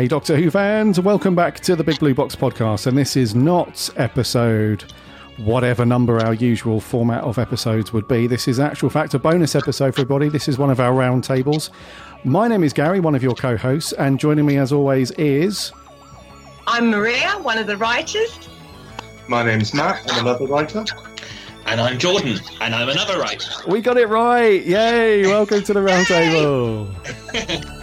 Hey, 0.00 0.04
hey, 0.04 0.06
hey, 0.06 0.16
Doctor 0.16 0.36
Who 0.38 0.50
fans, 0.50 0.98
welcome 0.98 1.34
back 1.34 1.60
to 1.60 1.76
the 1.76 1.84
Big 1.84 1.98
Blue 1.98 2.14
Box 2.14 2.34
podcast. 2.34 2.86
And 2.86 2.96
this 2.96 3.18
is 3.18 3.34
not 3.34 3.90
episode 3.96 4.90
whatever 5.36 5.84
number 5.84 6.18
our 6.20 6.32
usual 6.32 6.80
format 6.80 7.22
of 7.22 7.38
episodes 7.38 7.92
would 7.92 8.08
be. 8.08 8.26
This 8.26 8.48
is 8.48 8.58
actual 8.58 8.88
fact 8.88 9.12
a 9.12 9.18
bonus 9.18 9.54
episode 9.54 9.94
for 9.94 10.00
everybody. 10.00 10.30
This 10.30 10.48
is 10.48 10.56
one 10.56 10.70
of 10.70 10.80
our 10.80 10.92
roundtables. 10.92 11.68
My 12.24 12.48
name 12.48 12.64
is 12.64 12.72
Garry, 12.72 12.98
one 12.98 13.14
of 13.14 13.22
your 13.22 13.34
co 13.34 13.58
hosts, 13.58 13.92
and 13.92 14.18
joining 14.18 14.46
me 14.46 14.56
as 14.56 14.72
always 14.72 15.10
is. 15.18 15.70
I'm 16.66 16.88
Maria, 16.88 17.32
one 17.42 17.58
of 17.58 17.66
the 17.66 17.76
writers. 17.76 18.48
My 19.28 19.44
name's 19.44 19.74
Matt, 19.74 20.00
I'm 20.14 20.26
another 20.26 20.46
writer. 20.46 20.82
And 21.66 21.78
I'm 21.78 21.98
Jordan, 21.98 22.38
and 22.62 22.74
I'm 22.74 22.88
another 22.88 23.18
writer. 23.18 23.50
We 23.68 23.82
got 23.82 23.98
it 23.98 24.08
right! 24.08 24.64
Yay! 24.64 25.26
Welcome 25.26 25.62
to 25.64 25.74
the 25.74 25.80
roundtable. 25.80 26.88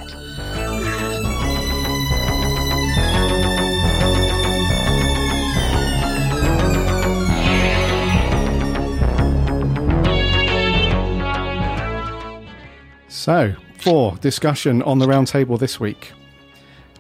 So, 13.28 13.54
for 13.80 14.16
discussion 14.22 14.82
on 14.84 15.00
the 15.00 15.06
roundtable 15.06 15.60
this 15.60 15.82
week 15.82 16.14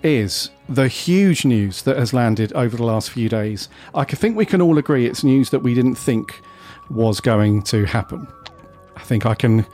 is 0.04 0.50
the 0.67 0.90
huge 0.90 1.45
news 1.45 1.84
that 1.84 1.95
has 1.95 2.12
landed 2.12 2.52
over 2.52 2.75
the 2.75 2.84
last 2.84 3.11
few 3.11 3.30
days. 3.30 3.69
I 3.95 4.03
think 4.03 4.36
we 4.36 4.45
can 4.45 4.61
all 4.61 4.78
agree 4.78 5.06
it's 5.06 5.23
news 5.23 5.52
that 5.52 5.59
we 5.59 5.73
didn't 5.73 5.95
think 5.95 6.42
was 6.89 7.22
going 7.22 7.61
to 7.72 7.86
happen. 7.86 8.28
I 8.97 9.03
think 9.03 9.25
I 9.25 9.36
can 9.36 9.66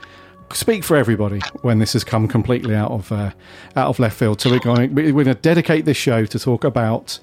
speak 0.52 0.84
for 0.84 0.96
everybody 0.96 1.40
when 1.62 1.80
this 1.80 1.92
has 1.94 2.04
come 2.04 2.28
completely 2.28 2.76
out 2.76 2.92
of 2.92 3.10
uh, 3.10 3.32
out 3.74 3.88
of 3.88 3.98
left 3.98 4.16
field. 4.16 4.40
So 4.40 4.48
we're 4.48 4.60
going 4.60 4.94
we're 4.94 5.10
going 5.10 5.26
to 5.26 5.34
dedicate 5.34 5.86
this 5.86 5.96
show 5.96 6.24
to 6.24 6.38
talk 6.38 6.62
about, 6.62 7.18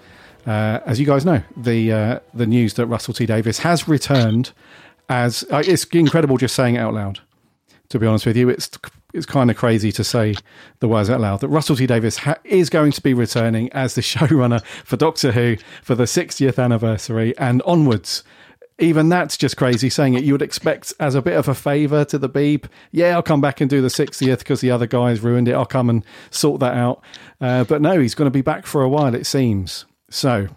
uh, 0.45 0.81
as 0.85 0.99
you 0.99 1.05
guys 1.05 1.23
know, 1.23 1.41
the 1.55 1.89
uh, 1.93 2.19
the 2.33 2.45
news 2.45 2.73
that 2.73 2.87
Russell 2.87 3.13
T 3.13 3.25
Davies 3.25 3.59
has 3.59 3.87
returned. 3.87 4.51
As 5.07 5.45
uh, 5.49 5.63
it's 5.65 5.85
incredible 5.85 6.35
just 6.35 6.53
saying 6.53 6.75
it 6.75 6.79
out 6.79 6.93
loud. 6.93 7.21
To 7.87 7.99
be 7.99 8.07
honest 8.07 8.25
with 8.25 8.37
you, 8.37 8.49
it's 8.49 8.69
it's 9.13 9.25
kind 9.25 9.51
of 9.51 9.57
crazy 9.57 9.91
to 9.93 10.03
say 10.03 10.35
the 10.79 10.87
words 10.87 11.09
out 11.09 11.21
loud 11.21 11.41
that 11.41 11.49
Russell 11.49 11.75
T 11.75 11.85
Davies 11.85 12.17
ha- 12.17 12.37
is 12.43 12.69
going 12.69 12.91
to 12.93 13.01
be 13.01 13.13
returning 13.13 13.71
as 13.73 13.95
the 13.95 14.01
showrunner 14.01 14.63
for 14.83 14.97
Doctor 14.97 15.31
Who 15.31 15.57
for 15.83 15.95
the 15.95 16.03
60th 16.03 16.61
anniversary 16.61 17.37
and 17.37 17.61
onwards. 17.63 18.23
Even 18.79 19.09
that's 19.09 19.37
just 19.37 19.57
crazy 19.57 19.91
saying 19.91 20.15
it. 20.15 20.23
You 20.23 20.33
would 20.33 20.41
expect 20.41 20.91
as 20.99 21.13
a 21.13 21.21
bit 21.21 21.37
of 21.37 21.47
a 21.47 21.53
favour 21.53 22.03
to 22.05 22.17
the 22.17 22.29
Beeb, 22.29 22.65
yeah, 22.91 23.13
I'll 23.13 23.21
come 23.21 23.39
back 23.39 23.61
and 23.61 23.69
do 23.69 23.79
the 23.79 23.89
60th 23.89 24.39
because 24.39 24.61
the 24.61 24.71
other 24.71 24.87
guys 24.87 25.19
ruined 25.19 25.47
it. 25.47 25.53
I'll 25.53 25.67
come 25.67 25.87
and 25.87 26.03
sort 26.31 26.61
that 26.61 26.75
out. 26.75 27.03
Uh, 27.39 27.63
but 27.63 27.81
no, 27.81 27.99
he's 27.99 28.15
going 28.15 28.25
to 28.25 28.31
be 28.31 28.41
back 28.41 28.65
for 28.65 28.81
a 28.81 28.89
while, 28.89 29.13
it 29.13 29.27
seems. 29.27 29.85
So 30.09 30.47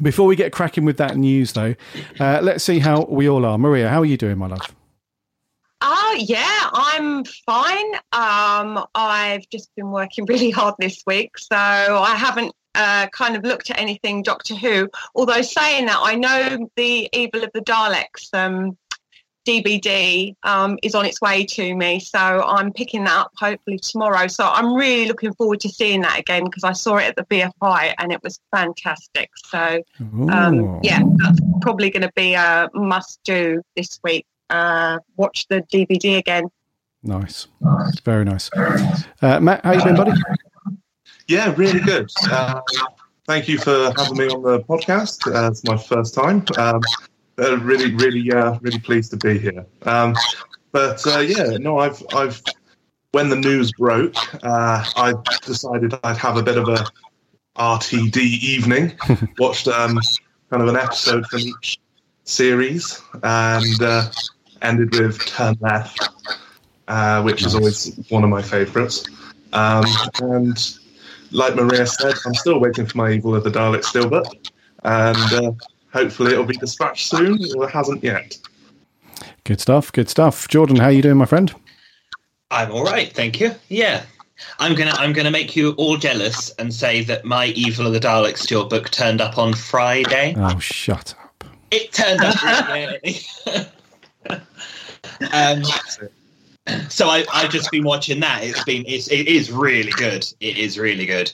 before 0.00 0.26
we 0.26 0.36
get 0.36 0.52
cracking 0.52 0.84
with 0.84 0.96
that 0.98 1.16
news, 1.16 1.54
though, 1.54 1.74
uh, 2.20 2.38
let's 2.40 2.62
see 2.62 2.78
how 2.78 3.02
we 3.04 3.28
all 3.28 3.44
are. 3.44 3.58
Maria, 3.58 3.88
how 3.88 4.00
are 4.02 4.06
you 4.06 4.16
doing, 4.16 4.38
my 4.38 4.46
love? 4.46 4.75
Oh, 5.88 6.16
yeah, 6.18 6.68
I'm 6.72 7.24
fine. 7.24 7.94
Um, 8.10 8.84
I've 8.96 9.48
just 9.50 9.72
been 9.76 9.92
working 9.92 10.24
really 10.28 10.50
hard 10.50 10.74
this 10.80 11.04
week, 11.06 11.38
so 11.38 11.54
I 11.54 12.16
haven't 12.16 12.52
uh, 12.74 13.06
kind 13.12 13.36
of 13.36 13.44
looked 13.44 13.70
at 13.70 13.78
anything 13.78 14.24
Doctor 14.24 14.56
Who. 14.56 14.90
Although, 15.14 15.42
saying 15.42 15.86
that, 15.86 16.00
I 16.02 16.16
know 16.16 16.68
the 16.74 17.08
Evil 17.12 17.44
of 17.44 17.50
the 17.54 17.60
Daleks 17.60 18.34
um, 18.34 18.76
DVD 19.46 20.34
um, 20.42 20.76
is 20.82 20.96
on 20.96 21.06
its 21.06 21.20
way 21.20 21.44
to 21.44 21.76
me, 21.76 22.00
so 22.00 22.18
I'm 22.18 22.72
picking 22.72 23.04
that 23.04 23.16
up 23.16 23.30
hopefully 23.36 23.78
tomorrow. 23.78 24.26
So 24.26 24.44
I'm 24.44 24.74
really 24.74 25.06
looking 25.06 25.34
forward 25.34 25.60
to 25.60 25.68
seeing 25.68 26.00
that 26.00 26.18
again 26.18 26.46
because 26.46 26.64
I 26.64 26.72
saw 26.72 26.96
it 26.96 27.04
at 27.04 27.14
the 27.14 27.24
BFI 27.26 27.94
and 27.98 28.10
it 28.10 28.20
was 28.24 28.40
fantastic. 28.50 29.30
So, 29.36 29.84
um, 30.32 30.80
yeah, 30.82 31.00
that's 31.18 31.40
probably 31.60 31.90
going 31.90 32.02
to 32.02 32.12
be 32.16 32.34
a 32.34 32.68
must 32.74 33.20
do 33.22 33.62
this 33.76 34.00
week 34.02 34.26
uh, 34.50 34.98
watch 35.16 35.46
the 35.48 35.62
DVD 35.72 36.18
again. 36.18 36.48
Nice, 37.02 37.46
very 38.04 38.24
nice. 38.24 38.50
Uh, 39.22 39.40
Matt, 39.40 39.64
how 39.64 39.72
you 39.72 39.84
been, 39.84 39.96
buddy? 39.96 40.12
Yeah, 41.28 41.54
really 41.56 41.80
good. 41.80 42.10
Uh, 42.30 42.60
thank 43.26 43.48
you 43.48 43.58
for 43.58 43.92
having 43.96 44.16
me 44.16 44.28
on 44.28 44.42
the 44.42 44.60
podcast. 44.60 45.32
Uh, 45.32 45.50
it's 45.50 45.64
my 45.64 45.76
first 45.76 46.14
time. 46.14 46.44
Um, 46.58 46.80
uh, 47.38 47.58
really, 47.58 47.94
really, 47.94 48.32
uh, 48.32 48.58
really 48.60 48.78
pleased 48.78 49.10
to 49.10 49.16
be 49.16 49.38
here. 49.38 49.66
Um, 49.82 50.14
but 50.72 51.06
uh, 51.06 51.20
yeah, 51.20 51.56
no, 51.58 51.78
I've, 51.78 52.02
I've, 52.14 52.42
when 53.12 53.28
the 53.28 53.36
news 53.36 53.72
broke, 53.72 54.16
uh, 54.44 54.84
I 54.96 55.14
decided 55.42 55.94
I'd 56.04 56.16
have 56.16 56.36
a 56.36 56.42
bit 56.42 56.58
of 56.58 56.68
a 56.68 56.86
RTD 57.56 58.16
evening. 58.16 58.98
Watched 59.38 59.68
um, 59.68 59.98
kind 60.50 60.62
of 60.62 60.68
an 60.68 60.76
episode 60.76 61.26
from 61.26 61.40
each 61.40 61.78
series, 62.24 63.02
and 63.22 63.82
uh, 63.82 64.10
ended 64.62 64.98
with 64.98 65.18
Turn 65.26 65.56
Left, 65.60 66.08
uh, 66.88 67.22
which 67.22 67.44
is 67.44 67.54
always 67.54 67.96
one 68.08 68.24
of 68.24 68.30
my 68.30 68.42
favourites. 68.42 69.04
Um, 69.52 69.84
and 70.20 70.78
like 71.30 71.54
Maria 71.54 71.86
said, 71.86 72.14
I'm 72.24 72.34
still 72.34 72.60
waiting 72.60 72.86
for 72.86 72.96
my 72.98 73.12
Evil 73.12 73.34
of 73.34 73.44
the 73.44 73.50
Dalek 73.50 73.84
Steelbook, 73.84 74.50
and 74.84 75.32
uh, 75.32 75.52
hopefully 75.92 76.32
it'll 76.32 76.44
be 76.44 76.56
dispatched 76.56 77.08
soon, 77.08 77.38
or 77.56 77.64
it 77.64 77.70
hasn't 77.70 78.02
yet. 78.02 78.36
Good 79.44 79.60
stuff. 79.60 79.92
Good 79.92 80.08
stuff. 80.08 80.48
Jordan, 80.48 80.76
how 80.76 80.86
are 80.86 80.92
you 80.92 81.02
doing, 81.02 81.16
my 81.16 81.26
friend? 81.26 81.54
I'm 82.50 82.70
all 82.70 82.84
right, 82.84 83.12
thank 83.12 83.40
you. 83.40 83.52
Yeah, 83.68 84.04
I'm 84.58 84.74
gonna 84.74 84.92
I'm 84.92 85.12
gonna 85.12 85.30
make 85.30 85.56
you 85.56 85.72
all 85.72 85.96
jealous 85.96 86.50
and 86.58 86.72
say 86.72 87.02
that 87.04 87.24
my 87.24 87.46
Evil 87.46 87.86
of 87.86 87.92
the 87.92 88.00
Daleks 88.00 88.46
Steelbook 88.46 88.90
turned 88.90 89.20
up 89.20 89.38
on 89.38 89.54
Friday. 89.54 90.34
Oh, 90.36 90.58
shut 90.58 91.14
up! 91.22 91.44
It 91.70 91.92
turned 91.92 92.20
up 92.22 92.42
really 92.42 92.98
early. 93.46 93.66
um, 95.32 95.62
so 96.88 97.08
I, 97.08 97.24
I've 97.32 97.50
just 97.50 97.70
been 97.70 97.84
watching 97.84 98.20
that. 98.20 98.42
It's 98.42 98.62
been 98.64 98.84
it's 98.86 99.08
it 99.08 99.28
is 99.28 99.50
really 99.50 99.92
good. 99.92 100.26
It 100.40 100.56
is 100.56 100.78
really 100.78 101.06
good. 101.06 101.32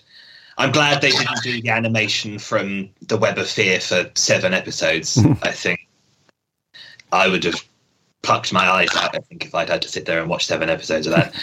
I'm 0.58 0.70
glad 0.70 1.00
they 1.00 1.10
didn't 1.10 1.42
do 1.42 1.62
the 1.62 1.70
animation 1.70 2.38
from 2.38 2.90
the 3.08 3.16
Web 3.16 3.38
of 3.38 3.48
Fear 3.48 3.80
for 3.80 4.10
seven 4.14 4.52
episodes. 4.52 5.18
I 5.42 5.50
think 5.50 5.80
I 7.10 7.28
would 7.28 7.44
have 7.44 7.64
plucked 8.22 8.52
my 8.52 8.68
eyes 8.68 8.94
out. 8.94 9.16
I 9.16 9.20
think 9.20 9.46
if 9.46 9.54
I'd 9.54 9.70
had 9.70 9.82
to 9.82 9.88
sit 9.88 10.04
there 10.04 10.20
and 10.20 10.28
watch 10.28 10.46
seven 10.46 10.68
episodes 10.68 11.06
of 11.06 11.14
that. 11.14 11.34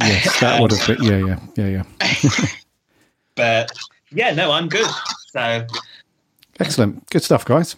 Yes, 0.00 0.40
that 0.40 0.60
would 0.60 0.72
have 0.72 0.86
been. 0.86 1.02
Yeah, 1.04 1.18
yeah, 1.18 1.38
yeah, 1.56 1.84
yeah. 2.00 2.46
but 3.36 3.70
yeah, 4.10 4.34
no, 4.34 4.50
I'm 4.50 4.68
good. 4.68 4.88
So 5.28 5.66
Excellent. 6.60 7.08
Good 7.10 7.22
stuff, 7.22 7.44
guys. 7.44 7.76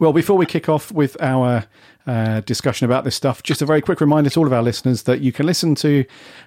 Well, 0.00 0.12
before 0.12 0.36
we 0.36 0.46
kick 0.46 0.68
off 0.68 0.92
with 0.92 1.20
our 1.20 1.64
uh, 2.06 2.40
discussion 2.42 2.84
about 2.84 3.02
this 3.02 3.16
stuff, 3.16 3.42
just 3.42 3.62
a 3.62 3.66
very 3.66 3.80
quick 3.80 4.00
reminder 4.00 4.30
to 4.30 4.38
all 4.38 4.46
of 4.46 4.52
our 4.52 4.62
listeners 4.62 5.02
that 5.02 5.22
you 5.22 5.32
can 5.32 5.44
listen 5.44 5.74
to 5.76 6.04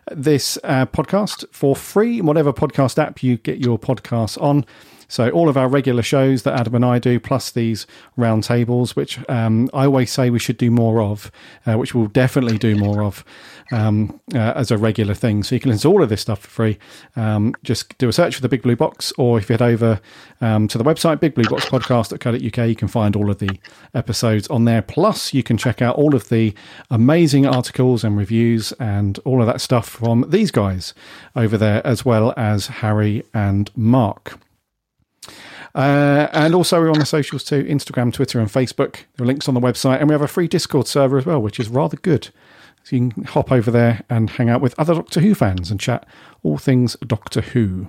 this 0.09 0.57
uh, 0.63 0.85
podcast 0.85 1.44
for 1.51 1.75
free, 1.75 2.22
whatever 2.22 2.53
podcast 2.53 2.97
app 2.97 3.22
you 3.22 3.35
get 3.35 3.59
your 3.59 3.78
podcasts 3.78 4.41
on. 4.41 4.66
So, 5.12 5.30
all 5.32 5.50
of 5.50 5.58
our 5.58 5.68
regular 5.68 6.04
shows 6.04 6.44
that 6.44 6.58
Adam 6.58 6.74
and 6.74 6.86
I 6.86 6.98
do, 6.98 7.20
plus 7.20 7.52
these 7.52 7.86
roundtables, 8.18 8.92
which 8.92 9.20
um, 9.30 9.70
I 9.74 9.84
always 9.84 10.10
say 10.10 10.30
we 10.30 10.40
should 10.40 10.56
do 10.56 10.72
more 10.72 11.02
of, 11.02 11.30
uh, 11.66 11.78
which 11.78 11.94
we'll 11.94 12.08
definitely 12.08 12.58
do 12.58 12.78
more 12.78 13.04
of 13.04 13.26
um, 13.74 14.22
uh, 14.34 14.54
as 14.56 14.72
a 14.72 14.78
regular 14.78 15.14
thing. 15.14 15.44
So, 15.44 15.54
you 15.54 15.60
can 15.60 15.70
listen 15.70 15.92
to 15.92 15.94
all 15.94 16.02
of 16.02 16.08
this 16.08 16.22
stuff 16.22 16.40
for 16.40 16.50
free. 16.50 16.80
Um, 17.18 17.54
just 17.62 17.98
do 17.98 18.08
a 18.08 18.13
search 18.13 18.36
for 18.36 18.42
the 18.42 18.48
Big 18.48 18.62
Blue 18.62 18.78
Box, 18.78 19.12
or 19.18 19.38
if 19.38 19.50
you 19.50 19.54
head 19.56 19.62
over 19.62 20.00
um, 20.40 20.69
to 20.69 20.78
the 20.78 20.86
website, 20.86 21.18
bigblueboxpodcast.co.uk, 21.18 22.69
you 22.69 22.75
can 22.78 22.88
find 22.88 23.18
all 23.18 23.30
of 23.30 23.40
the 23.40 23.60
episodes 23.94 24.48
on 24.48 24.64
there. 24.64 24.81
Plus, 24.81 25.34
you 25.34 25.44
can 25.44 25.57
check 25.57 25.81
out 25.81 25.98
all 25.98 26.16
of 26.16 26.30
the 26.30 26.54
amazing 26.90 27.46
articles 27.46 28.06
and 28.06 28.16
reviews 28.16 28.72
and 28.80 29.19
all 29.25 29.42
of 29.42 29.48
that 29.48 29.60
stuff 29.60 29.90
from 29.90 30.24
these 30.30 30.52
guys 30.52 30.94
over 31.36 31.57
there, 31.57 31.86
as 31.86 32.06
well 32.06 32.34
as 32.38 32.68
Harry 32.68 33.25
and 33.34 33.69
Mark. 33.75 34.40
Uh, 35.73 36.27
and 36.33 36.53
also, 36.53 36.79
we're 36.79 36.91
on 36.91 37.00
the 37.00 37.06
socials 37.06 37.44
too 37.44 37.63
Instagram, 37.63 38.12
Twitter, 38.12 38.39
and 38.39 38.50
Facebook. 38.50 39.06
There 39.15 39.23
are 39.23 39.25
links 39.25 39.47
on 39.47 39.53
the 39.53 39.62
website. 39.62 40.00
And 40.00 40.09
we 40.09 40.13
have 40.13 40.21
a 40.21 40.27
free 40.27 40.47
Discord 40.47 40.88
server 40.88 41.18
as 41.18 41.25
well, 41.25 41.41
which 41.41 41.59
is 41.59 41.69
rather 41.69 41.97
good. 41.97 42.29
So 42.83 42.95
you 42.95 43.09
can 43.12 43.23
hop 43.25 43.51
over 43.51 43.69
there 43.71 44.03
and 44.09 44.29
hang 44.29 44.50
out 44.50 44.62
with 44.62 44.77
other 44.79 44.95
Doctor 44.95 45.21
Who 45.21 45.35
fans 45.35 45.71
and 45.71 45.79
chat 45.79 46.06
all 46.44 46.57
things 46.57 46.97
Doctor 47.06 47.41
Who. 47.41 47.88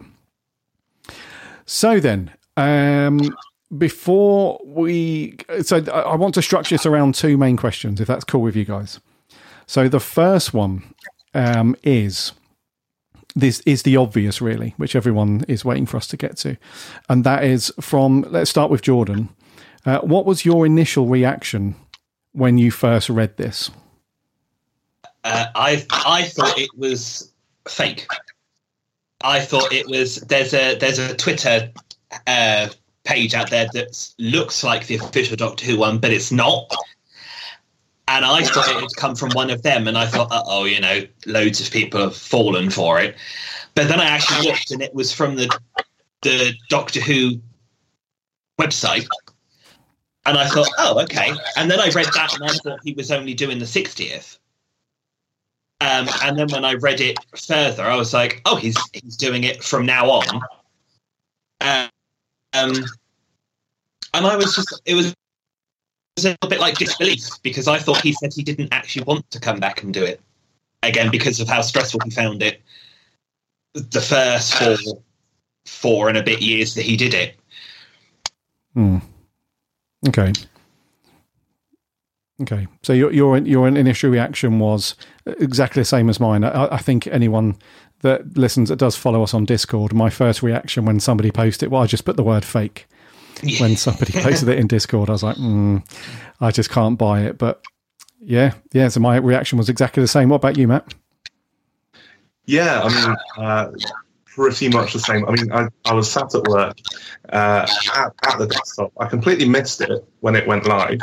So 1.65 1.99
then, 1.99 2.33
um, 2.57 3.35
before 3.77 4.61
we. 4.65 5.37
So 5.63 5.83
I 5.93 6.15
want 6.17 6.35
to 6.35 6.43
structure 6.43 6.75
this 6.75 6.87
around 6.87 7.15
two 7.15 7.37
main 7.37 7.57
questions, 7.57 8.01
if 8.01 8.07
that's 8.07 8.25
cool 8.25 8.43
with 8.43 8.57
you 8.57 8.65
guys. 8.65 9.01
So 9.67 9.89
the 9.89 10.01
first 10.01 10.53
one 10.53 10.95
um, 11.35 11.75
is 11.83 12.33
this 13.35 13.61
is 13.67 13.83
the 13.83 13.97
obvious, 13.97 14.41
really, 14.41 14.75
which 14.77 14.95
everyone 14.97 15.45
is 15.49 15.65
waiting 15.65 15.87
for 15.87 15.97
us 15.97 16.07
to 16.09 16.17
get 16.17 16.37
to. 16.39 16.57
And 17.09 17.25
that 17.25 17.45
is 17.45 17.73
from, 17.81 18.27
let's 18.31 18.51
start 18.51 18.71
with 18.71 18.83
Jordan. 18.83 19.29
Uh, 19.85 19.99
what 20.01 20.27
was 20.27 20.45
your 20.45 20.65
initial 20.67 21.07
reaction 21.07 21.75
when 22.33 22.59
you 22.59 22.71
first 22.71 23.09
read 23.09 23.37
this? 23.37 23.71
uh, 25.25 25.47
I 25.55 25.85
I 25.91 26.25
thought 26.25 26.59
it 26.59 26.71
was 26.77 27.33
fake. 27.69 28.07
I 29.23 29.41
thought 29.41 29.73
it 29.73 29.87
was 29.87 30.17
there's 30.17 30.53
a 30.55 30.77
there's 30.77 30.99
a 30.99 31.15
Twitter 31.17 31.71
uh, 32.27 32.69
page 33.05 33.35
out 33.35 33.51
there 33.51 33.69
that 33.73 34.09
looks 34.19 34.65
like 34.65 34.87
the 34.87 34.97
official 34.97 35.37
Doctor 35.37 35.65
Who 35.65 35.79
one, 35.79 35.99
but 35.99 36.13
it's 36.13 36.33
not. 36.33 36.75
And 38.15 38.27
I 38.27 38.43
thought 38.43 38.69
it 38.69 38.79
had 38.79 38.95
come 38.97 39.17
from 39.17 39.31
one 39.31 39.49
of 39.49 39.63
them, 39.63 39.89
and 39.89 39.97
I 39.97 40.05
thought, 40.05 40.29
oh, 40.31 40.65
you 40.65 40.81
know, 40.81 41.01
loads 41.25 41.63
of 41.63 41.73
people 41.73 41.99
have 41.99 42.15
fallen 42.15 42.69
for 42.69 43.01
it. 43.01 43.17
But 43.75 43.89
then 43.89 44.01
I 44.01 44.05
actually 44.05 44.51
looked, 44.51 44.71
and 44.71 44.83
it 44.83 44.95
was 44.95 45.15
from 45.15 45.37
the 45.37 45.49
the 46.21 46.53
Doctor 46.69 47.01
Who 47.01 47.41
website, 48.61 49.07
and 50.27 50.37
I 50.37 50.47
thought, 50.47 50.69
oh, 50.77 51.01
okay. 51.05 51.33
And 51.57 51.71
then 51.71 51.81
I 51.81 51.89
read 51.89 52.07
that, 52.15 52.35
and 52.35 52.45
I 52.45 52.53
thought 52.53 52.81
he 52.85 52.93
was 52.93 53.11
only 53.11 53.33
doing 53.33 53.59
the 53.59 53.67
sixtieth. 53.67 54.39
Um, 55.81 56.07
and 56.23 56.39
then 56.39 56.49
when 56.49 56.67
I 56.67 56.75
read 56.75 57.01
it 57.01 57.17
further, 57.35 57.85
I 57.85 57.97
was 57.97 58.13
like, 58.13 58.43
oh, 58.45 58.57
he's 58.57 58.77
he's 58.93 59.17
doing 59.17 59.45
it 59.45 59.65
from 59.65 59.87
now 59.87 60.11
on. 60.11 60.43
Um, 61.63 61.89
um, 62.53 62.75
and 64.13 64.27
I 64.27 64.37
was 64.37 64.55
just, 64.55 64.83
it 64.85 64.95
was, 64.95 65.15
was 66.17 66.25
a 66.25 66.29
little 66.31 66.49
bit 66.49 66.61
like 66.61 66.79
disbelief 66.79 67.29
because 67.43 67.69
I 67.69 67.79
thought 67.79 68.01
he 68.01 68.13
said 68.13 68.33
he 68.35 68.43
didn't 68.43 68.69
actually 68.73 69.05
want 69.05 69.31
to 69.31 69.41
come 69.41 69.61
back 69.61 69.83
and 69.83 69.93
do 69.93 70.05
it 70.05 70.21
again 70.83 71.11
because 71.11 71.41
of 71.41 71.49
how 71.49 71.63
stressful 71.63 72.01
he 72.05 72.11
found 72.11 72.43
it 72.43 72.61
the 73.75 74.01
first 74.01 74.55
four, 74.55 74.77
four 75.65 76.09
and 76.09 76.19
a 76.19 76.23
bit 76.23 76.43
years 76.43 76.75
that 76.75 76.83
he 76.83 76.97
did 76.97 77.15
it. 77.15 77.37
Hmm. 78.75 78.99
Okay. 80.09 80.33
Okay, 82.41 82.67
so 82.83 82.93
your 82.93 83.13
your 83.13 83.39
your 83.39 83.69
initial 83.69 84.11
reaction 84.11 84.59
was 84.59 84.97
exactly 85.27 85.83
the 85.83 85.87
same 85.87 86.09
as 86.09 86.19
mine. 86.19 86.43
I, 86.43 86.75
I, 86.75 86.79
think 86.79 87.07
anyone 87.07 87.57
that 88.01 88.37
listens 88.37 88.69
that 88.69 88.77
does 88.77 88.97
follow 88.97 89.23
us 89.23 89.33
on 89.33 89.45
Discord, 89.45 89.95
my 89.95 90.11
first 90.11 90.43
reaction 90.43 90.85
when 90.85 90.99
somebody 90.99 91.31
posted, 91.31 91.71
well, 91.71 91.83
I 91.83 91.87
just 91.87 92.05
put 92.05 92.17
the 92.17 92.25
word 92.25 92.45
fake. 92.45 92.89
Yeah. 93.43 93.61
When 93.61 93.77
somebody 93.77 94.13
posted 94.13 94.49
it 94.49 94.59
in 94.59 94.67
Discord, 94.67 95.09
I 95.09 95.13
was 95.13 95.23
like, 95.23 95.37
mm, 95.37 95.85
I 96.41 96.51
just 96.51 96.71
can't 96.71 96.99
buy 96.99 97.23
it. 97.23 97.39
But 97.39 97.65
yeah, 98.21 98.53
yeah. 98.73 98.89
So 98.89 99.01
my 99.01 99.17
reaction 99.17 99.59
was 99.59 99.69
exactly 99.69 100.01
the 100.01 100.09
same. 100.09 100.29
What 100.29 100.37
about 100.37 100.57
you, 100.57 100.69
Matt? 100.69 100.95
Yeah, 102.47 102.83
I 102.83 102.89
mean, 102.89 103.17
uh, 103.39 103.73
pretty 104.35 104.69
much 104.69 104.93
the 104.93 104.99
same. 104.99 105.27
I 105.27 105.33
mean, 105.33 105.53
I, 105.53 105.69
I 105.85 105.95
was 105.95 106.11
sat 106.11 106.35
at 106.35 106.45
work 106.45 106.77
uh, 107.31 107.67
at, 107.95 108.13
at, 108.25 108.39
the 108.39 108.47
desktop. 108.47 108.93
I 108.99 109.07
completely 109.07 109.49
missed 109.49 109.81
it 109.81 110.05
when 110.21 110.35
it 110.35 110.47
went 110.47 110.67
live. 110.67 111.01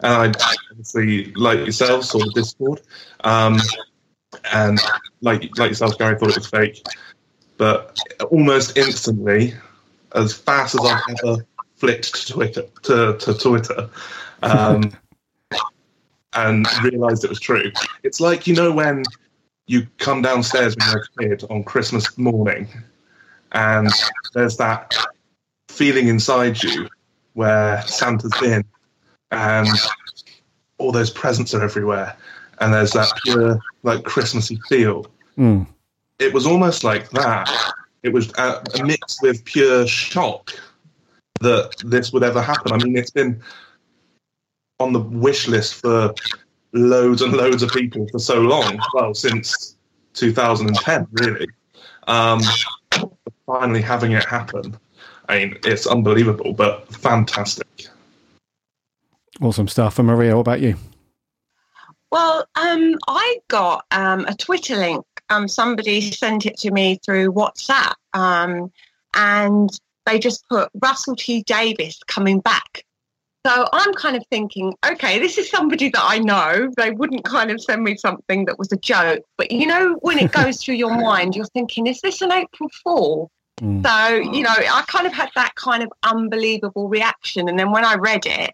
And 0.00 0.36
I 0.36 0.54
obviously, 0.70 1.32
like 1.32 1.60
yourself, 1.60 2.04
saw 2.04 2.18
the 2.18 2.32
Discord. 2.34 2.80
Um, 3.20 3.60
and 4.52 4.80
like 5.20 5.42
like 5.58 5.70
yourself, 5.70 5.98
Garry, 5.98 6.18
thought 6.18 6.30
it 6.30 6.36
was 6.36 6.46
fake. 6.46 6.86
But 7.56 7.98
almost 8.30 8.76
instantly, 8.76 9.54
as 10.14 10.32
fast 10.32 10.74
as 10.74 10.84
I've 10.84 11.02
ever 11.24 11.46
flicked 11.82 12.14
to 12.14 12.32
Twitter, 12.32 12.62
to, 12.84 13.16
to 13.18 13.34
Twitter 13.34 13.90
um, 14.44 14.92
and 16.32 16.64
realised 16.84 17.24
it 17.24 17.28
was 17.28 17.40
true. 17.40 17.72
It's 18.04 18.20
like, 18.20 18.46
you 18.46 18.54
know, 18.54 18.70
when 18.70 19.02
you 19.66 19.88
come 19.98 20.22
downstairs 20.22 20.76
when 20.76 20.92
you're 20.92 21.02
a 21.02 21.36
kid 21.36 21.44
on 21.50 21.64
Christmas 21.64 22.16
morning, 22.16 22.68
and 23.50 23.90
there's 24.32 24.56
that 24.58 24.94
feeling 25.70 26.06
inside 26.06 26.62
you 26.62 26.88
where 27.32 27.82
Santa's 27.82 28.32
been, 28.40 28.64
and 29.32 29.66
all 30.78 30.92
those 30.92 31.10
presents 31.10 31.52
are 31.52 31.64
everywhere, 31.64 32.16
and 32.60 32.72
there's 32.72 32.92
that 32.92 33.10
pure 33.24 33.58
like 33.82 34.04
Christmassy 34.04 34.56
feel. 34.68 35.04
Mm. 35.36 35.66
It 36.20 36.32
was 36.32 36.46
almost 36.46 36.84
like 36.84 37.10
that. 37.10 37.50
It 38.04 38.12
was 38.12 38.32
a, 38.38 38.62
a 38.78 38.84
mix 38.84 39.20
with 39.20 39.44
pure 39.44 39.84
shock 39.88 40.52
that 41.42 41.74
this 41.84 42.12
would 42.12 42.22
ever 42.22 42.40
happen. 42.40 42.72
I 42.72 42.78
mean, 42.78 42.96
it's 42.96 43.10
been 43.10 43.42
on 44.80 44.92
the 44.92 45.00
wish 45.00 45.48
list 45.48 45.74
for 45.74 46.14
loads 46.72 47.22
and 47.22 47.32
loads 47.32 47.62
of 47.62 47.70
people 47.70 48.06
for 48.08 48.18
so 48.18 48.40
long. 48.40 48.80
Well, 48.94 49.14
since 49.14 49.76
2010, 50.14 51.06
really. 51.12 51.46
Um, 52.08 52.40
finally 53.46 53.82
having 53.82 54.12
it 54.12 54.24
happen, 54.24 54.76
I 55.28 55.38
mean, 55.38 55.58
it's 55.64 55.86
unbelievable, 55.86 56.52
but 56.52 56.88
fantastic. 56.94 57.86
Awesome 59.40 59.68
stuff. 59.68 59.98
And 59.98 60.08
Maria, 60.08 60.34
what 60.34 60.40
about 60.40 60.60
you? 60.60 60.76
Well, 62.10 62.44
um, 62.56 62.98
I 63.08 63.38
got 63.48 63.86
um, 63.90 64.26
a 64.26 64.34
Twitter 64.34 64.76
link. 64.76 65.04
Um, 65.30 65.48
somebody 65.48 66.10
sent 66.10 66.44
it 66.44 66.58
to 66.58 66.70
me 66.70 67.00
through 67.02 67.32
WhatsApp, 67.32 67.94
um, 68.12 68.70
and 69.14 69.70
they 70.06 70.18
just 70.18 70.44
put 70.48 70.70
Russell 70.80 71.16
T 71.16 71.42
Davies 71.42 71.98
coming 72.06 72.40
back 72.40 72.84
so 73.44 73.66
I'm 73.72 73.92
kind 73.94 74.16
of 74.16 74.24
thinking, 74.30 74.74
okay, 74.86 75.18
this 75.18 75.36
is 75.36 75.50
somebody 75.50 75.88
that 75.88 76.02
I 76.02 76.18
know. 76.20 76.70
They 76.76 76.92
wouldn't 76.92 77.24
kind 77.24 77.50
of 77.50 77.60
send 77.60 77.82
me 77.82 77.96
something 77.96 78.44
that 78.44 78.58
was 78.58 78.70
a 78.70 78.76
joke. 78.76 79.24
But 79.36 79.50
you 79.50 79.66
know, 79.66 79.98
when 80.00 80.18
it 80.18 80.30
goes 80.30 80.62
through 80.62 80.76
your 80.76 80.94
mind, 81.00 81.34
you're 81.34 81.46
thinking, 81.46 81.88
is 81.88 82.00
this 82.00 82.22
an 82.22 82.30
April 82.30 82.70
Fool? 82.84 83.30
Mm. 83.60 83.84
So, 83.84 84.30
you 84.32 84.44
know, 84.44 84.54
I 84.54 84.84
kind 84.86 85.06
of 85.06 85.12
had 85.12 85.30
that 85.34 85.56
kind 85.56 85.82
of 85.82 85.92
unbelievable 86.04 86.88
reaction. 86.88 87.48
And 87.48 87.58
then 87.58 87.72
when 87.72 87.84
I 87.84 87.96
read 87.96 88.26
it, 88.26 88.52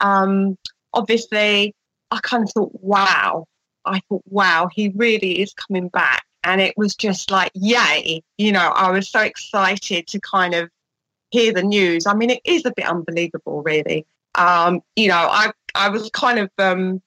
um, 0.00 0.58
obviously, 0.92 1.74
I 2.10 2.20
kind 2.22 2.44
of 2.44 2.50
thought, 2.52 2.72
wow. 2.74 3.46
I 3.86 4.00
thought, 4.08 4.22
wow, 4.28 4.68
he 4.70 4.90
really 4.90 5.40
is 5.40 5.54
coming 5.54 5.88
back. 5.88 6.24
And 6.44 6.60
it 6.60 6.74
was 6.76 6.94
just 6.94 7.30
like, 7.30 7.52
yay. 7.54 8.22
You 8.36 8.52
know, 8.52 8.68
I 8.68 8.90
was 8.90 9.08
so 9.08 9.20
excited 9.20 10.06
to 10.08 10.20
kind 10.20 10.54
of 10.54 10.68
hear 11.30 11.52
the 11.52 11.62
news. 11.62 12.06
I 12.06 12.14
mean, 12.14 12.30
it 12.30 12.40
is 12.44 12.64
a 12.64 12.72
bit 12.72 12.86
unbelievable, 12.86 13.62
really 13.62 14.06
um, 14.36 14.82
you 14.94 15.08
know, 15.08 15.16
I 15.16 15.52
I 15.74 15.88
was 15.88 16.08
kind 16.10 16.38
of 16.38 16.50
um, 16.58 17.02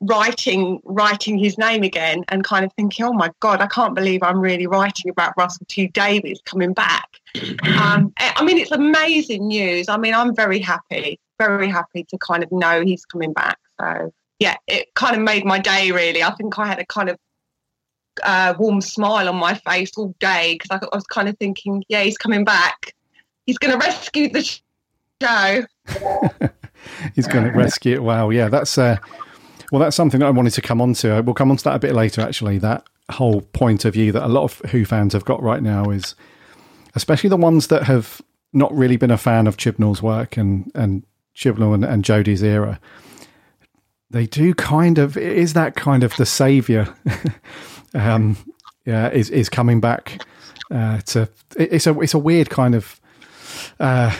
writing 0.00 0.80
writing 0.84 1.38
his 1.38 1.56
name 1.56 1.82
again 1.82 2.24
and 2.28 2.44
kind 2.44 2.64
of 2.64 2.72
thinking, 2.74 3.06
oh 3.06 3.12
my 3.12 3.30
god, 3.40 3.60
I 3.60 3.66
can't 3.66 3.94
believe 3.94 4.22
I'm 4.22 4.40
really 4.40 4.66
writing 4.66 5.10
about 5.10 5.34
Russell 5.36 5.66
T 5.68 5.88
Davies 5.88 6.40
coming 6.44 6.72
back. 6.72 7.08
Um, 7.76 8.12
I 8.18 8.44
mean, 8.44 8.58
it's 8.58 8.70
amazing 8.70 9.48
news. 9.48 9.88
I 9.88 9.96
mean, 9.96 10.14
I'm 10.14 10.34
very 10.34 10.60
happy, 10.60 11.18
very 11.38 11.68
happy 11.68 12.04
to 12.04 12.18
kind 12.18 12.42
of 12.42 12.50
know 12.52 12.82
he's 12.82 13.04
coming 13.04 13.32
back. 13.32 13.58
So 13.80 14.12
yeah, 14.38 14.56
it 14.68 14.94
kind 14.94 15.16
of 15.16 15.22
made 15.22 15.44
my 15.44 15.58
day. 15.58 15.90
Really, 15.90 16.22
I 16.22 16.32
think 16.34 16.58
I 16.58 16.66
had 16.66 16.78
a 16.78 16.86
kind 16.86 17.08
of 17.08 17.18
uh, 18.22 18.54
warm 18.58 18.80
smile 18.80 19.28
on 19.28 19.36
my 19.36 19.54
face 19.54 19.92
all 19.96 20.14
day 20.20 20.54
because 20.54 20.70
I, 20.70 20.86
I 20.92 20.96
was 20.96 21.06
kind 21.06 21.28
of 21.28 21.36
thinking, 21.38 21.84
yeah, 21.88 22.02
he's 22.02 22.16
coming 22.16 22.44
back. 22.44 22.94
He's 23.46 23.58
going 23.58 23.78
to 23.78 23.86
rescue 23.86 24.30
the 24.30 24.42
show. 25.22 25.64
He's 27.14 27.26
going 27.26 27.44
to 27.44 27.50
rescue 27.52 27.94
it. 27.94 28.02
Wow, 28.02 28.30
yeah, 28.30 28.48
that's 28.48 28.78
uh, 28.78 28.96
well, 29.72 29.80
that's 29.80 29.96
something 29.96 30.20
that 30.20 30.26
I 30.26 30.30
wanted 30.30 30.52
to 30.54 30.62
come 30.62 30.80
on 30.80 30.94
to. 30.94 31.22
We'll 31.22 31.34
come 31.34 31.50
on 31.50 31.56
to 31.56 31.64
that 31.64 31.76
a 31.76 31.78
bit 31.78 31.94
later. 31.94 32.20
Actually, 32.20 32.58
that 32.58 32.86
whole 33.10 33.42
point 33.42 33.84
of 33.84 33.94
view 33.94 34.12
that 34.12 34.24
a 34.24 34.28
lot 34.28 34.44
of 34.44 34.70
Who 34.70 34.84
fans 34.84 35.12
have 35.12 35.24
got 35.24 35.42
right 35.42 35.62
now 35.62 35.90
is, 35.90 36.14
especially 36.94 37.30
the 37.30 37.36
ones 37.36 37.68
that 37.68 37.84
have 37.84 38.22
not 38.52 38.72
really 38.74 38.96
been 38.96 39.10
a 39.10 39.18
fan 39.18 39.46
of 39.46 39.56
Chibnall's 39.56 40.02
work 40.02 40.36
and 40.36 40.70
and 40.74 41.04
Chibnall 41.34 41.74
and, 41.74 41.84
and 41.84 42.04
Jodie's 42.04 42.42
era. 42.42 42.80
They 44.10 44.26
do 44.26 44.54
kind 44.54 44.98
of 44.98 45.16
is 45.16 45.54
that 45.54 45.74
kind 45.74 46.04
of 46.04 46.16
the 46.16 46.26
savior. 46.26 46.94
um, 47.94 48.36
yeah, 48.84 49.10
is 49.10 49.30
is 49.30 49.48
coming 49.48 49.80
back 49.80 50.24
uh, 50.70 51.00
to. 51.00 51.28
It's 51.56 51.86
a 51.86 51.98
it's 52.00 52.14
a 52.14 52.18
weird 52.18 52.50
kind 52.50 52.74
of 52.74 53.00
uh, 53.80 54.14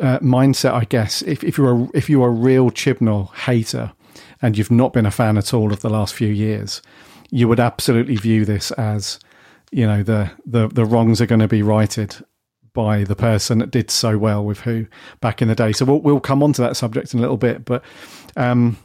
uh, 0.00 0.18
mindset, 0.20 0.72
I 0.72 0.84
guess. 0.84 1.22
If, 1.22 1.44
if 1.44 1.58
you're 1.58 1.74
a, 1.74 1.88
if 1.94 2.08
you're 2.08 2.28
a 2.28 2.30
real 2.30 2.70
Chibnall 2.70 3.34
hater 3.34 3.92
and 4.40 4.56
you've 4.56 4.70
not 4.70 4.92
been 4.92 5.06
a 5.06 5.10
fan 5.10 5.36
at 5.36 5.52
all 5.52 5.72
of 5.72 5.80
the 5.80 5.90
last 5.90 6.14
few 6.14 6.28
years, 6.28 6.82
you 7.30 7.48
would 7.48 7.60
absolutely 7.60 8.16
view 8.16 8.44
this 8.44 8.70
as, 8.72 9.18
you 9.70 9.86
know, 9.86 10.02
the 10.02 10.30
the, 10.46 10.68
the 10.68 10.84
wrongs 10.84 11.20
are 11.20 11.26
going 11.26 11.40
to 11.40 11.48
be 11.48 11.62
righted 11.62 12.16
by 12.72 13.02
the 13.02 13.16
person 13.16 13.58
that 13.58 13.70
did 13.70 13.90
so 13.90 14.16
well 14.16 14.44
with 14.44 14.60
Who 14.60 14.86
back 15.20 15.42
in 15.42 15.48
the 15.48 15.54
day. 15.54 15.72
So 15.72 15.84
we'll 15.84 16.00
we'll 16.00 16.20
come 16.20 16.42
on 16.42 16.52
to 16.54 16.62
that 16.62 16.76
subject 16.76 17.12
in 17.12 17.18
a 17.18 17.22
little 17.22 17.36
bit, 17.36 17.64
but 17.64 17.82
um, 18.36 18.76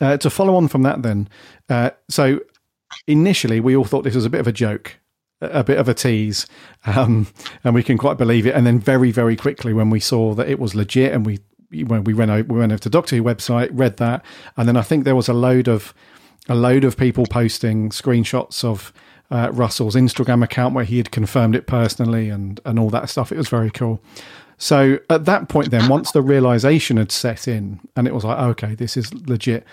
uh, 0.00 0.16
to 0.18 0.30
follow 0.30 0.54
on 0.54 0.68
from 0.68 0.82
that, 0.82 1.02
then, 1.02 1.28
uh, 1.68 1.90
so 2.08 2.40
initially 3.06 3.60
we 3.60 3.76
all 3.76 3.84
thought 3.84 4.04
this 4.04 4.14
was 4.14 4.24
a 4.24 4.30
bit 4.30 4.40
of 4.40 4.46
a 4.46 4.52
joke 4.52 4.99
a 5.40 5.64
bit 5.64 5.78
of 5.78 5.88
a 5.88 5.94
tease, 5.94 6.46
um, 6.86 7.26
and 7.64 7.74
we 7.74 7.82
can 7.82 7.98
quite 7.98 8.18
believe 8.18 8.46
it. 8.46 8.54
And 8.54 8.66
then 8.66 8.78
very, 8.78 9.10
very 9.10 9.36
quickly, 9.36 9.72
when 9.72 9.90
we 9.90 10.00
saw 10.00 10.34
that 10.34 10.48
it 10.48 10.58
was 10.58 10.74
legit, 10.74 11.12
and 11.12 11.24
we 11.26 11.38
when 11.84 12.04
we 12.04 12.14
went 12.14 12.30
over, 12.30 12.52
we 12.52 12.58
went 12.58 12.72
over 12.72 12.82
to 12.82 12.90
Doctor 12.90 13.16
Who 13.16 13.22
website, 13.22 13.70
read 13.72 13.96
that, 13.98 14.24
and 14.56 14.68
then 14.68 14.76
I 14.76 14.82
think 14.82 15.04
there 15.04 15.16
was 15.16 15.28
a 15.28 15.34
load 15.34 15.68
of 15.68 15.94
a 16.48 16.54
load 16.54 16.84
of 16.84 16.96
people 16.96 17.26
posting 17.26 17.90
screenshots 17.90 18.64
of 18.64 18.92
uh, 19.30 19.50
Russell's 19.52 19.94
Instagram 19.94 20.42
account 20.42 20.74
where 20.74 20.84
he 20.84 20.96
had 20.96 21.10
confirmed 21.10 21.54
it 21.54 21.66
personally 21.66 22.28
and 22.28 22.60
and 22.64 22.78
all 22.78 22.90
that 22.90 23.08
stuff. 23.08 23.32
It 23.32 23.38
was 23.38 23.48
very 23.48 23.70
cool. 23.70 24.02
So 24.58 24.98
at 25.08 25.24
that 25.24 25.48
point, 25.48 25.70
then 25.70 25.88
once 25.88 26.12
the 26.12 26.20
realization 26.20 26.98
had 26.98 27.10
set 27.10 27.48
in, 27.48 27.80
and 27.96 28.06
it 28.06 28.14
was 28.14 28.24
like, 28.24 28.38
okay, 28.38 28.74
this 28.74 28.94
is 28.94 29.12
legit. 29.26 29.64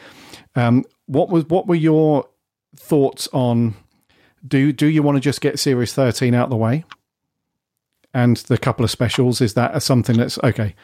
Um, 0.56 0.86
what 1.08 1.30
was 1.30 1.46
what 1.46 1.68
were 1.68 1.76
your 1.76 2.28
thoughts 2.76 3.28
on? 3.34 3.76
Do 4.48 4.72
do 4.72 4.88
you 4.88 5.04
want 5.04 5.16
to 5.18 5.22
just 5.22 5.42
get 5.42 5.60
series 5.60 5.94
13 5.94 6.34
out 6.34 6.46
of 6.46 6.50
the 6.50 6.58
way? 6.58 6.86
And 8.14 8.38
the 8.38 8.58
couple 8.58 8.84
of 8.84 8.92
specials 8.92 9.42
is 9.42 9.54
that 9.54 9.82
something 9.84 10.18
that's 10.18 10.40
okay 10.44 10.76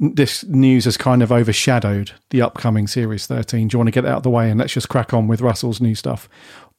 this 0.00 0.44
news 0.44 0.86
has 0.86 0.96
kind 0.96 1.22
of 1.22 1.30
overshadowed 1.30 2.12
the 2.30 2.40
upcoming 2.40 2.86
series 2.86 3.26
13 3.26 3.68
do 3.68 3.74
you 3.74 3.78
want 3.78 3.86
to 3.86 3.92
get 3.92 4.06
out 4.06 4.16
of 4.16 4.22
the 4.22 4.30
way 4.30 4.50
and 4.50 4.58
let's 4.58 4.72
just 4.72 4.88
crack 4.88 5.12
on 5.12 5.28
with 5.28 5.42
russell's 5.42 5.80
new 5.80 5.94
stuff? 5.94 6.28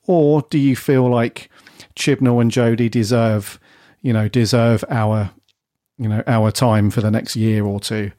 Or 0.08 0.42
do 0.50 0.58
you 0.58 0.76
feel 0.76 1.08
like 1.08 1.50
chibnall 1.96 2.42
and 2.42 2.52
jodie 2.52 2.90
deserve 2.90 3.60
you 4.02 4.12
know 4.12 4.28
deserve 4.28 4.84
our 4.90 5.30
you 6.00 6.10
know 6.10 6.24
our 6.26 6.50
time 6.52 6.90
for 6.90 7.02
the 7.02 7.12
next 7.12 7.36
year 7.36 7.64
or 7.64 7.80
two 7.80 8.12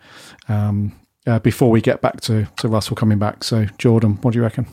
um, 0.48 0.92
uh, 1.26 1.40
before 1.40 1.70
we 1.70 1.80
get 1.80 2.00
back 2.00 2.20
to, 2.20 2.46
to 2.58 2.68
russell 2.68 2.94
coming 2.94 3.18
back? 3.18 3.42
So 3.42 3.66
jordan 3.78 4.18
what 4.22 4.32
do 4.32 4.38
you 4.38 4.44
reckon? 4.44 4.66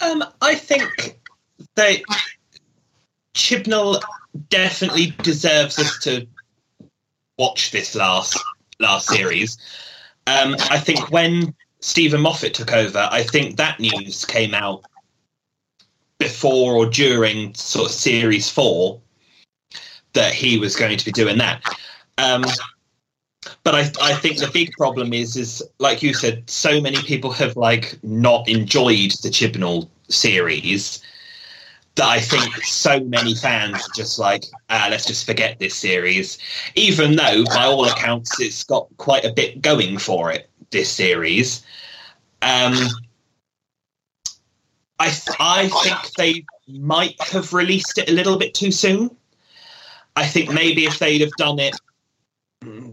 Um, 0.00 0.24
i 0.42 0.56
think 0.56 1.20
they 1.76 2.04
Chibnall 3.34 4.00
definitely 4.48 5.14
deserves 5.22 5.78
us 5.78 5.98
to 6.00 6.26
watch 7.38 7.70
this 7.70 7.94
last 7.94 8.38
last 8.78 9.08
series. 9.08 9.58
Um, 10.26 10.56
I 10.70 10.78
think 10.78 11.10
when 11.10 11.54
Steven 11.80 12.20
Moffat 12.20 12.54
took 12.54 12.72
over, 12.72 13.08
I 13.10 13.22
think 13.22 13.56
that 13.56 13.78
news 13.80 14.24
came 14.24 14.54
out 14.54 14.84
before 16.18 16.74
or 16.74 16.86
during 16.86 17.54
sort 17.54 17.86
of 17.86 17.92
series 17.92 18.48
four 18.48 19.00
that 20.14 20.32
he 20.32 20.58
was 20.58 20.76
going 20.76 20.96
to 20.96 21.04
be 21.04 21.12
doing 21.12 21.38
that. 21.38 21.62
Um, 22.18 22.44
but 23.64 23.74
I, 23.74 23.90
I 24.00 24.14
think 24.14 24.38
the 24.38 24.50
big 24.52 24.72
problem 24.72 25.12
is, 25.12 25.36
is 25.36 25.62
like 25.78 26.02
you 26.02 26.14
said, 26.14 26.48
so 26.48 26.80
many 26.80 26.98
people 27.02 27.32
have 27.32 27.56
like 27.56 27.98
not 28.02 28.48
enjoyed 28.48 29.10
the 29.22 29.28
Chibnall 29.28 29.88
series 30.08 31.02
that 31.96 32.08
I 32.08 32.20
think 32.20 32.56
so 32.64 33.00
many 33.00 33.34
fans 33.34 33.76
are 33.76 33.94
just 33.94 34.18
like, 34.18 34.44
ah, 34.68 34.88
let's 34.90 35.06
just 35.06 35.26
forget 35.26 35.58
this 35.58 35.74
series. 35.74 36.38
Even 36.74 37.16
though, 37.16 37.44
by 37.44 37.64
all 37.64 37.84
accounts, 37.84 38.40
it's 38.40 38.64
got 38.64 38.88
quite 38.96 39.24
a 39.24 39.32
bit 39.32 39.62
going 39.62 39.98
for 39.98 40.32
it, 40.32 40.50
this 40.70 40.90
series. 40.90 41.64
Um, 42.42 42.74
I, 44.98 45.08
th- 45.08 45.36
I 45.38 45.68
think 45.68 46.14
they 46.16 46.44
might 46.66 47.20
have 47.22 47.52
released 47.52 47.98
it 47.98 48.08
a 48.08 48.12
little 48.12 48.38
bit 48.38 48.54
too 48.54 48.72
soon. 48.72 49.10
I 50.16 50.26
think 50.26 50.52
maybe 50.52 50.86
if 50.86 50.98
they'd 50.98 51.20
have 51.20 51.32
done 51.38 51.58
it 51.58 51.76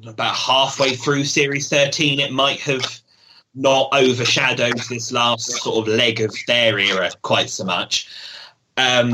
about 0.05 0.35
halfway 0.35 0.95
through 0.95 1.23
Series 1.23 1.69
13, 1.69 2.19
it 2.19 2.31
might 2.31 2.59
have 2.61 3.01
not 3.53 3.89
overshadowed 3.93 4.79
this 4.89 5.11
last 5.11 5.51
sort 5.61 5.87
of 5.87 5.93
leg 5.93 6.21
of 6.21 6.35
their 6.47 6.79
era 6.79 7.11
quite 7.21 7.49
so 7.49 7.63
much. 7.63 8.07
Um, 8.77 9.13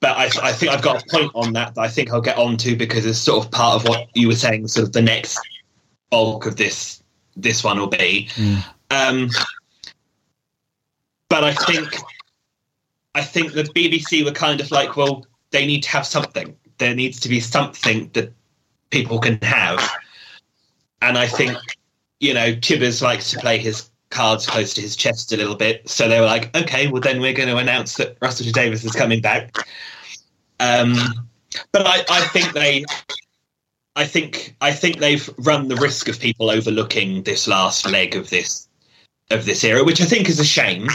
but 0.00 0.16
I, 0.16 0.24
I, 0.42 0.52
think 0.52 0.72
I've 0.72 0.82
got 0.82 1.02
a 1.02 1.06
point 1.06 1.30
on 1.34 1.52
that 1.52 1.74
that 1.74 1.80
I 1.80 1.88
think 1.88 2.12
I'll 2.12 2.20
get 2.20 2.36
on 2.36 2.56
to 2.58 2.74
because 2.76 3.06
it's 3.06 3.18
sort 3.18 3.44
of 3.44 3.50
part 3.50 3.76
of 3.76 3.88
what 3.88 4.08
you 4.14 4.28
were 4.28 4.34
saying. 4.34 4.68
Sort 4.68 4.86
of 4.86 4.92
the 4.92 5.02
next 5.02 5.38
bulk 6.10 6.46
of 6.46 6.56
this 6.56 7.02
this 7.36 7.64
one 7.64 7.78
will 7.78 7.86
be. 7.86 8.28
Mm. 8.34 8.64
Um, 8.90 9.30
but 11.28 11.44
I 11.44 11.54
think 11.54 11.96
I 13.14 13.22
think 13.22 13.52
the 13.52 13.64
BBC 13.64 14.24
were 14.24 14.32
kind 14.32 14.60
of 14.60 14.70
like, 14.70 14.96
well, 14.96 15.26
they 15.50 15.66
need 15.66 15.82
to 15.84 15.90
have 15.90 16.06
something. 16.06 16.56
There 16.78 16.94
needs 16.94 17.20
to 17.20 17.28
be 17.28 17.40
something 17.40 18.10
that 18.14 18.32
people 18.90 19.18
can 19.18 19.38
have. 19.42 19.88
And 21.00 21.18
I 21.18 21.26
think, 21.26 21.56
you 22.20 22.34
know, 22.34 22.52
Chibbers 22.54 23.02
likes 23.02 23.30
to 23.30 23.38
play 23.38 23.58
his 23.58 23.90
cards 24.12 24.46
close 24.46 24.72
to 24.74 24.80
his 24.80 24.94
chest 24.94 25.32
a 25.32 25.36
little 25.36 25.56
bit. 25.56 25.88
So 25.88 26.08
they 26.08 26.20
were 26.20 26.26
like, 26.26 26.54
okay, 26.56 26.86
well 26.86 27.00
then 27.00 27.20
we're 27.20 27.32
going 27.32 27.48
to 27.48 27.56
announce 27.56 27.96
that 27.96 28.16
Russell 28.20 28.46
T 28.46 28.52
Davies 28.52 28.84
is 28.84 28.92
coming 28.92 29.20
back. 29.20 29.56
Um, 30.60 30.94
but 31.72 31.86
I, 31.86 32.04
I 32.08 32.20
think 32.28 32.52
they, 32.52 32.84
I 33.96 34.04
think 34.04 34.54
I 34.60 34.72
think 34.72 34.98
they've 34.98 35.28
run 35.38 35.68
the 35.68 35.76
risk 35.76 36.08
of 36.08 36.20
people 36.20 36.50
overlooking 36.50 37.24
this 37.24 37.48
last 37.48 37.90
leg 37.90 38.14
of 38.14 38.30
this 38.30 38.68
of 39.30 39.44
this 39.44 39.64
era, 39.64 39.82
which 39.82 40.00
I 40.00 40.04
think 40.04 40.28
is 40.28 40.38
a 40.38 40.44
shame. 40.44 40.88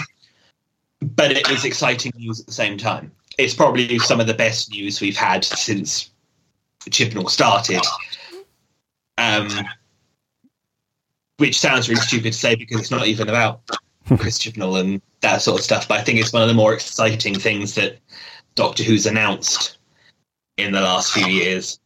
But 1.01 1.31
it 1.31 1.49
is 1.51 1.65
exciting 1.65 2.11
news 2.15 2.39
at 2.39 2.45
the 2.47 2.53
same 2.53 2.77
time. 2.77 3.11
It's 3.37 3.53
probably 3.53 3.99
some 3.99 4.19
of 4.19 4.25
the 4.25 4.33
best 4.33 4.71
news 4.71 4.99
we've 4.99 5.17
had 5.17 5.43
since 5.43 6.09
Chibnall 6.89 7.29
started. 7.29 7.81
Um, 9.19 9.49
which 11.37 11.59
sounds 11.59 11.87
really 11.87 12.01
stupid 12.01 12.33
to 12.33 12.37
say 12.37 12.55
because 12.55 12.79
it's 12.79 12.91
not 12.91 13.07
even 13.07 13.29
about 13.29 13.61
Chris 14.17 14.39
Chibnall 14.39 14.79
and 14.79 15.01
that 15.21 15.41
sort 15.41 15.59
of 15.59 15.63
stuff. 15.63 15.87
But 15.87 15.99
I 15.99 16.03
think 16.03 16.19
it's 16.19 16.33
one 16.33 16.41
of 16.41 16.47
the 16.47 16.53
more 16.53 16.73
exciting 16.73 17.35
things 17.35 17.75
that 17.75 17.99
Doctor 18.55 18.83
Who's 18.83 19.05
announced 19.05 19.77
in 20.57 20.71
the 20.71 20.81
last 20.81 21.13
few 21.13 21.27
years. 21.27 21.79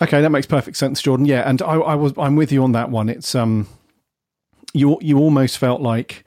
Okay, 0.00 0.20
that 0.20 0.30
makes 0.30 0.46
perfect 0.46 0.76
sense, 0.76 1.02
Jordan. 1.02 1.26
Yeah, 1.26 1.48
and 1.48 1.60
I, 1.62 1.74
I 1.74 1.94
was 1.94 2.12
I'm 2.18 2.36
with 2.36 2.52
you 2.52 2.62
on 2.62 2.72
that 2.72 2.90
one. 2.90 3.08
It's 3.08 3.34
um, 3.34 3.66
you 4.72 4.98
you 5.00 5.18
almost 5.18 5.58
felt 5.58 5.80
like, 5.80 6.24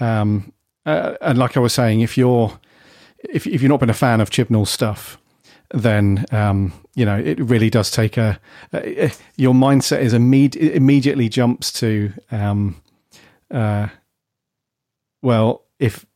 um, 0.00 0.52
uh, 0.84 1.14
and 1.20 1.38
like 1.38 1.56
I 1.56 1.60
was 1.60 1.72
saying, 1.72 2.00
if 2.00 2.18
you're 2.18 2.58
if 3.18 3.46
if 3.46 3.62
you're 3.62 3.68
not 3.68 3.80
been 3.80 3.90
a 3.90 3.94
fan 3.94 4.20
of 4.20 4.30
Chibnall's 4.30 4.70
stuff, 4.70 5.18
then 5.70 6.24
um, 6.30 6.72
you 6.94 7.04
know 7.04 7.16
it 7.16 7.38
really 7.40 7.70
does 7.70 7.90
take 7.90 8.16
a, 8.16 8.38
your 9.36 9.54
mindset 9.54 10.00
is 10.00 10.12
imme- 10.12 10.56
immediately 10.56 11.28
jumps 11.28 11.72
to 11.72 12.12
um, 12.30 12.80
uh, 13.50 13.88
well 15.22 15.64
if 15.78 16.06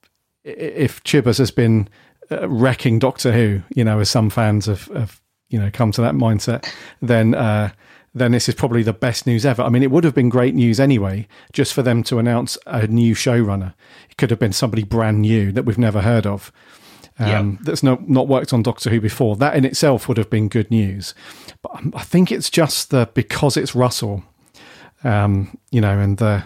if 0.44 1.02
Chibbers 1.04 1.38
has 1.38 1.50
been 1.50 1.88
uh, 2.30 2.48
wrecking 2.48 2.98
Doctor 2.98 3.32
Who, 3.32 3.62
you 3.74 3.84
know, 3.84 4.00
as 4.00 4.10
some 4.10 4.30
fans 4.30 4.66
have, 4.66 4.86
have 4.86 5.20
you 5.48 5.58
know 5.58 5.70
come 5.72 5.92
to 5.92 6.00
that 6.00 6.14
mindset, 6.14 6.70
then 7.02 7.34
uh, 7.34 7.70
then 8.14 8.32
this 8.32 8.48
is 8.48 8.54
probably 8.54 8.82
the 8.82 8.92
best 8.92 9.26
news 9.26 9.44
ever. 9.44 9.62
I 9.62 9.68
mean, 9.68 9.82
it 9.82 9.90
would 9.90 10.04
have 10.04 10.14
been 10.14 10.28
great 10.28 10.54
news 10.54 10.80
anyway, 10.80 11.28
just 11.52 11.74
for 11.74 11.82
them 11.82 12.02
to 12.04 12.18
announce 12.18 12.56
a 12.66 12.86
new 12.86 13.14
showrunner. 13.14 13.74
It 14.08 14.16
could 14.16 14.30
have 14.30 14.38
been 14.38 14.52
somebody 14.52 14.84
brand 14.84 15.20
new 15.20 15.52
that 15.52 15.64
we've 15.64 15.78
never 15.78 16.02
heard 16.02 16.26
of 16.26 16.52
um, 17.20 17.58
that's 17.62 17.82
not 17.82 18.08
not 18.08 18.28
worked 18.28 18.52
on 18.52 18.62
Doctor 18.62 18.90
Who 18.90 19.00
before. 19.00 19.36
That 19.36 19.56
in 19.56 19.64
itself 19.64 20.08
would 20.08 20.16
have 20.16 20.30
been 20.30 20.48
good 20.48 20.70
news. 20.70 21.14
But 21.62 21.72
I 21.94 22.02
think 22.02 22.32
it's 22.32 22.50
just 22.50 22.90
the 22.90 23.08
because 23.14 23.56
it's 23.56 23.74
Russell, 23.74 24.22
um, 25.04 25.56
you 25.70 25.80
know, 25.80 25.98
and 25.98 26.18
the 26.18 26.44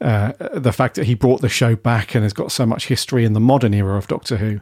uh, 0.00 0.32
the 0.52 0.72
fact 0.72 0.96
that 0.96 1.04
he 1.04 1.14
brought 1.14 1.40
the 1.40 1.48
show 1.48 1.76
back 1.76 2.14
and 2.14 2.22
has 2.22 2.32
got 2.32 2.52
so 2.52 2.66
much 2.66 2.86
history 2.86 3.24
in 3.24 3.32
the 3.32 3.40
modern 3.40 3.74
era 3.74 3.96
of 3.96 4.06
Doctor 4.06 4.36
Who. 4.38 4.60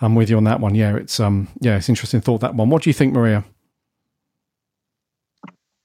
I'm 0.00 0.14
with 0.14 0.28
you 0.28 0.36
on 0.36 0.44
that 0.44 0.60
one. 0.60 0.74
Yeah, 0.74 0.96
it's 0.96 1.20
um, 1.20 1.48
yeah, 1.60 1.76
it's 1.76 1.88
interesting 1.88 2.20
thought 2.20 2.40
that 2.40 2.54
one. 2.54 2.68
What 2.70 2.82
do 2.82 2.90
you 2.90 2.94
think, 2.94 3.12
Maria? 3.12 3.44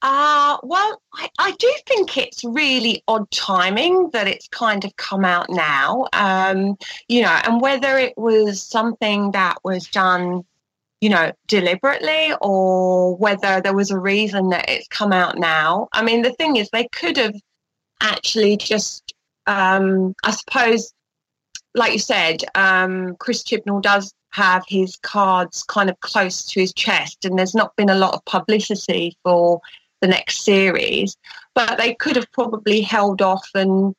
Uh, 0.02 0.58
well, 0.64 1.02
I, 1.14 1.30
I, 1.40 1.52
do 1.52 1.74
think 1.86 2.18
it's 2.18 2.46
really 2.46 3.04
odd 3.10 3.30
timing 3.32 4.10
that 4.14 4.30
it's 4.30 4.48
kind 4.48 4.86
of 4.86 4.96
come 4.96 5.26
out 5.26 5.50
now. 5.50 6.08
Um, 6.14 6.78
you 7.10 7.22
know, 7.22 7.38
and 7.44 7.60
whether 7.60 7.98
it 7.98 8.18
was 8.18 8.64
something 8.64 9.32
that 9.32 9.58
was 9.66 9.88
done, 9.88 10.46
you 11.02 11.10
know, 11.10 11.34
deliberately 11.48 12.34
or 12.42 13.18
whether 13.18 13.60
there 13.60 13.76
was 13.76 13.92
a 13.92 14.00
reason 14.00 14.50
that 14.52 14.70
it's 14.70 14.88
come 14.88 15.12
out 15.12 15.38
now. 15.38 15.90
I 15.92 16.02
mean, 16.02 16.22
the 16.22 16.34
thing 16.34 16.56
is, 16.56 16.70
they 16.70 16.88
could 16.88 17.18
have 17.18 17.36
actually 18.00 18.56
just, 18.56 19.14
um, 19.48 20.16
I 20.24 20.32
suppose, 20.32 20.94
like 21.76 21.92
you 21.92 22.00
said, 22.00 22.46
um, 22.56 23.18
Chris 23.18 23.44
Chibnall 23.44 23.82
does 23.82 24.14
have 24.32 24.64
his 24.68 24.96
cards 24.96 25.64
kind 25.64 25.90
of 25.90 26.00
close 26.00 26.46
to 26.46 26.62
his 26.62 26.72
chest, 26.74 27.26
and 27.26 27.38
there's 27.38 27.56
not 27.56 27.76
been 27.76 27.90
a 27.90 27.96
lot 27.96 28.14
of 28.14 28.24
publicity 28.24 29.18
for 29.24 29.60
the 30.02 30.08
next 30.08 30.44
series. 30.44 31.18
But 31.56 31.78
they 31.78 31.94
could 31.96 32.16
have 32.16 32.32
probably 32.32 32.82
held 32.82 33.22
off 33.22 33.48
and 33.56 33.96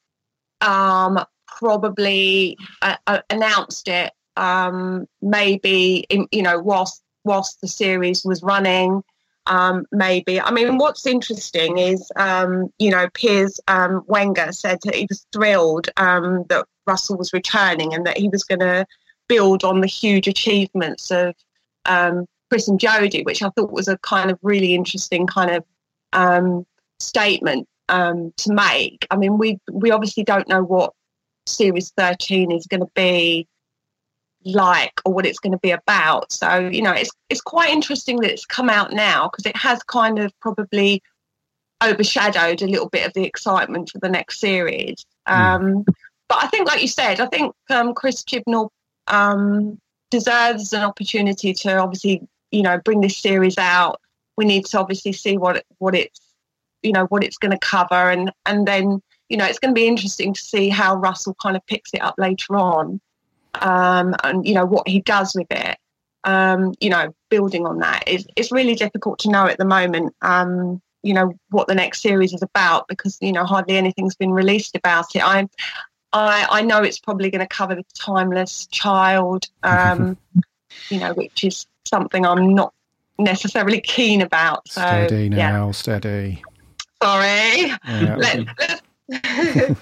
um, 0.61 1.25
probably 1.47 2.57
uh, 2.83 2.97
uh, 3.07 3.21
announced 3.31 3.89
it 3.89 4.13
um, 4.37 5.07
maybe 5.21 6.07
in, 6.09 6.27
you 6.33 6.43
know 6.43 6.59
whilst 6.59 7.03
whilst 7.25 7.61
the 7.61 7.69
series 7.69 8.25
was 8.25 8.43
running. 8.43 9.03
Um, 9.47 9.87
maybe 9.91 10.41
I 10.41 10.51
mean, 10.51 10.79
what's 10.79 11.07
interesting 11.07 11.79
is 11.79 12.11
um, 12.17 12.73
you 12.79 12.91
know 12.91 13.09
Piers 13.15 13.61
um, 13.69 14.03
Wenger 14.07 14.53
said 14.53 14.79
that 14.85 14.95
he 14.95 15.07
was 15.09 15.27
thrilled 15.33 15.89
um, 15.97 16.45
that 16.49 16.67
Russell 16.87 17.17
was 17.17 17.33
returning 17.33 17.95
and 17.95 18.07
that 18.07 18.19
he 18.19 18.29
was 18.29 18.45
going 18.45 18.61
to 18.61 18.87
build 19.29 19.65
on 19.65 19.81
the 19.81 19.87
huge 19.87 20.27
achievements 20.27 21.11
of 21.11 21.35
um, 21.87 22.27
Chris 22.49 22.69
and 22.69 22.81
Jodie, 22.81 23.25
which 23.25 23.43
I 23.43 23.51
thought 23.51 23.73
was 23.73 23.89
a 23.89 23.99
kind 23.99 24.31
of 24.31 24.39
really 24.43 24.75
interesting 24.75 25.27
kind 25.27 25.51
of 25.51 25.65
um, 26.13 26.67
statement 26.99 27.69
um, 27.89 28.33
to 28.39 28.53
make. 28.53 29.07
I 29.11 29.17
mean, 29.17 29.39
we 29.39 29.59
we 29.71 29.91
obviously 29.91 30.25
don't 30.25 30.49
know 30.49 30.63
what 30.63 30.93
Series 31.47 31.91
13 31.97 32.53
is 32.53 32.67
going 32.67 32.81
to 32.81 32.91
be 32.95 33.47
like 34.45 35.01
or 35.05 35.13
what 35.13 35.27
it's 35.27 35.39
going 35.39 35.53
to 35.53 35.59
be 35.59 35.71
about. 35.71 36.33
So 36.33 36.59
you 36.59 36.83
know, 36.83 36.93
it's 36.93 37.11
it's 37.29 37.41
quite 37.41 37.71
interesting 37.71 38.21
that 38.21 38.33
it's 38.33 38.47
come 38.47 38.71
out 38.71 38.93
now 38.93 39.29
because 39.29 39.47
it 39.47 39.57
has 39.57 39.83
kind 39.83 40.19
of 40.19 40.33
probably 40.41 41.03
overshadowed 41.83 42.63
a 42.63 42.67
little 42.67 42.89
bit 42.89 43.07
of 43.07 43.15
the 43.15 43.25
excitement 43.25 43.91
for 43.91 43.99
the 43.99 44.09
next 44.09 44.39
series. 44.39 45.05
Mm. 45.29 45.35
Um, 45.35 45.85
but 46.29 46.45
I 46.45 46.47
think, 46.49 46.69
like 46.69 46.81
you 46.81 46.89
said, 46.89 47.21
I 47.21 47.27
think 47.27 47.55
um, 47.71 47.95
Chris 47.95 48.23
Chibnall 48.23 48.69
um, 49.09 49.81
deserves 50.11 50.73
an 50.73 50.83
opportunity 50.83 51.53
to 51.55 51.77
obviously, 51.77 52.23
you 52.51 52.63
know, 52.63 52.79
bring 52.85 53.01
this 53.01 53.17
series 53.17 53.59
out. 53.59 54.01
We 54.41 54.47
need 54.47 54.65
to 54.67 54.81
obviously 54.81 55.13
see 55.13 55.37
what 55.37 55.67
what 55.77 55.95
it's, 55.95 56.19
you 56.83 56.93
know, 56.93 57.05
what 57.05 57.23
it's 57.23 57.37
going 57.37 57.53
to 57.53 57.59
cover, 57.59 58.11
and 58.11 58.33
and 58.47 58.67
then 58.67 59.03
you 59.29 59.37
know, 59.37 59.45
it's 59.45 59.59
going 59.59 59.75
to 59.75 59.79
be 59.79 59.87
interesting 59.87 60.33
to 60.33 60.41
see 60.41 60.71
how 60.71 60.97
Russell 60.97 61.37
kind 61.43 61.57
of 61.57 61.67
picks 61.67 61.93
it 61.93 62.01
up 62.01 62.15
later 62.17 62.57
on, 62.57 63.03
um, 63.61 64.15
and 64.25 64.47
you 64.49 64.55
know 64.55 64.65
what 64.65 64.89
he 64.89 65.03
does 65.03 65.35
with 65.35 65.51
it. 65.51 65.77
Um, 66.25 66.73
you 66.81 66.89
know, 66.89 67.15
building 67.29 67.67
on 67.67 67.81
that 67.81 68.09
is 68.09 68.27
it's 68.35 68.51
really 68.51 68.75
difficult 68.75 69.19
to 69.19 69.31
know 69.31 69.47
at 69.47 69.59
the 69.59 69.67
moment. 69.67 70.15
Um, 70.23 70.81
you 71.03 71.13
know 71.13 71.35
what 71.51 71.69
the 71.69 71.75
next 71.75 72.01
series 72.01 72.33
is 72.33 72.43
about 72.43 72.89
because 72.89 73.19
you 73.21 73.33
know 73.33 73.45
hardly 73.45 73.77
anything's 73.77 74.17
been 74.17 74.33
released 74.33 74.75
about 74.75 75.15
it. 75.15 75.23
I'm 75.23 75.51
I, 76.13 76.47
I 76.51 76.63
know 76.63 76.83
it's 76.83 76.99
probably 76.99 77.31
going 77.31 77.41
to 77.41 77.47
cover 77.47 77.75
the 77.75 77.85
timeless 77.95 78.67
child, 78.67 79.47
um, 79.63 80.17
you 80.89 80.99
know, 80.99 81.15
which 81.15 81.45
is 81.45 81.67
something 81.85 82.27
I'm 82.27 82.55
not 82.55 82.75
necessarily 83.23 83.81
keen 83.81 84.23
about. 84.23 84.67
So, 84.69 84.81
steady 84.81 85.29
now, 85.29 85.67
yeah. 85.67 85.71
steady. 85.73 86.43
Sorry. 87.03 87.73
Yeah. 87.89 88.17
Let, 88.17 88.47
let- 88.59 88.83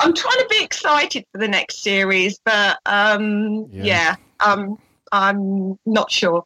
I'm 0.00 0.14
trying 0.14 0.38
to 0.38 0.46
be 0.50 0.62
excited 0.62 1.24
for 1.32 1.38
the 1.38 1.48
next 1.48 1.82
series, 1.82 2.38
but 2.44 2.78
um, 2.86 3.66
Yeah. 3.70 3.82
yeah, 3.84 4.16
um, 4.40 4.78
I'm 5.12 5.78
not 5.86 6.10
sure. 6.10 6.44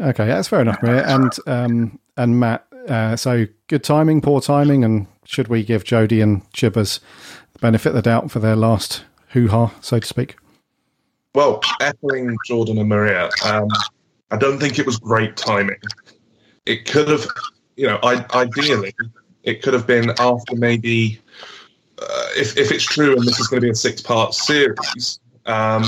Okay, 0.00 0.26
that's 0.26 0.48
fair 0.48 0.60
enough, 0.60 0.82
Maria. 0.82 1.06
And 1.06 1.32
um, 1.46 1.98
and 2.16 2.38
Matt. 2.40 2.64
Uh, 2.88 3.16
so 3.16 3.44
good 3.66 3.84
timing, 3.84 4.20
poor 4.22 4.40
timing, 4.40 4.82
and 4.82 5.06
should 5.24 5.48
we 5.48 5.62
give 5.62 5.84
Jodie 5.84 6.22
and 6.22 6.50
Chibbers 6.52 7.00
the 7.52 7.58
benefit 7.58 7.90
of 7.90 7.94
the 7.96 8.02
doubt 8.02 8.30
for 8.30 8.38
their 8.38 8.56
last 8.56 9.04
hoo 9.30 9.48
ha, 9.48 9.74
so 9.82 9.98
to 9.98 10.06
speak? 10.06 10.36
Well, 11.34 11.60
echoing 11.82 12.34
Jordan 12.46 12.78
and 12.78 12.88
Maria, 12.88 13.28
um, 13.44 13.68
I 14.30 14.36
don't 14.36 14.58
think 14.58 14.78
it 14.78 14.86
was 14.86 14.98
great 14.98 15.36
timing. 15.36 15.80
It 16.66 16.84
could 16.84 17.08
have, 17.08 17.26
you 17.76 17.86
know, 17.86 17.98
I, 18.02 18.24
ideally, 18.34 18.94
it 19.42 19.62
could 19.62 19.72
have 19.74 19.86
been 19.86 20.10
after 20.18 20.54
maybe, 20.56 21.20
uh, 21.98 22.26
if, 22.36 22.56
if 22.58 22.70
it's 22.70 22.84
true 22.84 23.16
and 23.16 23.26
this 23.26 23.40
is 23.40 23.46
going 23.48 23.62
to 23.62 23.66
be 23.66 23.70
a 23.70 23.74
six 23.74 24.02
part 24.02 24.34
series, 24.34 25.20
um, 25.46 25.84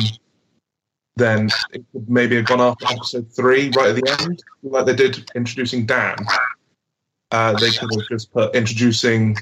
then 1.16 1.50
it 1.73 1.85
could 1.92 2.09
maybe 2.09 2.37
have 2.37 2.47
gone 2.47 2.61
after 2.61 2.87
episode 2.87 3.30
three, 3.30 3.70
right 3.76 3.90
at 3.90 3.97
the 3.97 4.16
end, 4.23 4.42
like 4.62 4.87
they 4.87 4.94
did 4.97 5.30
introducing 5.35 5.85
Dan. 5.85 6.16
Uh, 7.30 7.52
they 7.59 7.70
could 7.70 7.90
have 7.92 8.09
just 8.09 8.32
put 8.32 8.54
introducing. 8.54 9.37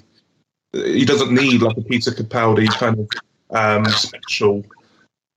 He 0.72 1.04
doesn't 1.04 1.32
need 1.32 1.62
like 1.62 1.76
a 1.76 1.82
Peter 1.82 2.10
Capaldi 2.10 2.68
kind 2.68 2.98
of 2.98 3.08
um, 3.50 3.86
special 3.86 4.64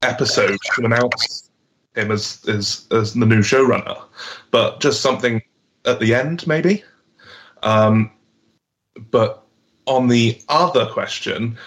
episode 0.01 0.57
to 0.75 0.85
announce 0.85 1.50
him 1.95 2.11
as, 2.11 2.43
as 2.47 2.87
as 2.91 3.13
the 3.13 3.25
new 3.25 3.39
showrunner, 3.41 4.01
but 4.51 4.79
just 4.79 5.01
something 5.01 5.41
at 5.85 5.99
the 5.99 6.15
end, 6.15 6.45
maybe. 6.47 6.83
Um, 7.63 8.11
but 9.09 9.43
on 9.87 10.07
the 10.07 10.41
other 10.49 10.85
question, 10.87 11.57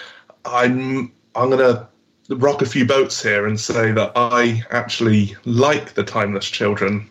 I'm 0.44 1.12
I'm 1.34 1.50
gonna 1.50 1.88
rock 2.30 2.62
a 2.62 2.66
few 2.66 2.86
boats 2.86 3.22
here 3.22 3.46
and 3.46 3.58
say 3.58 3.92
that 3.92 4.12
I 4.16 4.62
actually 4.70 5.36
like 5.44 5.94
the 5.94 6.04
Timeless 6.04 6.48
Children 6.48 7.08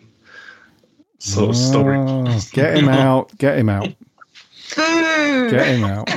sort 1.18 1.50
of 1.50 1.56
story. 1.56 1.98
Oh, 1.98 2.40
get 2.52 2.76
him 2.76 2.88
out, 2.88 3.36
get 3.38 3.58
him 3.58 3.68
out, 3.68 3.88
get 4.76 5.66
him 5.66 5.84
out. 5.84 6.10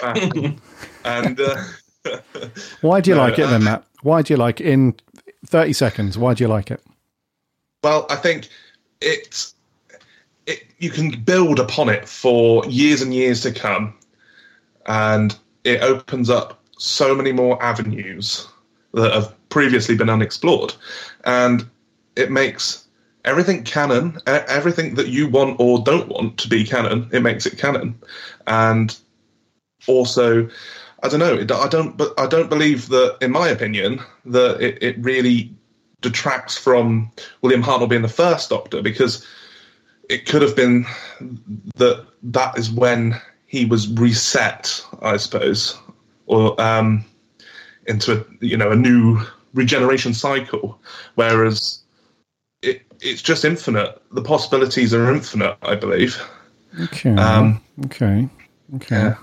and 1.04 1.40
uh, 1.40 1.64
Why 2.80 3.00
do 3.00 3.10
you 3.10 3.16
No, 3.16 3.22
like 3.22 3.38
it 3.38 3.46
then, 3.48 3.62
uh, 3.62 3.64
Matt? 3.64 3.84
Why 4.02 4.22
do 4.22 4.34
you 4.34 4.36
like? 4.36 4.60
In 4.60 4.94
30 5.46 5.72
seconds, 5.72 6.18
why 6.18 6.34
do 6.34 6.44
you 6.44 6.48
like 6.48 6.70
it? 6.70 6.80
Well, 7.82 8.06
I 8.08 8.16
think 8.16 8.48
it's 9.00 9.54
it, 10.46 10.64
you 10.78 10.90
can 10.90 11.22
build 11.22 11.58
upon 11.58 11.88
it 11.88 12.08
for 12.08 12.64
years 12.66 13.02
and 13.02 13.12
years 13.14 13.42
to 13.42 13.52
come, 13.52 13.94
and 14.86 15.36
it 15.64 15.82
opens 15.82 16.30
up 16.30 16.60
so 16.78 17.14
many 17.14 17.32
more 17.32 17.62
avenues 17.62 18.48
that 18.92 19.12
have 19.12 19.34
previously 19.48 19.96
been 19.96 20.10
unexplored, 20.10 20.74
and 21.24 21.68
it 22.16 22.30
makes 22.30 22.86
everything 23.24 23.64
canon. 23.64 24.18
Everything 24.26 24.94
that 24.94 25.08
you 25.08 25.28
want 25.28 25.56
or 25.60 25.80
don't 25.80 26.08
want 26.08 26.38
to 26.38 26.48
be 26.48 26.64
canon, 26.64 27.08
it 27.12 27.20
makes 27.20 27.46
it 27.46 27.58
canon, 27.58 27.94
and 28.46 28.98
also. 29.86 30.48
I 31.04 31.08
don't 31.08 31.20
know. 31.20 31.56
I 31.56 31.68
don't, 31.68 31.96
but 31.98 32.18
I 32.18 32.26
don't 32.26 32.48
believe 32.48 32.88
that. 32.88 33.18
In 33.20 33.30
my 33.30 33.48
opinion, 33.48 34.00
that 34.24 34.60
it, 34.60 34.82
it 34.82 34.96
really 34.98 35.54
detracts 36.00 36.56
from 36.56 37.12
William 37.42 37.62
Hartnell 37.62 37.88
being 37.88 38.02
the 38.02 38.08
first 38.08 38.48
Doctor 38.48 38.80
because 38.80 39.26
it 40.08 40.24
could 40.24 40.40
have 40.40 40.56
been 40.56 40.86
that 41.76 42.06
that 42.22 42.56
is 42.56 42.70
when 42.70 43.20
he 43.46 43.66
was 43.66 43.86
reset, 43.92 44.82
I 45.02 45.18
suppose, 45.18 45.78
or 46.26 46.58
um, 46.58 47.04
into 47.86 48.20
a 48.20 48.24
you 48.40 48.56
know 48.56 48.70
a 48.70 48.76
new 48.76 49.20
regeneration 49.52 50.14
cycle. 50.14 50.80
Whereas 51.16 51.82
it, 52.62 52.80
it's 53.02 53.20
just 53.20 53.44
infinite. 53.44 54.00
The 54.12 54.22
possibilities 54.22 54.94
are 54.94 55.12
infinite. 55.12 55.58
I 55.60 55.74
believe. 55.74 56.18
Okay. 56.80 57.14
Um, 57.14 57.60
okay. 57.84 58.26
Okay. 58.76 58.96
Yeah. 58.96 59.16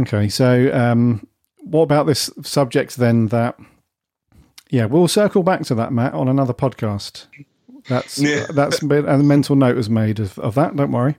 Okay. 0.00 0.28
So, 0.28 0.70
um, 0.72 1.26
what 1.60 1.82
about 1.82 2.06
this 2.06 2.30
subject 2.42 2.96
then? 2.96 3.28
That, 3.28 3.58
yeah, 4.70 4.86
we'll 4.86 5.08
circle 5.08 5.42
back 5.42 5.62
to 5.64 5.74
that, 5.74 5.92
Matt, 5.92 6.14
on 6.14 6.28
another 6.28 6.54
podcast. 6.54 7.26
That's 7.88 8.18
Yeah. 8.18 8.46
that's 8.54 8.80
been, 8.80 9.08
a 9.08 9.18
mental 9.18 9.56
note 9.56 9.76
was 9.76 9.90
made 9.90 10.18
of, 10.20 10.38
of 10.38 10.54
that. 10.54 10.76
Don't 10.76 10.92
worry. 10.92 11.16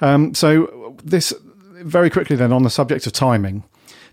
Um, 0.00 0.34
so 0.34 0.96
this 1.02 1.32
very 1.80 2.10
quickly 2.10 2.36
then 2.36 2.52
on 2.52 2.62
the 2.62 2.70
subject 2.70 3.06
of 3.06 3.12
timing, 3.12 3.64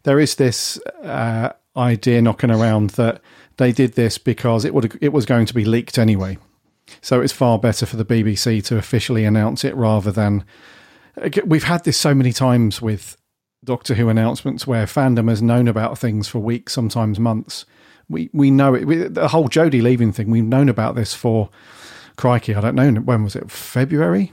there 0.03 0.19
is 0.19 0.35
this 0.35 0.79
uh, 1.03 1.49
idea 1.75 2.21
knocking 2.21 2.51
around 2.51 2.91
that 2.91 3.21
they 3.57 3.71
did 3.71 3.93
this 3.93 4.17
because 4.17 4.65
it 4.65 4.73
would 4.73 4.97
it 5.01 5.13
was 5.13 5.25
going 5.25 5.45
to 5.45 5.53
be 5.53 5.65
leaked 5.65 5.97
anyway. 5.97 6.37
So 7.01 7.21
it's 7.21 7.33
far 7.33 7.57
better 7.57 7.85
for 7.85 7.97
the 7.97 8.05
BBC 8.05 8.63
to 8.65 8.77
officially 8.77 9.25
announce 9.25 9.63
it 9.63 9.75
rather 9.75 10.11
than 10.11 10.45
we've 11.45 11.63
had 11.63 11.83
this 11.83 11.97
so 11.97 12.13
many 12.13 12.31
times 12.31 12.81
with 12.81 13.17
Doctor 13.65 13.95
Who 13.95 14.09
announcements 14.09 14.65
where 14.65 14.85
fandom 14.85 15.29
has 15.29 15.41
known 15.41 15.67
about 15.67 15.97
things 15.97 16.27
for 16.27 16.39
weeks, 16.39 16.73
sometimes 16.73 17.19
months. 17.19 17.65
We 18.07 18.29
we 18.33 18.51
know 18.51 18.75
it. 18.75 18.85
We, 18.85 18.97
the 18.97 19.27
whole 19.27 19.49
Jodie 19.49 19.81
leaving 19.81 20.11
thing. 20.11 20.29
We've 20.29 20.43
known 20.43 20.69
about 20.69 20.95
this 20.95 21.13
for 21.13 21.49
crikey. 22.15 22.55
I 22.55 22.61
don't 22.61 22.75
know 22.75 22.91
when 22.93 23.23
was 23.23 23.35
it. 23.35 23.49
February, 23.49 24.31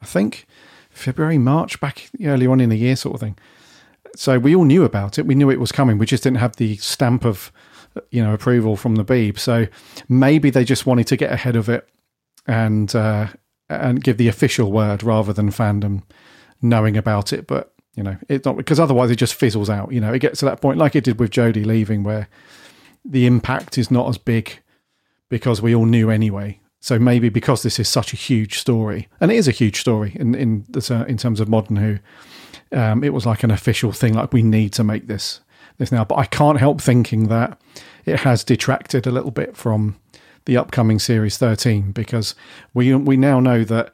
I 0.00 0.06
think. 0.06 0.46
February, 0.90 1.38
March, 1.38 1.80
back 1.80 2.10
early 2.24 2.46
on 2.46 2.60
in 2.60 2.70
the 2.70 2.76
year, 2.76 2.96
sort 2.96 3.14
of 3.14 3.20
thing. 3.20 3.38
So 4.16 4.38
we 4.38 4.54
all 4.54 4.64
knew 4.64 4.84
about 4.84 5.18
it. 5.18 5.26
We 5.26 5.34
knew 5.34 5.50
it 5.50 5.60
was 5.60 5.72
coming. 5.72 5.98
We 5.98 6.06
just 6.06 6.22
didn't 6.22 6.38
have 6.38 6.56
the 6.56 6.76
stamp 6.76 7.24
of 7.24 7.52
you 8.10 8.22
know 8.22 8.34
approval 8.34 8.76
from 8.76 8.96
the 8.96 9.04
Beeb. 9.04 9.38
So 9.38 9.66
maybe 10.08 10.50
they 10.50 10.64
just 10.64 10.86
wanted 10.86 11.06
to 11.08 11.16
get 11.16 11.32
ahead 11.32 11.56
of 11.56 11.68
it 11.68 11.88
and 12.46 12.94
uh, 12.94 13.28
and 13.68 14.02
give 14.02 14.16
the 14.16 14.28
official 14.28 14.72
word 14.72 15.02
rather 15.02 15.32
than 15.32 15.50
fandom 15.50 16.02
knowing 16.60 16.96
about 16.96 17.32
it. 17.32 17.46
But 17.46 17.72
you 17.98 18.04
know, 18.04 18.16
it's 18.28 18.44
not 18.44 18.56
because 18.56 18.78
otherwise 18.78 19.10
it 19.10 19.16
just 19.16 19.34
fizzles 19.34 19.68
out. 19.68 19.90
You 19.90 20.00
know, 20.00 20.12
it 20.14 20.20
gets 20.20 20.38
to 20.38 20.44
that 20.44 20.60
point 20.60 20.78
like 20.78 20.94
it 20.94 21.02
did 21.02 21.18
with 21.18 21.32
Jodie 21.32 21.66
leaving, 21.66 22.04
where 22.04 22.28
the 23.04 23.26
impact 23.26 23.76
is 23.76 23.90
not 23.90 24.08
as 24.08 24.16
big 24.16 24.60
because 25.28 25.60
we 25.60 25.74
all 25.74 25.84
knew 25.84 26.08
anyway. 26.08 26.60
So 26.78 27.00
maybe 27.00 27.28
because 27.28 27.64
this 27.64 27.80
is 27.80 27.88
such 27.88 28.12
a 28.12 28.16
huge 28.16 28.56
story, 28.60 29.08
and 29.20 29.32
it 29.32 29.34
is 29.34 29.48
a 29.48 29.50
huge 29.50 29.80
story 29.80 30.12
in 30.14 30.36
in 30.36 30.64
the, 30.68 31.06
in 31.08 31.16
terms 31.16 31.40
of 31.40 31.48
modern 31.48 31.74
Who, 31.74 31.98
um, 32.70 33.02
it 33.02 33.12
was 33.12 33.26
like 33.26 33.42
an 33.42 33.50
official 33.50 33.90
thing. 33.90 34.14
Like 34.14 34.32
we 34.32 34.44
need 34.44 34.72
to 34.74 34.84
make 34.84 35.08
this 35.08 35.40
this 35.78 35.90
now. 35.90 36.04
But 36.04 36.18
I 36.18 36.26
can't 36.26 36.60
help 36.60 36.80
thinking 36.80 37.26
that 37.26 37.60
it 38.06 38.20
has 38.20 38.44
detracted 38.44 39.08
a 39.08 39.10
little 39.10 39.32
bit 39.32 39.56
from 39.56 39.98
the 40.44 40.56
upcoming 40.56 41.00
series 41.00 41.36
13 41.36 41.90
because 41.90 42.36
we 42.74 42.94
we 42.94 43.16
now 43.16 43.40
know 43.40 43.64
that 43.64 43.92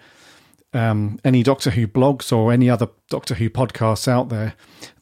um, 0.75 1.19
any 1.25 1.43
Doctor 1.43 1.71
Who 1.71 1.87
blogs 1.87 2.37
or 2.37 2.53
any 2.53 2.69
other 2.69 2.89
Doctor 3.09 3.35
Who 3.35 3.49
podcasts 3.49 4.09
out 4.09 4.29
there, 4.29 4.55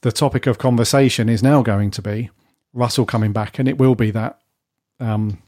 the 0.03 0.13
topic 0.13 0.47
of 0.47 0.59
conversation 0.59 1.29
is 1.29 1.43
now 1.43 1.63
going 1.63 1.91
to 1.93 2.03
be 2.03 2.31
Russell 2.73 3.07
coming 3.07 3.33
back, 3.33 3.59
and 3.59 3.69
it 3.69 3.79
will 3.79 3.95
be 3.95 4.11
that. 4.11 4.39
Um, 5.01 5.43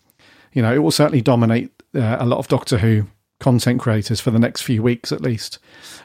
you 0.52 0.62
know, 0.62 0.72
it 0.72 0.78
will 0.78 0.90
certainly 0.90 1.20
dominate 1.20 1.70
uh, 1.94 2.16
a 2.18 2.26
lot 2.26 2.38
of 2.38 2.48
Doctor 2.48 2.78
Who 2.78 3.06
content 3.40 3.80
creators 3.80 4.20
for 4.20 4.30
the 4.30 4.38
next 4.38 4.62
few 4.62 4.82
weeks 4.82 5.12
at 5.12 5.20
least. 5.20 5.58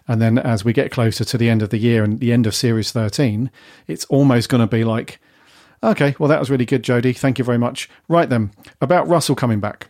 And 0.07 0.21
then 0.21 0.37
as 0.37 0.65
we 0.65 0.73
get 0.73 0.91
closer 0.91 1.23
to 1.23 1.37
the 1.37 1.49
end 1.49 1.61
of 1.61 1.69
the 1.69 1.77
year 1.77 2.03
and 2.03 2.19
the 2.19 2.33
end 2.33 2.47
of 2.47 2.55
series 2.55 2.91
13, 2.91 3.49
it's 3.87 4.05
almost 4.05 4.49
going 4.49 4.61
to 4.61 4.67
be 4.67 4.83
like, 4.83 5.19
okay, 5.83 6.15
well, 6.19 6.27
that 6.27 6.39
was 6.39 6.49
really 6.49 6.65
good, 6.65 6.83
Jodie. 6.83 7.15
Thank 7.15 7.37
you 7.37 7.45
very 7.45 7.57
much. 7.57 7.89
Right 8.07 8.29
then, 8.29 8.51
about 8.81 9.07
Russell 9.07 9.35
coming 9.35 9.59
back. 9.59 9.88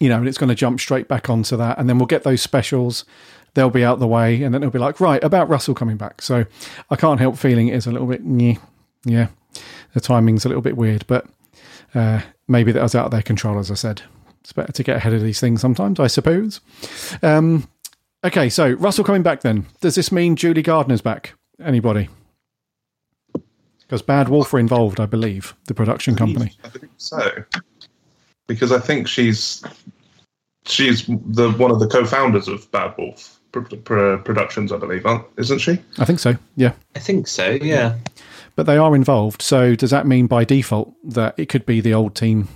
You 0.00 0.08
know, 0.08 0.18
and 0.18 0.28
it's 0.28 0.38
going 0.38 0.48
to 0.48 0.54
jump 0.54 0.80
straight 0.80 1.08
back 1.08 1.28
onto 1.30 1.56
that. 1.56 1.78
And 1.78 1.88
then 1.88 1.98
we'll 1.98 2.06
get 2.06 2.22
those 2.22 2.42
specials. 2.42 3.04
They'll 3.54 3.70
be 3.70 3.84
out 3.84 3.98
the 3.98 4.06
way. 4.06 4.42
And 4.42 4.54
then 4.54 4.62
it'll 4.62 4.72
be 4.72 4.78
like, 4.78 5.00
right, 5.00 5.22
about 5.24 5.48
Russell 5.48 5.74
coming 5.74 5.96
back. 5.96 6.22
So 6.22 6.44
I 6.90 6.96
can't 6.96 7.20
help 7.20 7.36
feeling 7.36 7.68
it 7.68 7.74
is 7.74 7.86
a 7.86 7.92
little 7.92 8.06
bit, 8.06 8.20
yeah, 8.24 8.56
yeah. 9.04 9.28
The 9.94 10.00
timing's 10.00 10.44
a 10.44 10.48
little 10.48 10.62
bit 10.62 10.76
weird. 10.76 11.06
But 11.06 11.26
uh, 11.94 12.20
maybe 12.46 12.72
that 12.72 12.82
was 12.82 12.94
out 12.94 13.06
of 13.06 13.10
their 13.10 13.22
control. 13.22 13.58
As 13.58 13.70
I 13.70 13.74
said, 13.74 14.02
it's 14.40 14.52
better 14.52 14.72
to 14.72 14.82
get 14.82 14.96
ahead 14.96 15.14
of 15.14 15.22
these 15.22 15.40
things 15.40 15.60
sometimes, 15.60 15.98
I 15.98 16.06
suppose. 16.06 16.60
Um, 17.22 17.68
okay, 18.22 18.48
so 18.48 18.72
Russell 18.72 19.04
coming 19.04 19.22
back. 19.22 19.40
Then 19.40 19.66
does 19.80 19.94
this 19.94 20.12
mean 20.12 20.36
Julie 20.36 20.62
Gardner's 20.62 21.00
back? 21.02 21.34
Anybody? 21.60 22.08
Because 23.80 24.02
Bad 24.02 24.28
Wolf 24.28 24.52
are 24.52 24.58
involved, 24.58 25.00
I 25.00 25.06
believe, 25.06 25.54
the 25.66 25.74
production 25.74 26.14
company. 26.14 26.52
I 26.62 26.68
believe 26.68 26.90
so. 26.98 27.44
Because 28.48 28.72
I 28.72 28.80
think 28.80 29.06
she's 29.06 29.62
she's 30.66 31.06
the 31.06 31.54
one 31.56 31.70
of 31.70 31.78
the 31.78 31.86
co-founders 31.86 32.48
of 32.48 32.68
Bad 32.72 32.94
Wolf 32.98 33.38
Pro- 33.52 33.62
Pro- 33.62 34.18
Productions, 34.18 34.72
I 34.72 34.78
believe, 34.78 35.06
isn't 35.36 35.58
she? 35.58 35.78
I 35.98 36.04
think 36.04 36.18
so. 36.18 36.34
Yeah. 36.56 36.72
I 36.96 36.98
think 36.98 37.28
so. 37.28 37.50
Yeah. 37.50 37.94
But 38.56 38.66
they 38.66 38.76
are 38.76 38.96
involved. 38.96 39.40
So 39.40 39.74
does 39.74 39.90
that 39.90 40.06
mean 40.06 40.26
by 40.26 40.44
default 40.44 40.92
that 41.04 41.38
it 41.38 41.48
could 41.48 41.64
be 41.64 41.80
the 41.80 41.94
old 41.94 42.16
team 42.16 42.48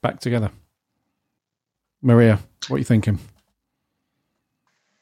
back 0.00 0.20
together? 0.20 0.50
Maria, 2.00 2.40
what 2.68 2.76
are 2.76 2.78
you 2.78 2.84
thinking? 2.84 3.18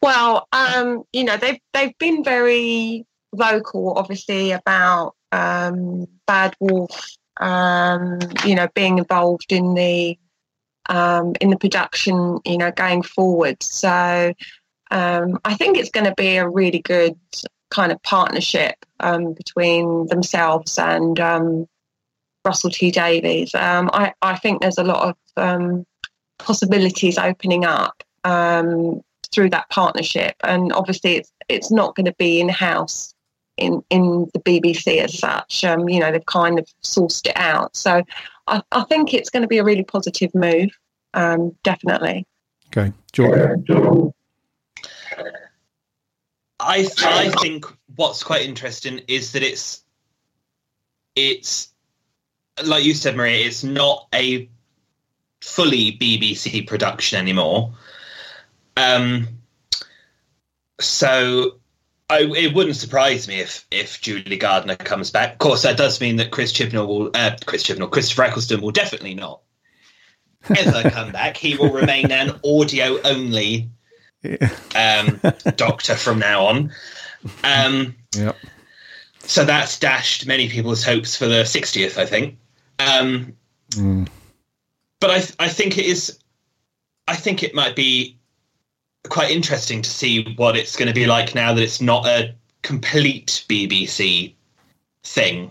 Well, 0.02 0.48
um, 0.52 1.04
you 1.12 1.24
know, 1.24 1.36
they've 1.36 1.60
they've 1.72 1.96
been 1.98 2.24
very 2.24 3.06
vocal, 3.34 3.94
obviously, 3.96 4.52
about 4.52 5.14
um, 5.30 6.06
Bad 6.26 6.54
Wolf, 6.58 7.16
um, 7.40 8.18
you 8.44 8.54
know, 8.54 8.68
being 8.74 8.98
involved 8.98 9.52
in 9.52 9.74
the 9.74 10.18
um, 10.90 11.34
in 11.40 11.50
the 11.50 11.56
production, 11.56 12.40
you 12.44 12.58
know, 12.58 12.72
going 12.72 13.02
forward. 13.02 13.62
So 13.62 14.34
um, 14.90 15.38
I 15.44 15.54
think 15.54 15.78
it's 15.78 15.90
going 15.90 16.06
to 16.06 16.14
be 16.16 16.36
a 16.36 16.48
really 16.48 16.80
good 16.80 17.16
kind 17.70 17.92
of 17.92 18.02
partnership 18.02 18.74
um, 18.98 19.32
between 19.32 20.08
themselves 20.08 20.78
and 20.78 21.18
um, 21.20 21.66
Russell 22.44 22.70
T 22.70 22.90
Davies. 22.90 23.54
Um, 23.54 23.88
I, 23.92 24.12
I 24.20 24.36
think 24.36 24.60
there's 24.60 24.78
a 24.78 24.84
lot 24.84 25.08
of 25.08 25.16
um, 25.36 25.86
possibilities 26.38 27.16
opening 27.16 27.64
up 27.64 28.02
through 29.32 29.50
that 29.50 29.70
partnership, 29.70 30.34
and 30.42 30.72
obviously 30.72 31.16
it's 31.16 31.32
it's 31.48 31.70
not 31.70 31.94
going 31.94 32.06
to 32.06 32.14
be 32.18 32.40
in 32.40 32.48
house 32.48 33.14
in 33.56 33.82
in 33.90 34.28
the 34.34 34.40
BBC 34.40 34.98
as 34.98 35.16
such. 35.16 35.62
You 35.62 36.00
know, 36.00 36.10
they've 36.10 36.26
kind 36.26 36.58
of 36.58 36.66
sourced 36.82 37.26
it 37.28 37.36
out, 37.36 37.76
so 37.76 38.02
I, 38.48 38.62
I 38.72 38.82
think 38.84 39.14
it's 39.14 39.30
going 39.30 39.42
to 39.42 39.48
be 39.48 39.58
a 39.58 39.64
really 39.64 39.84
positive 39.84 40.34
move. 40.34 40.70
Um, 41.14 41.56
definitely. 41.62 42.26
Okay, 42.68 42.92
Jordan. 43.12 44.12
I 46.60 46.86
I 46.98 47.30
think 47.40 47.64
what's 47.96 48.22
quite 48.22 48.42
interesting 48.42 49.00
is 49.08 49.32
that 49.32 49.42
it's 49.42 49.82
it's 51.16 51.72
like 52.64 52.84
you 52.84 52.94
said, 52.94 53.16
Maria. 53.16 53.46
It's 53.46 53.64
not 53.64 54.06
a 54.14 54.48
fully 55.40 55.92
BBC 55.92 56.66
production 56.66 57.18
anymore. 57.18 57.72
Um, 58.76 59.28
so 60.80 61.58
I, 62.08 62.22
it 62.22 62.54
wouldn't 62.54 62.76
surprise 62.76 63.28
me 63.28 63.40
if 63.40 63.66
if 63.70 64.00
Julie 64.00 64.36
Gardner 64.36 64.76
comes 64.76 65.10
back. 65.10 65.32
Of 65.32 65.38
course, 65.38 65.62
that 65.62 65.76
does 65.76 66.00
mean 66.00 66.16
that 66.16 66.30
Chris 66.30 66.52
Chibnall 66.52 66.86
will 66.86 67.10
uh, 67.14 67.36
Chris 67.46 67.64
Chibnall, 67.64 67.90
Christopher 67.90 68.24
Eccleston 68.24 68.60
will 68.60 68.70
definitely 68.70 69.14
not 69.14 69.40
ever 70.48 70.88
come 70.90 71.12
back. 71.12 71.36
He 71.36 71.56
will 71.56 71.72
remain 71.72 72.10
an 72.10 72.38
audio 72.44 73.00
only 73.02 73.68
um, 74.74 75.20
doctor 75.56 75.94
from 75.94 76.18
now 76.18 76.46
on. 76.46 76.72
Um, 77.44 77.94
Yep. 78.16 78.36
so 79.22 79.44
that's 79.44 79.78
dashed 79.78 80.26
many 80.26 80.48
people's 80.48 80.82
hopes 80.82 81.14
for 81.14 81.26
the 81.26 81.42
60th, 81.44 81.96
I 81.98 82.06
think. 82.06 82.38
Um, 82.78 83.34
Mm. 83.70 84.08
but 84.98 85.10
I, 85.10 85.44
I 85.44 85.48
think 85.48 85.78
it 85.78 85.84
is, 85.86 86.18
I 87.06 87.14
think 87.14 87.42
it 87.44 87.54
might 87.54 87.76
be 87.76 88.18
quite 89.08 89.30
interesting 89.30 89.80
to 89.80 89.88
see 89.90 90.34
what 90.36 90.56
it's 90.56 90.74
going 90.76 90.88
to 90.88 90.94
be 90.94 91.06
like 91.06 91.34
now 91.34 91.54
that 91.54 91.62
it's 91.62 91.80
not 91.80 92.04
a 92.06 92.34
complete 92.62 93.44
BBC 93.48 94.34
thing. 95.04 95.50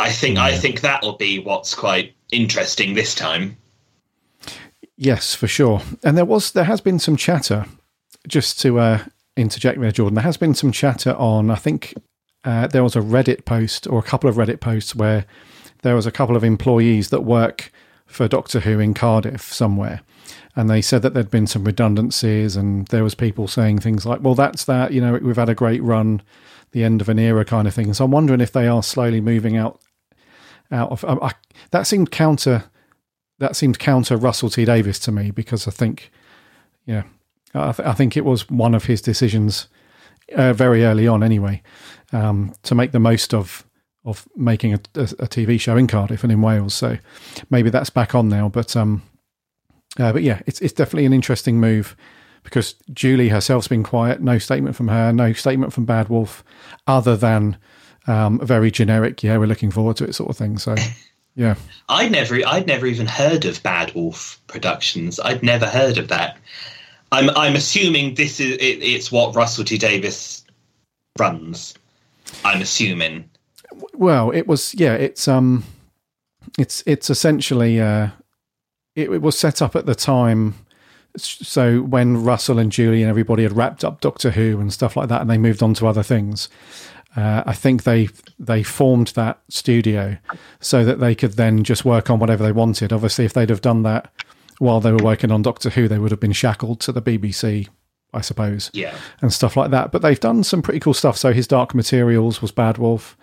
I 0.00 0.10
think 0.10 0.38
I 0.38 0.56
think 0.56 0.80
that'll 0.80 1.16
be 1.16 1.38
what's 1.38 1.74
quite 1.74 2.14
interesting 2.32 2.94
this 2.94 3.14
time. 3.14 3.56
Yes, 4.96 5.34
for 5.34 5.46
sure. 5.46 5.82
And 6.02 6.16
there 6.16 6.24
was 6.24 6.52
there 6.52 6.64
has 6.64 6.80
been 6.80 6.98
some 6.98 7.16
chatter. 7.16 7.66
Just 8.26 8.58
to 8.60 8.78
uh, 8.78 9.04
interject 9.36 9.78
there, 9.78 9.90
Jordan, 9.90 10.14
there 10.14 10.24
has 10.24 10.38
been 10.38 10.54
some 10.54 10.72
chatter 10.72 11.14
on. 11.14 11.50
I 11.50 11.56
think 11.56 11.94
uh, 12.44 12.66
there 12.68 12.82
was 12.82 12.96
a 12.96 13.00
Reddit 13.00 13.44
post 13.44 13.86
or 13.86 13.98
a 13.98 14.02
couple 14.02 14.30
of 14.30 14.36
Reddit 14.36 14.60
posts 14.60 14.94
where 14.94 15.26
there 15.82 15.94
was 15.94 16.06
a 16.06 16.12
couple 16.12 16.36
of 16.36 16.42
employees 16.44 17.10
that 17.10 17.20
work 17.22 17.70
for 18.06 18.26
Doctor 18.28 18.60
Who 18.60 18.78
in 18.80 18.94
Cardiff 18.94 19.52
somewhere, 19.52 20.00
and 20.56 20.70
they 20.70 20.80
said 20.80 21.02
that 21.02 21.12
there'd 21.12 21.30
been 21.30 21.46
some 21.46 21.64
redundancies, 21.64 22.56
and 22.56 22.86
there 22.88 23.04
was 23.04 23.14
people 23.14 23.46
saying 23.46 23.80
things 23.80 24.06
like, 24.06 24.22
"Well, 24.22 24.34
that's 24.34 24.64
that. 24.64 24.92
You 24.92 25.02
know, 25.02 25.18
we've 25.20 25.36
had 25.36 25.50
a 25.50 25.54
great 25.54 25.82
run, 25.82 26.22
the 26.74 26.84
end 26.84 27.00
of 27.00 27.08
an 27.08 27.18
era, 27.18 27.46
kind 27.46 27.66
of 27.66 27.72
thing." 27.72 27.94
So 27.94 28.04
I'm 28.04 28.10
wondering 28.10 28.42
if 28.42 28.52
they 28.52 28.68
are 28.68 28.82
slowly 28.82 29.22
moving 29.22 29.56
out 29.56 29.80
out 30.70 30.90
of. 30.90 31.04
Um, 31.04 31.18
I, 31.22 31.32
that 31.70 31.86
seemed 31.86 32.10
counter 32.10 32.64
that 33.38 33.56
seemed 33.56 33.78
counter 33.78 34.16
Russell 34.16 34.50
T 34.50 34.64
Davies 34.64 34.98
to 35.00 35.12
me 35.12 35.30
because 35.30 35.66
I 35.66 35.70
think, 35.70 36.10
yeah, 36.86 37.04
I, 37.54 37.72
th- 37.72 37.88
I 37.88 37.92
think 37.92 38.16
it 38.16 38.24
was 38.24 38.48
one 38.48 38.74
of 38.74 38.84
his 38.84 39.00
decisions 39.00 39.68
uh, 40.34 40.52
very 40.52 40.84
early 40.84 41.06
on, 41.06 41.22
anyway, 41.22 41.62
um, 42.12 42.54
to 42.62 42.74
make 42.74 42.92
the 42.92 43.00
most 43.00 43.34
of 43.34 43.64
of 44.04 44.28
making 44.36 44.74
a, 44.74 44.80
a, 44.96 45.02
a 45.02 45.26
TV 45.26 45.58
show 45.58 45.76
in 45.76 45.86
Cardiff 45.86 46.22
and 46.22 46.32
in 46.32 46.42
Wales. 46.42 46.74
So 46.74 46.98
maybe 47.48 47.70
that's 47.70 47.90
back 47.90 48.14
on 48.14 48.28
now, 48.28 48.48
but 48.48 48.76
um, 48.76 49.02
uh, 49.98 50.12
but 50.12 50.22
yeah, 50.22 50.40
it's 50.46 50.60
it's 50.60 50.72
definitely 50.72 51.06
an 51.06 51.12
interesting 51.12 51.58
move 51.60 51.96
because 52.44 52.74
Julie 52.92 53.30
herself's 53.30 53.68
been 53.68 53.82
quiet. 53.82 54.20
No 54.20 54.38
statement 54.38 54.76
from 54.76 54.88
her. 54.88 55.12
No 55.12 55.32
statement 55.32 55.72
from 55.72 55.84
Bad 55.84 56.08
Wolf, 56.08 56.44
other 56.86 57.16
than 57.16 57.56
um, 58.06 58.40
a 58.40 58.46
very 58.46 58.70
generic. 58.70 59.22
Yeah, 59.22 59.38
we're 59.38 59.46
looking 59.46 59.72
forward 59.72 59.96
to 59.96 60.04
it, 60.04 60.14
sort 60.14 60.30
of 60.30 60.36
thing. 60.36 60.58
So. 60.58 60.76
Yeah, 61.36 61.56
I'd 61.88 62.12
never, 62.12 62.38
I'd 62.46 62.68
never 62.68 62.86
even 62.86 63.06
heard 63.06 63.44
of 63.44 63.60
Bad 63.64 63.92
Wolf 63.92 64.40
Productions. 64.46 65.18
I'd 65.18 65.42
never 65.42 65.66
heard 65.66 65.98
of 65.98 66.06
that. 66.06 66.38
I'm, 67.10 67.30
I'm 67.30 67.56
assuming 67.56 68.14
this 68.14 68.38
is 68.38 68.52
it, 68.52 68.82
it's 68.82 69.10
what 69.10 69.34
Russell 69.34 69.64
T 69.64 69.76
Davies 69.76 70.44
runs. 71.18 71.74
I'm 72.44 72.60
assuming. 72.60 73.28
well, 73.94 74.30
it 74.30 74.46
was 74.46 74.74
yeah, 74.74 74.94
it's 74.94 75.26
um, 75.26 75.64
it's 76.58 76.82
it's 76.86 77.10
essentially 77.10 77.80
uh, 77.80 78.08
it, 78.94 79.10
it 79.10 79.22
was 79.22 79.38
set 79.38 79.60
up 79.60 79.74
at 79.74 79.86
the 79.86 79.94
time. 79.94 80.54
So 81.16 81.80
when 81.80 82.24
Russell 82.24 82.58
and 82.58 82.72
Julie 82.72 83.02
and 83.02 83.08
everybody 83.10 83.42
had 83.44 83.56
wrapped 83.56 83.84
up 83.84 84.00
Doctor 84.00 84.32
Who 84.32 84.58
and 84.60 84.72
stuff 84.72 84.96
like 84.96 85.08
that, 85.08 85.20
and 85.20 85.30
they 85.30 85.38
moved 85.38 85.62
on 85.62 85.74
to 85.74 85.86
other 85.86 86.02
things, 86.02 86.48
uh, 87.16 87.44
I 87.46 87.52
think 87.52 87.84
they 87.84 88.08
they 88.38 88.62
formed 88.64 89.08
that 89.08 89.38
studio 89.48 90.16
so 90.60 90.84
that 90.84 90.98
they 90.98 91.14
could 91.14 91.32
then 91.34 91.62
just 91.62 91.84
work 91.84 92.10
on 92.10 92.18
whatever 92.18 92.42
they 92.42 92.52
wanted. 92.52 92.92
Obviously, 92.92 93.24
if 93.24 93.32
they'd 93.32 93.50
have 93.50 93.60
done 93.60 93.82
that 93.84 94.12
while 94.58 94.80
they 94.80 94.90
were 94.92 95.02
working 95.04 95.30
on 95.30 95.42
Doctor 95.42 95.70
Who, 95.70 95.86
they 95.88 95.98
would 95.98 96.10
have 96.10 96.20
been 96.20 96.32
shackled 96.32 96.80
to 96.80 96.92
the 96.92 97.02
BBC, 97.02 97.68
I 98.12 98.20
suppose 98.20 98.70
Yeah. 98.72 98.94
and 99.20 99.32
stuff 99.32 99.56
like 99.56 99.70
that. 99.70 99.92
But 99.92 100.02
they've 100.02 100.18
done 100.18 100.42
some 100.44 100.62
pretty 100.62 100.80
cool 100.80 100.94
stuff. 100.94 101.16
So 101.16 101.32
his 101.32 101.46
Dark 101.46 101.74
Materials 101.74 102.40
was 102.42 102.50
Bad 102.52 102.78
Wolf, 102.78 103.16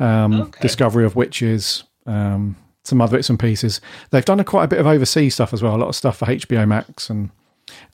um, 0.00 0.40
Okay. 0.42 0.60
Discovery 0.60 1.04
of 1.04 1.14
Witches, 1.16 1.84
um, 2.06 2.56
some 2.88 3.00
other 3.00 3.16
bits 3.16 3.30
and 3.30 3.38
pieces. 3.38 3.80
They've 4.10 4.24
done 4.24 4.40
a, 4.40 4.44
quite 4.44 4.64
a 4.64 4.68
bit 4.68 4.80
of 4.80 4.86
overseas 4.86 5.34
stuff 5.34 5.52
as 5.52 5.62
well. 5.62 5.76
A 5.76 5.78
lot 5.78 5.88
of 5.88 5.96
stuff 5.96 6.18
for 6.18 6.26
HBO 6.26 6.66
Max 6.66 7.08
and 7.10 7.30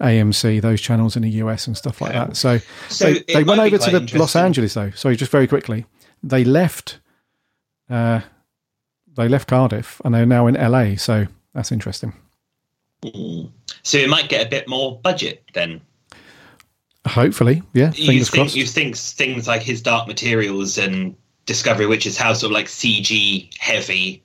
AMC, 0.00 0.60
those 0.62 0.80
channels 0.80 1.16
in 1.16 1.22
the 1.22 1.30
US 1.30 1.66
and 1.66 1.76
stuff 1.76 2.00
like 2.00 2.10
Okay. 2.10 2.18
that. 2.18 2.36
So, 2.36 2.58
So 2.88 3.12
they, 3.12 3.24
they 3.34 3.44
went 3.44 3.60
over 3.60 3.78
to 3.78 4.00
the 4.00 4.18
Los. 4.18 4.36
Angeles 4.36 4.74
though. 4.74 4.90
Sorry, 4.90 5.16
just 5.16 5.30
very 5.30 5.46
quickly, 5.46 5.84
they 6.22 6.44
left. 6.44 7.00
Uh, 7.90 8.20
they 9.16 9.28
left 9.28 9.48
Cardiff 9.48 10.00
and 10.04 10.14
they're 10.14 10.26
now 10.26 10.46
in 10.46 10.54
LA. 10.54 10.96
So 10.96 11.26
that's 11.52 11.70
interesting. 11.70 12.14
Mm. 13.02 13.50
So 13.82 13.98
it 13.98 14.08
might 14.08 14.28
get 14.28 14.46
a 14.46 14.48
bit 14.48 14.66
more 14.68 14.98
budget 15.00 15.44
then. 15.52 15.80
Hopefully, 17.06 17.62
yeah. 17.74 17.92
you 17.92 18.24
think 18.24 18.56
you 18.56 18.64
think 18.64 18.96
things 18.96 19.46
like 19.46 19.60
his 19.60 19.82
Dark 19.82 20.08
Materials 20.08 20.78
and 20.78 21.14
Discovery, 21.44 21.86
which 21.86 22.06
is 22.06 22.16
how 22.16 22.32
sort 22.32 22.50
of 22.50 22.54
like 22.54 22.64
CG 22.64 23.54
heavy 23.58 24.23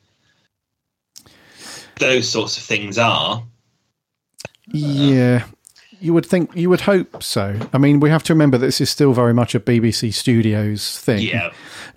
those 1.99 2.27
sorts 2.27 2.57
of 2.57 2.63
things 2.63 2.97
are. 2.97 3.43
Yeah, 4.71 5.45
you 5.99 6.13
would 6.13 6.25
think, 6.25 6.55
you 6.55 6.69
would 6.69 6.81
hope 6.81 7.21
so. 7.23 7.59
I 7.73 7.77
mean, 7.77 7.99
we 7.99 8.09
have 8.09 8.23
to 8.23 8.33
remember 8.33 8.57
that 8.57 8.65
this 8.65 8.81
is 8.81 8.89
still 8.89 9.13
very 9.13 9.33
much 9.33 9.55
a 9.55 9.59
BBC 9.59 10.13
Studios 10.13 10.99
thing, 10.99 11.21
Yeah. 11.27 11.51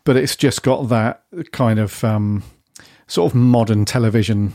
but 0.04 0.16
it's 0.16 0.36
just 0.36 0.62
got 0.62 0.88
that 0.88 1.22
kind 1.52 1.78
of 1.78 2.02
um, 2.02 2.42
sort 3.06 3.30
of 3.32 3.34
modern 3.36 3.84
television 3.84 4.54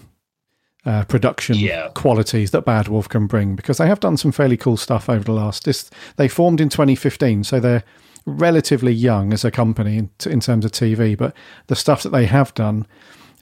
uh, 0.85 1.03
production 1.03 1.57
Yeah. 1.57 1.89
qualities 1.95 2.51
that 2.51 2.61
Bad 2.65 2.87
Wolf 2.87 3.09
can 3.09 3.27
bring 3.27 3.55
because 3.55 3.77
they 3.77 3.87
have 3.87 3.99
done 3.99 4.15
some 4.15 4.31
fairly 4.31 4.55
cool 4.57 4.77
stuff 4.77 5.09
over 5.09 5.23
the 5.23 5.33
last. 5.33 5.65
This 5.65 5.89
they 6.15 6.27
formed 6.29 6.61
in 6.61 6.69
2015, 6.69 7.43
so 7.43 7.59
they're 7.59 7.83
relatively 8.25 8.93
young 8.93 9.33
as 9.33 9.43
a 9.45 9.51
company 9.51 9.97
in, 9.97 10.09
in 10.25 10.39
terms 10.39 10.63
of 10.65 10.71
TV, 10.71 11.17
but 11.17 11.33
the 11.67 11.75
stuff 11.75 12.03
that 12.03 12.09
they 12.11 12.25
have 12.25 12.53
done 12.53 12.87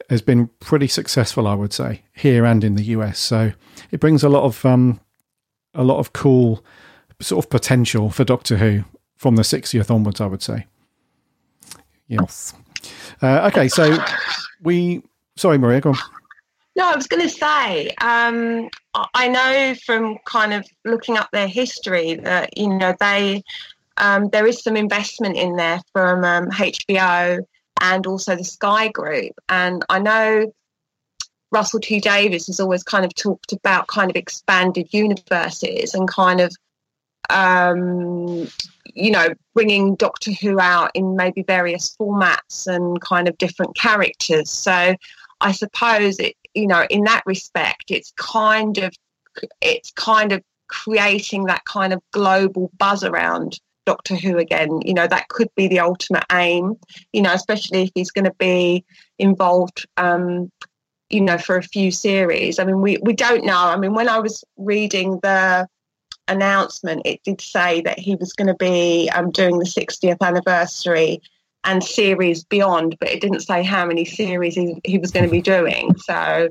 has 0.10 0.22
been 0.22 0.48
pretty 0.60 0.88
successful, 0.88 1.48
I 1.48 1.54
would 1.54 1.74
say, 1.74 2.04
here 2.14 2.46
and 2.46 2.64
in 2.64 2.76
the 2.76 2.84
US. 2.84 3.20
So 3.20 3.52
it 3.92 4.00
brings 4.00 4.24
a 4.24 4.30
lot 4.30 4.44
of 4.44 4.66
um, 4.66 5.00
a 5.74 5.84
lot 5.84 6.00
of 6.00 6.14
cool 6.14 6.64
sort 7.22 7.44
of 7.44 7.50
potential 7.50 8.10
for 8.10 8.24
Doctor 8.24 8.58
Who 8.58 8.84
from 9.18 9.36
the 9.36 9.44
60th 9.44 9.90
onwards, 9.90 10.22
I 10.22 10.26
would 10.28 10.42
say. 10.42 10.66
Yes. 12.08 12.54
Uh, 13.22 13.50
okay, 13.52 13.68
so 13.68 13.98
we. 14.62 15.02
Sorry, 15.38 15.58
Maria, 15.58 15.82
go 15.82 15.90
on. 15.90 15.98
No, 16.78 16.92
I 16.92 16.96
was 16.96 17.08
going 17.08 17.22
to 17.22 17.30
say, 17.30 17.90
um, 18.02 18.70
I 19.14 19.28
know 19.30 19.76
from 19.86 20.18
kind 20.26 20.54
of 20.54 20.66
looking 20.84 21.18
up 21.18 21.30
their 21.32 21.48
history 21.48 22.16
that, 22.16 22.58
you 22.58 22.70
know, 22.70 22.94
they. 23.00 23.44
Um, 23.98 24.28
there 24.30 24.46
is 24.46 24.62
some 24.62 24.76
investment 24.76 25.38
in 25.38 25.56
there 25.56 25.80
from 25.94 26.26
um, 26.26 26.50
HBO 26.52 27.40
and 27.82 28.08
also 28.08 28.36
the 28.36 28.44
Sky 28.44 28.90
Group. 28.90 29.34
And 29.50 29.84
I 29.90 30.00
know 30.00 30.54
Russell 31.52 31.80
T 31.80 32.00
Davies 32.00 32.48
has 32.48 32.60
always 32.60 32.84
kind 32.84 33.06
of 33.06 33.14
talked 33.16 33.54
about 33.54 33.88
kind 33.88 34.10
of 34.10 34.16
expanded 34.16 34.88
universes 34.92 35.94
and 35.94 36.08
kind 36.08 36.42
of 36.42 36.56
um, 37.30 38.48
you 38.94 39.12
know, 39.12 39.28
bringing 39.54 39.96
Doctor 39.96 40.32
Who 40.32 40.60
out 40.60 40.92
in 40.94 41.16
maybe 41.16 41.44
various 41.44 41.96
formats 42.00 42.68
and 42.68 43.00
kind 43.02 43.28
of 43.28 43.38
different 43.38 43.76
characters. 43.76 44.50
So 44.50 44.96
I 45.42 45.52
suppose 45.52 46.20
it, 46.20 46.36
you 46.54 46.68
know, 46.68 46.86
in 46.90 47.04
that 47.04 47.24
respect, 47.26 47.86
it's 47.90 48.14
kind 48.18 48.78
of, 48.78 48.94
it's 49.62 49.92
kind 49.92 50.32
of 50.32 50.42
creating 50.68 51.46
that 51.46 51.66
kind 51.66 51.94
of 51.94 52.02
global 52.12 52.72
buzz 52.78 53.04
around 53.04 53.60
Doctor 53.86 54.16
Who 54.16 54.38
again. 54.38 54.82
You 54.84 54.94
know, 54.94 55.08
that 55.08 55.30
could 55.30 55.50
be 55.56 55.68
the 55.68 55.80
ultimate 55.80 56.26
aim, 56.32 56.76
you 57.14 57.22
know, 57.22 57.34
especially 57.34 57.84
if 57.84 57.92
he's 57.96 58.12
going 58.12 58.26
to 58.26 58.34
be 58.38 58.84
involved, 59.20 59.86
um, 59.98 60.52
you 61.10 61.22
know, 61.22 61.38
for 61.38 61.58
a 61.58 61.64
few 61.64 61.92
series. 61.92 62.60
I 62.60 62.66
mean, 62.66 62.82
we, 62.82 62.98
we 63.02 63.14
don't 63.14 63.46
know. 63.46 63.58
I 63.58 63.78
mean, 63.78 63.94
when 63.94 64.10
I 64.10 64.20
was 64.20 64.44
reading 64.58 65.20
the 65.22 65.68
announcement, 66.28 67.04
it 67.06 67.22
did 67.24 67.42
say 67.42 67.82
that 67.82 68.00
he 68.00 68.16
was 68.16 68.34
going 68.34 68.48
to 68.48 68.56
be 68.56 69.10
um, 69.14 69.32
doing 69.32 69.60
the 69.60 69.66
60th 69.66 70.18
anniversary 70.22 71.22
and 71.64 71.84
series 71.84 72.44
beyond, 72.44 72.96
but 73.00 73.10
it 73.10 73.22
didn't 73.22 73.42
say 73.42 73.64
how 73.64 73.86
many 73.86 74.06
series 74.06 74.56
he, 74.56 74.80
he 74.84 74.98
was 74.98 75.12
going 75.12 75.26
to 75.26 75.32
be 75.32 75.42
doing. 75.42 75.96
So, 75.98 76.50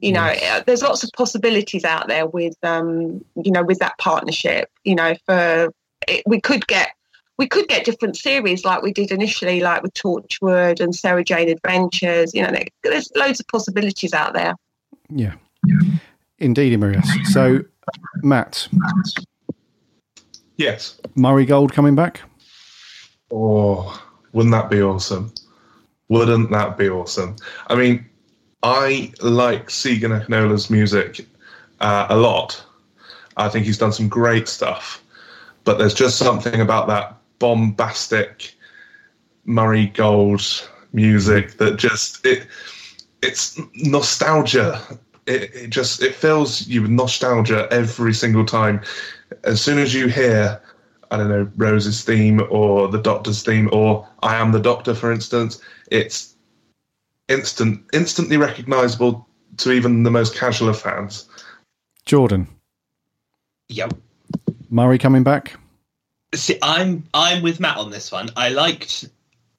you 0.00 0.12
know, 0.12 0.22
uh, 0.22 0.62
there's 0.66 0.82
lots 0.82 1.04
of 1.04 1.10
possibilities 1.16 1.84
out 1.84 2.08
there 2.08 2.26
with, 2.26 2.56
um, 2.62 3.24
you 3.36 3.52
know, 3.52 3.62
with 3.62 3.78
that 3.78 3.96
partnership. 3.98 4.70
You 4.82 4.94
know, 4.94 5.14
for 5.26 5.70
it, 6.08 6.22
we 6.26 6.40
could 6.40 6.66
get 6.66 6.90
we 7.36 7.48
could 7.48 7.66
get 7.66 7.84
different 7.84 8.16
series 8.16 8.64
like 8.64 8.82
we 8.82 8.92
did 8.92 9.10
initially, 9.10 9.60
like 9.60 9.82
with 9.82 9.92
Torchwood 9.94 10.80
and 10.80 10.94
Sarah 10.94 11.24
Jane 11.24 11.48
Adventures. 11.48 12.32
You 12.34 12.42
know, 12.42 12.54
there's 12.82 13.10
loads 13.16 13.40
of 13.40 13.46
possibilities 13.48 14.12
out 14.12 14.34
there. 14.34 14.54
Yeah, 15.10 15.34
indeed, 16.38 16.78
Marius. 16.78 17.08
So 17.32 17.60
Matt. 18.22 18.68
Yes. 20.56 21.00
Murray 21.16 21.46
Gold 21.46 21.72
coming 21.72 21.94
back? 21.96 22.20
Oh, 23.32 24.00
wouldn't 24.32 24.52
that 24.52 24.70
be 24.70 24.80
awesome? 24.80 25.32
Wouldn't 26.08 26.50
that 26.50 26.78
be 26.78 26.88
awesome? 26.88 27.36
I 27.66 27.74
mean, 27.74 28.04
I 28.62 29.12
like 29.20 29.68
Segun 29.68 30.24
Akinola's 30.24 30.70
music 30.70 31.26
uh, 31.80 32.06
a 32.08 32.16
lot. 32.16 32.62
I 33.36 33.48
think 33.48 33.66
he's 33.66 33.78
done 33.78 33.92
some 33.92 34.08
great 34.08 34.46
stuff. 34.46 35.03
But 35.64 35.78
there's 35.78 35.94
just 35.94 36.18
something 36.18 36.60
about 36.60 36.86
that 36.88 37.16
bombastic 37.38 38.54
Murray 39.44 39.86
Gold 39.86 40.68
music 40.92 41.58
that 41.58 41.76
just 41.76 42.24
it 42.24 42.46
it's 43.20 43.58
nostalgia 43.74 44.80
it, 45.26 45.54
it 45.54 45.70
just 45.70 46.02
it 46.02 46.14
fills 46.14 46.66
you 46.66 46.82
with 46.82 46.90
nostalgia 46.90 47.68
every 47.70 48.14
single 48.14 48.44
time. 48.44 48.82
As 49.44 49.60
soon 49.60 49.78
as 49.78 49.94
you 49.94 50.08
hear, 50.08 50.60
I 51.10 51.16
don't 51.16 51.28
know, 51.28 51.50
Rose's 51.56 52.02
theme 52.04 52.42
or 52.50 52.88
the 52.88 53.00
Doctor's 53.00 53.42
theme 53.42 53.68
or 53.72 54.06
I 54.22 54.36
Am 54.36 54.52
the 54.52 54.60
Doctor, 54.60 54.94
for 54.94 55.12
instance, 55.12 55.60
it's 55.90 56.34
instant, 57.28 57.84
instantly 57.92 58.36
recognisable 58.36 59.26
to 59.58 59.72
even 59.72 60.02
the 60.02 60.10
most 60.10 60.36
casual 60.36 60.68
of 60.68 60.80
fans. 60.80 61.28
Jordan. 62.04 62.48
Yep. 63.68 63.94
Murray 64.74 64.98
coming 64.98 65.22
back. 65.22 65.56
See, 66.34 66.58
I'm 66.60 67.04
I'm 67.14 67.42
with 67.42 67.60
Matt 67.60 67.76
on 67.76 67.90
this 67.90 68.10
one. 68.10 68.28
I 68.36 68.48
liked 68.48 69.08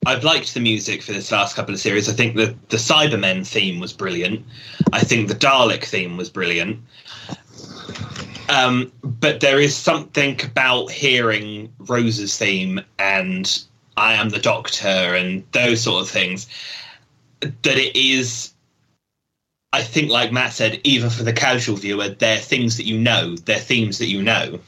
I've 0.06 0.26
liked 0.26 0.54
the 0.54 0.60
music 0.60 1.02
for 1.02 1.14
this 1.14 1.32
last 1.32 1.56
couple 1.56 1.74
of 1.74 1.80
series. 1.80 2.10
I 2.10 2.12
think 2.12 2.36
the 2.36 2.54
the 2.68 2.78
Cybermen 2.78 3.48
theme 3.48 3.80
was 3.80 3.94
brilliant. 3.94 4.46
I 4.92 5.00
think 5.00 5.30
the 5.30 5.36
Dalek 5.36 5.86
theme 5.86 6.18
was 6.18 6.30
brilliant. 6.30 6.82
Um, 8.50 8.92
but 9.02 9.40
there 9.40 9.60
is 9.60 9.76
something 9.76 10.40
about 10.44 10.92
hearing 10.92 11.74
Rose's 11.80 12.38
theme 12.38 12.82
and 13.00 13.64
I 13.98 14.14
am 14.14 14.30
the 14.30 14.40
Doctor 14.40 14.88
and 15.16 15.44
those 15.54 15.82
sort 15.82 16.04
of 16.04 16.10
things 16.10 16.48
that 17.40 17.78
it 17.78 17.96
is. 17.96 18.52
I 19.72 19.82
think, 19.82 20.10
like 20.10 20.32
Matt 20.32 20.54
said, 20.54 20.80
even 20.84 21.10
for 21.10 21.24
the 21.24 21.34
casual 21.34 21.76
viewer, 21.76 22.10
they're 22.10 22.38
things 22.38 22.78
that 22.78 22.86
you 22.86 22.98
know, 22.98 23.36
they're 23.36 23.60
themes 23.60 23.98
that 23.98 24.08
you 24.08 24.22
know. 24.22 24.60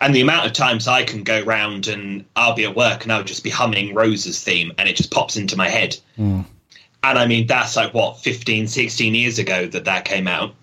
And 0.00 0.14
the 0.14 0.20
amount 0.20 0.46
of 0.46 0.52
times 0.52 0.88
I 0.88 1.04
can 1.04 1.22
go 1.22 1.42
round 1.42 1.88
and 1.88 2.24
I'll 2.36 2.54
be 2.54 2.64
at 2.64 2.76
work 2.76 3.02
and 3.02 3.12
I'll 3.12 3.24
just 3.24 3.44
be 3.44 3.50
humming 3.50 3.94
Rose's 3.94 4.42
theme 4.42 4.72
and 4.78 4.88
it 4.88 4.96
just 4.96 5.10
pops 5.10 5.36
into 5.36 5.56
my 5.56 5.68
head. 5.68 5.96
Mm. 6.18 6.44
And 7.02 7.18
I 7.18 7.26
mean, 7.26 7.46
that's 7.46 7.76
like 7.76 7.94
what, 7.94 8.18
15, 8.18 8.66
16 8.66 9.14
years 9.14 9.38
ago 9.38 9.66
that 9.66 9.84
that 9.84 10.04
came 10.04 10.26
out. 10.26 10.54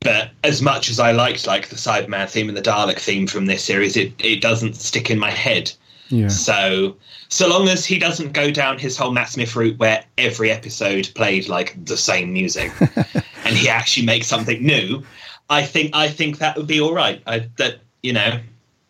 But 0.00 0.30
as 0.42 0.60
much 0.60 0.90
as 0.90 0.98
I 0.98 1.12
liked 1.12 1.46
like 1.46 1.68
the 1.68 1.76
Cyberman 1.76 2.28
theme 2.28 2.48
and 2.48 2.56
the 2.56 2.62
Dalek 2.62 2.98
theme 2.98 3.26
from 3.26 3.46
this 3.46 3.64
series, 3.64 3.96
it, 3.96 4.12
it 4.18 4.40
doesn't 4.40 4.74
stick 4.74 5.10
in 5.10 5.18
my 5.18 5.30
head. 5.30 5.72
Yeah. 6.08 6.28
So 6.28 6.96
so 7.28 7.48
long 7.48 7.68
as 7.68 7.86
he 7.86 7.98
doesn't 7.98 8.32
go 8.32 8.50
down 8.50 8.78
his 8.78 8.98
whole 8.98 9.12
Matt 9.12 9.30
Smith 9.30 9.56
route 9.56 9.78
where 9.78 10.04
every 10.18 10.50
episode 10.50 11.08
played 11.14 11.48
like 11.48 11.82
the 11.86 11.96
same 11.96 12.30
music 12.32 12.70
and 13.44 13.56
he 13.56 13.70
actually 13.70 14.04
makes 14.04 14.26
something 14.26 14.62
new, 14.62 15.02
I 15.48 15.62
think 15.62 15.94
I 15.94 16.08
think 16.08 16.38
that 16.38 16.56
would 16.56 16.66
be 16.66 16.80
all 16.80 16.92
right. 16.92 17.22
I, 17.26 17.48
that 17.56 17.78
you 18.02 18.12
know. 18.12 18.40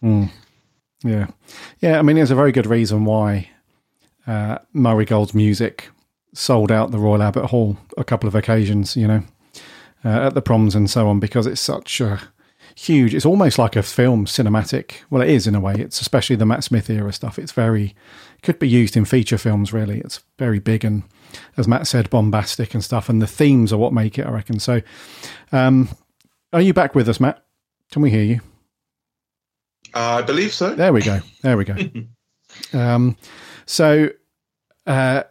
Mm. 0.03 0.31
Yeah, 1.05 1.27
yeah. 1.81 1.99
I 1.99 2.03
mean, 2.03 2.17
there's 2.17 2.31
a 2.31 2.37
very 2.37 2.53
good 2.53 2.67
reason 2.67 3.05
why 3.05 3.51
uh, 4.27 4.59
Murray 4.73 5.05
Gold's 5.05 5.35
music 5.35 5.89
sold 6.35 6.73
out 6.73 6.91
the 6.91 6.99
Royal 6.99 7.23
Albert 7.23 7.47
Hall 7.47 7.77
a 7.97 8.05
couple 8.05 8.29
of 8.29 8.35
occasions. 8.35 8.97
You 8.97 9.09
know, 9.09 9.23
uh, 10.05 10.27
at 10.27 10.35
the 10.35 10.43
proms 10.43 10.75
and 10.75 10.89
so 10.89 11.09
on, 11.09 11.21
because 11.21 11.47
it's 11.47 11.61
such 11.61 12.01
a 12.01 12.21
huge. 12.75 13.15
It's 13.15 13.27
almost 13.27 13.59
like 13.59 13.77
a 13.77 13.83
film 13.83 14.27
cinematic. 14.27 15.03
Well, 15.11 15.23
it 15.23 15.31
is 15.31 15.47
in 15.47 15.55
a 15.55 15.61
way. 15.61 15.75
It's 15.75 16.01
especially 16.01 16.37
the 16.37 16.47
Matt 16.47 16.65
Smith 16.65 16.89
era 16.89 17.13
stuff. 17.13 17.39
It's 17.39 17.53
very 17.53 17.95
could 18.43 18.59
be 18.59 18.69
used 18.69 18.97
in 18.97 19.05
feature 19.05 19.39
films. 19.39 19.73
Really, 19.73 20.01
it's 20.01 20.21
very 20.39 20.59
big 20.59 20.85
and, 20.85 21.03
as 21.57 21.69
Matt 21.69 21.87
said, 21.87 22.11
bombastic 22.11 22.75
and 22.75 22.83
stuff. 22.83 23.09
And 23.09 23.21
the 23.21 23.27
themes 23.27 23.73
are 23.73 23.79
what 23.79 23.93
make 23.93 24.19
it. 24.19 24.27
I 24.27 24.31
reckon. 24.31 24.59
So, 24.59 24.83
um, 25.53 25.89
are 26.53 26.61
you 26.61 26.75
back 26.75 26.95
with 26.95 27.09
us, 27.09 27.21
Matt? 27.21 27.45
Can 27.91 28.03
we 28.03 28.11
hear 28.11 28.23
you? 28.23 28.41
Uh, 29.95 30.21
I 30.21 30.23
believe 30.23 30.53
so. 30.53 30.75
There 30.75 30.93
we 30.93 31.03
go. 31.03 31.21
There 31.43 31.57
we 31.57 31.65
go. 31.65 31.77
um, 32.79 33.17
so, 33.67 34.09
uh, 34.87 35.23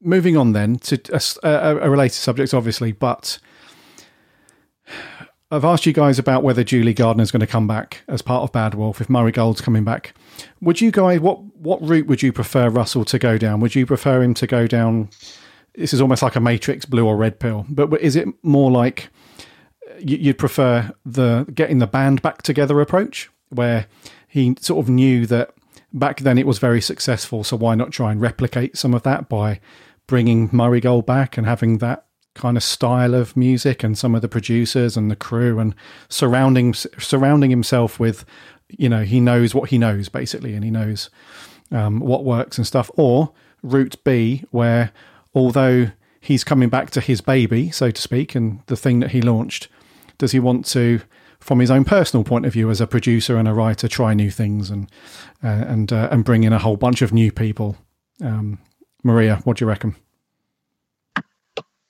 moving 0.00 0.36
on 0.36 0.52
then 0.52 0.76
to 0.76 1.00
a, 1.12 1.48
a, 1.48 1.76
a, 1.86 1.90
related 1.90 2.14
subject, 2.14 2.52
obviously, 2.52 2.92
but 2.92 3.38
I've 5.50 5.64
asked 5.64 5.86
you 5.86 5.92
guys 5.92 6.18
about 6.18 6.42
whether 6.42 6.64
Julie 6.64 6.94
Gardner 6.94 7.22
is 7.22 7.30
going 7.30 7.40
to 7.40 7.46
come 7.46 7.66
back 7.66 8.02
as 8.08 8.22
part 8.22 8.42
of 8.42 8.52
Bad 8.52 8.74
Wolf. 8.74 9.00
If 9.00 9.08
Murray 9.08 9.32
Gold's 9.32 9.60
coming 9.60 9.84
back, 9.84 10.14
would 10.60 10.80
you 10.80 10.90
guys 10.90 11.20
what 11.20 11.42
what 11.56 11.86
route 11.86 12.06
would 12.06 12.22
you 12.22 12.32
prefer 12.32 12.68
Russell 12.68 13.04
to 13.06 13.18
go 13.18 13.38
down? 13.38 13.60
Would 13.60 13.74
you 13.74 13.86
prefer 13.86 14.22
him 14.22 14.34
to 14.34 14.46
go 14.46 14.66
down? 14.66 15.10
This 15.74 15.94
is 15.94 16.00
almost 16.00 16.22
like 16.22 16.36
a 16.36 16.40
Matrix 16.40 16.84
blue 16.84 17.06
or 17.06 17.16
red 17.16 17.38
pill, 17.38 17.66
but 17.68 17.92
is 18.00 18.16
it 18.16 18.28
more 18.42 18.70
like? 18.70 19.10
You'd 19.98 20.38
prefer 20.38 20.92
the 21.04 21.46
getting 21.54 21.78
the 21.78 21.86
band 21.86 22.22
back 22.22 22.42
together 22.42 22.80
approach, 22.80 23.30
where 23.50 23.86
he 24.28 24.54
sort 24.60 24.84
of 24.84 24.88
knew 24.88 25.26
that 25.26 25.52
back 25.92 26.20
then 26.20 26.38
it 26.38 26.46
was 26.46 26.58
very 26.58 26.80
successful. 26.80 27.44
So 27.44 27.56
why 27.56 27.74
not 27.74 27.90
try 27.90 28.12
and 28.12 28.20
replicate 28.20 28.76
some 28.76 28.94
of 28.94 29.02
that 29.02 29.28
by 29.28 29.60
bringing 30.06 30.48
Murray 30.52 30.80
Gold 30.80 31.06
back 31.06 31.36
and 31.36 31.46
having 31.46 31.78
that 31.78 32.06
kind 32.34 32.56
of 32.56 32.62
style 32.62 33.14
of 33.14 33.36
music 33.36 33.84
and 33.84 33.98
some 33.98 34.14
of 34.14 34.22
the 34.22 34.28
producers 34.28 34.96
and 34.96 35.10
the 35.10 35.16
crew 35.16 35.58
and 35.58 35.74
surrounding 36.08 36.72
surrounding 36.74 37.50
himself 37.50 38.00
with, 38.00 38.24
you 38.68 38.88
know, 38.88 39.02
he 39.02 39.20
knows 39.20 39.54
what 39.54 39.70
he 39.70 39.78
knows 39.78 40.08
basically, 40.08 40.54
and 40.54 40.64
he 40.64 40.70
knows 40.70 41.10
um, 41.70 42.00
what 42.00 42.24
works 42.24 42.56
and 42.56 42.66
stuff. 42.66 42.90
Or 42.96 43.32
route 43.62 43.96
B, 44.04 44.44
where 44.50 44.92
although 45.34 45.90
he's 46.20 46.44
coming 46.44 46.68
back 46.68 46.90
to 46.90 47.00
his 47.00 47.20
baby, 47.20 47.70
so 47.70 47.90
to 47.90 48.00
speak, 48.00 48.34
and 48.34 48.60
the 48.66 48.76
thing 48.76 49.00
that 49.00 49.10
he 49.10 49.20
launched, 49.20 49.68
does 50.18 50.32
he 50.32 50.40
want 50.40 50.66
to, 50.66 51.00
from 51.40 51.58
his 51.58 51.70
own 51.70 51.84
personal 51.84 52.24
point 52.24 52.46
of 52.46 52.52
view 52.52 52.70
as 52.70 52.80
a 52.80 52.86
producer 52.86 53.36
and 53.36 53.48
a 53.48 53.54
writer, 53.54 53.88
try 53.88 54.14
new 54.14 54.30
things 54.30 54.70
and 54.70 54.90
uh, 55.42 55.64
and 55.66 55.92
uh, 55.92 56.08
and 56.10 56.24
bring 56.24 56.44
in 56.44 56.52
a 56.52 56.58
whole 56.58 56.76
bunch 56.76 57.02
of 57.02 57.12
new 57.12 57.32
people? 57.32 57.76
Um, 58.22 58.58
Maria, 59.02 59.36
what 59.44 59.56
do 59.56 59.64
you 59.64 59.68
reckon? 59.68 59.96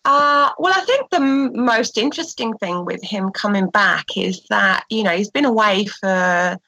Uh, 0.04 0.50
well, 0.58 0.72
I 0.74 0.80
think 0.80 1.10
the 1.10 1.16
m- 1.16 1.64
most 1.64 1.96
interesting 1.96 2.54
thing 2.54 2.84
with 2.84 3.02
him 3.04 3.30
coming 3.30 3.68
back 3.68 4.16
is 4.16 4.42
that, 4.50 4.84
you 4.88 5.04
know, 5.04 5.10
he's 5.16 5.30
been 5.30 5.44
away 5.44 5.86
for 5.86 6.58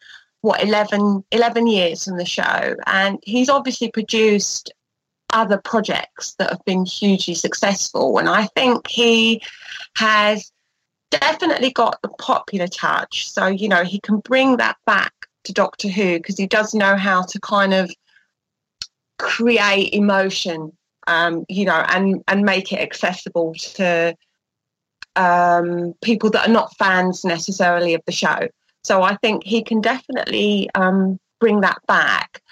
what, 0.42 0.62
11, 0.62 1.24
11 1.32 1.66
years 1.66 2.04
from 2.04 2.16
the 2.16 2.24
show, 2.24 2.76
and 2.86 3.18
he's 3.22 3.48
obviously 3.48 3.90
produced 3.90 4.72
other 5.30 5.58
projects 5.58 6.34
that 6.34 6.50
have 6.50 6.64
been 6.64 6.84
hugely 6.84 7.34
successful. 7.34 8.18
And 8.18 8.28
I 8.28 8.46
think 8.48 8.86
he 8.86 9.42
has 9.96 10.52
definitely 11.10 11.70
got 11.70 12.00
the 12.02 12.08
popular 12.08 12.66
touch. 12.66 13.30
So, 13.30 13.46
you 13.46 13.68
know, 13.68 13.84
he 13.84 14.00
can 14.00 14.18
bring 14.18 14.56
that 14.58 14.76
back 14.86 15.12
to 15.44 15.52
Doctor 15.52 15.88
Who 15.88 16.18
because 16.18 16.38
he 16.38 16.46
does 16.46 16.74
know 16.74 16.96
how 16.96 17.22
to 17.22 17.40
kind 17.40 17.74
of 17.74 17.90
create 19.18 19.92
emotion 19.92 20.72
um, 21.06 21.44
you 21.48 21.64
know, 21.64 21.84
and 21.88 22.22
and 22.28 22.42
make 22.44 22.72
it 22.72 22.80
accessible 22.80 23.54
to 23.54 24.16
um, 25.16 25.94
people 26.02 26.30
that 26.30 26.48
are 26.48 26.52
not 26.52 26.76
fans 26.76 27.24
necessarily 27.24 27.94
of 27.94 28.02
the 28.06 28.12
show. 28.12 28.48
So 28.82 29.02
I 29.02 29.16
think 29.16 29.44
he 29.44 29.62
can 29.62 29.80
definitely 29.80 30.68
um, 30.74 31.18
bring 31.40 31.60
that 31.60 31.78
back. 31.86 32.42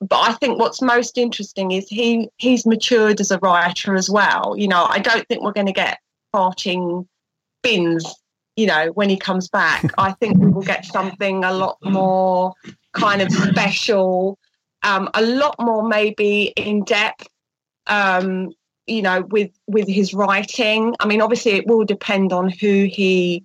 But 0.00 0.28
I 0.28 0.32
think 0.34 0.58
what's 0.58 0.82
most 0.82 1.16
interesting 1.16 1.70
is 1.70 1.88
he 1.88 2.28
he's 2.36 2.66
matured 2.66 3.20
as 3.20 3.30
a 3.30 3.38
writer 3.38 3.94
as 3.94 4.10
well. 4.10 4.54
You 4.56 4.68
know, 4.68 4.86
I 4.88 4.98
don't 4.98 5.26
think 5.28 5.42
we're 5.42 5.52
going 5.52 5.66
to 5.66 5.72
get 5.72 5.98
farting 6.34 7.06
You 8.56 8.66
know, 8.66 8.92
when 8.94 9.08
he 9.08 9.16
comes 9.16 9.48
back, 9.48 9.84
I 9.98 10.12
think 10.12 10.38
we 10.38 10.48
will 10.48 10.62
get 10.62 10.84
something 10.84 11.42
a 11.42 11.52
lot 11.52 11.76
more 11.82 12.54
kind 12.92 13.20
of 13.20 13.32
special, 13.32 14.38
um, 14.84 15.10
a 15.14 15.22
lot 15.22 15.56
more 15.58 15.88
maybe 15.88 16.52
in 16.56 16.84
depth 16.84 17.26
um, 17.86 18.50
you 18.86 19.02
know, 19.02 19.22
with 19.22 19.50
with 19.66 19.88
his 19.88 20.14
writing. 20.14 20.94
I 21.00 21.06
mean, 21.06 21.20
obviously, 21.20 21.52
it 21.52 21.66
will 21.66 21.84
depend 21.84 22.32
on 22.32 22.48
who 22.48 22.84
he 22.84 23.44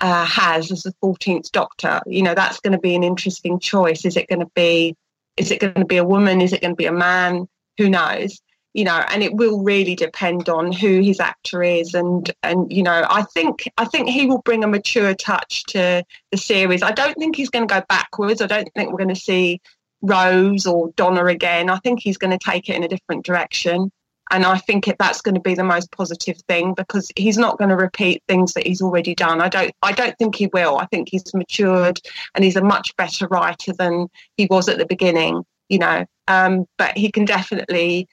uh, 0.00 0.26
has 0.26 0.70
as 0.70 0.82
the 0.82 0.94
Fourteenth 1.00 1.50
Doctor. 1.52 2.00
You 2.06 2.22
know, 2.22 2.34
that's 2.34 2.60
going 2.60 2.72
to 2.72 2.78
be 2.78 2.94
an 2.94 3.04
interesting 3.04 3.58
choice. 3.58 4.04
Is 4.04 4.16
it 4.16 4.28
going 4.28 4.40
to 4.40 4.50
be? 4.54 4.96
Is 5.36 5.50
it 5.50 5.60
going 5.60 5.74
to 5.74 5.84
be 5.84 5.96
a 5.96 6.04
woman? 6.04 6.40
Is 6.40 6.52
it 6.52 6.60
going 6.60 6.72
to 6.72 6.76
be 6.76 6.86
a 6.86 6.92
man? 6.92 7.48
Who 7.78 7.88
knows? 7.88 8.40
You 8.74 8.84
know, 8.84 9.04
and 9.08 9.22
it 9.22 9.34
will 9.34 9.62
really 9.62 9.94
depend 9.94 10.48
on 10.48 10.72
who 10.72 11.00
his 11.00 11.20
actor 11.20 11.62
is, 11.62 11.94
and 11.94 12.30
and 12.42 12.70
you 12.72 12.82
know, 12.82 13.06
I 13.08 13.22
think 13.22 13.70
I 13.78 13.84
think 13.84 14.08
he 14.08 14.26
will 14.26 14.42
bring 14.42 14.64
a 14.64 14.68
mature 14.68 15.14
touch 15.14 15.64
to 15.66 16.04
the 16.30 16.36
series. 16.36 16.82
I 16.82 16.90
don't 16.90 17.16
think 17.16 17.36
he's 17.36 17.50
going 17.50 17.66
to 17.66 17.72
go 17.72 17.82
backwards. 17.88 18.42
I 18.42 18.46
don't 18.46 18.68
think 18.74 18.90
we're 18.90 18.98
going 18.98 19.14
to 19.14 19.16
see 19.16 19.60
Rose 20.02 20.66
or 20.66 20.90
Donna 20.96 21.24
again. 21.26 21.70
I 21.70 21.78
think 21.78 22.00
he's 22.00 22.18
going 22.18 22.36
to 22.36 22.44
take 22.44 22.68
it 22.68 22.76
in 22.76 22.82
a 22.82 22.88
different 22.88 23.24
direction. 23.24 23.90
And 24.30 24.44
I 24.44 24.58
think 24.58 24.88
it, 24.88 24.96
that's 24.98 25.20
going 25.20 25.34
to 25.34 25.40
be 25.40 25.54
the 25.54 25.64
most 25.64 25.90
positive 25.92 26.38
thing 26.48 26.74
because 26.74 27.10
he's 27.16 27.38
not 27.38 27.58
going 27.58 27.70
to 27.70 27.76
repeat 27.76 28.22
things 28.26 28.54
that 28.54 28.66
he's 28.66 28.80
already 28.80 29.14
done. 29.14 29.40
I 29.40 29.48
don't. 29.48 29.72
I 29.82 29.92
don't 29.92 30.16
think 30.18 30.34
he 30.34 30.48
will. 30.48 30.78
I 30.78 30.86
think 30.86 31.08
he's 31.10 31.34
matured 31.34 32.00
and 32.34 32.44
he's 32.44 32.56
a 32.56 32.64
much 32.64 32.96
better 32.96 33.26
writer 33.28 33.72
than 33.72 34.08
he 34.36 34.46
was 34.46 34.68
at 34.68 34.78
the 34.78 34.86
beginning. 34.86 35.44
You 35.68 35.78
know, 35.78 36.04
um, 36.28 36.66
but 36.78 36.96
he 36.96 37.10
can 37.10 37.24
definitely 37.24 38.08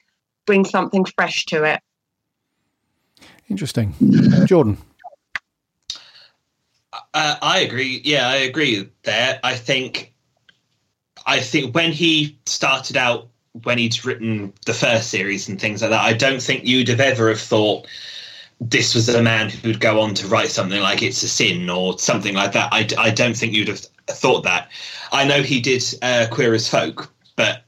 bring 0.46 0.64
something 0.64 1.04
fresh 1.04 1.46
to 1.46 1.64
it. 1.64 1.80
Interesting, 3.48 3.94
Jordan. 4.46 4.78
Uh, 7.14 7.36
I 7.42 7.60
agree. 7.60 8.00
Yeah, 8.04 8.28
I 8.28 8.36
agree 8.36 8.88
there. 9.02 9.40
I 9.42 9.54
think 9.54 10.12
I 11.26 11.40
think 11.40 11.74
when 11.74 11.92
he 11.92 12.38
started 12.46 12.96
out, 12.96 13.28
when 13.64 13.78
he'd 13.78 14.04
written 14.04 14.52
the 14.66 14.74
first 14.74 15.10
series 15.10 15.48
and 15.48 15.60
things 15.60 15.82
like 15.82 15.90
that, 15.90 16.00
I 16.00 16.12
don't 16.12 16.42
think 16.42 16.66
you'd 16.66 16.88
have 16.88 17.00
ever 17.00 17.28
have 17.28 17.40
thought 17.40 17.86
this 18.60 18.94
was 18.94 19.08
a 19.08 19.22
man 19.22 19.50
who'd 19.50 19.80
go 19.80 20.00
on 20.00 20.14
to 20.14 20.26
write 20.28 20.50
something 20.50 20.80
like 20.80 21.02
It's 21.02 21.22
a 21.22 21.28
Sin 21.28 21.68
or 21.68 21.98
something 21.98 22.34
like 22.34 22.52
that. 22.52 22.72
I, 22.72 22.88
I 22.96 23.10
don't 23.10 23.36
think 23.36 23.52
you'd 23.52 23.68
have 23.68 23.80
thought 24.08 24.44
that. 24.44 24.70
I 25.10 25.24
know 25.24 25.42
he 25.42 25.60
did 25.60 25.82
uh, 26.00 26.26
Queer 26.30 26.54
as 26.54 26.68
Folk, 26.68 27.12
but 27.36 27.64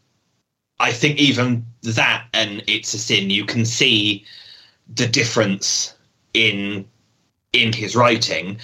I 0.80 0.92
think 0.92 1.18
even 1.18 1.66
that 1.82 2.26
and 2.32 2.62
It's 2.66 2.94
a 2.94 2.98
Sin, 2.98 3.30
you 3.30 3.44
can 3.44 3.64
see 3.64 4.24
the 4.94 5.06
difference 5.06 5.94
in 6.32 6.86
in 7.52 7.72
his 7.72 7.94
writing. 7.94 8.58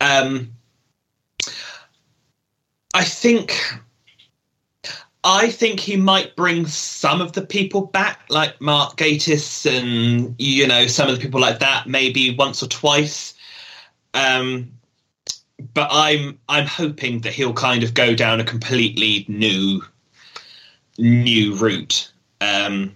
Um, 0.00 0.52
I 2.94 3.04
think 3.04 3.56
I 5.24 5.50
think 5.50 5.80
he 5.80 5.96
might 5.96 6.36
bring 6.36 6.66
some 6.66 7.20
of 7.20 7.32
the 7.32 7.42
people 7.42 7.86
back, 7.86 8.20
like 8.28 8.60
Mark 8.60 8.96
Gatiss 8.96 9.66
and 9.66 10.34
you 10.38 10.66
know 10.66 10.86
some 10.86 11.08
of 11.08 11.16
the 11.16 11.20
people 11.20 11.40
like 11.40 11.58
that, 11.58 11.86
maybe 11.86 12.34
once 12.34 12.62
or 12.62 12.68
twice. 12.68 13.34
Um, 14.14 14.72
but 15.74 15.88
I'm 15.90 16.38
I'm 16.48 16.66
hoping 16.66 17.20
that 17.20 17.32
he'll 17.32 17.52
kind 17.52 17.82
of 17.82 17.94
go 17.94 18.14
down 18.14 18.40
a 18.40 18.44
completely 18.44 19.24
new 19.28 19.82
new 20.98 21.54
route. 21.54 22.10
Um, 22.40 22.94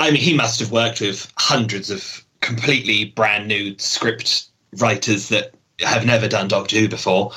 I 0.00 0.10
mean, 0.10 0.20
he 0.20 0.34
must 0.34 0.60
have 0.60 0.72
worked 0.72 1.00
with 1.00 1.32
hundreds 1.36 1.90
of 1.90 2.24
completely 2.40 3.06
brand 3.06 3.48
new 3.48 3.76
script 3.78 4.46
writers 4.78 5.28
that 5.28 5.54
have 5.80 6.04
never 6.04 6.28
done 6.28 6.48
Doctor 6.48 6.76
Who 6.78 6.88
before. 6.88 7.32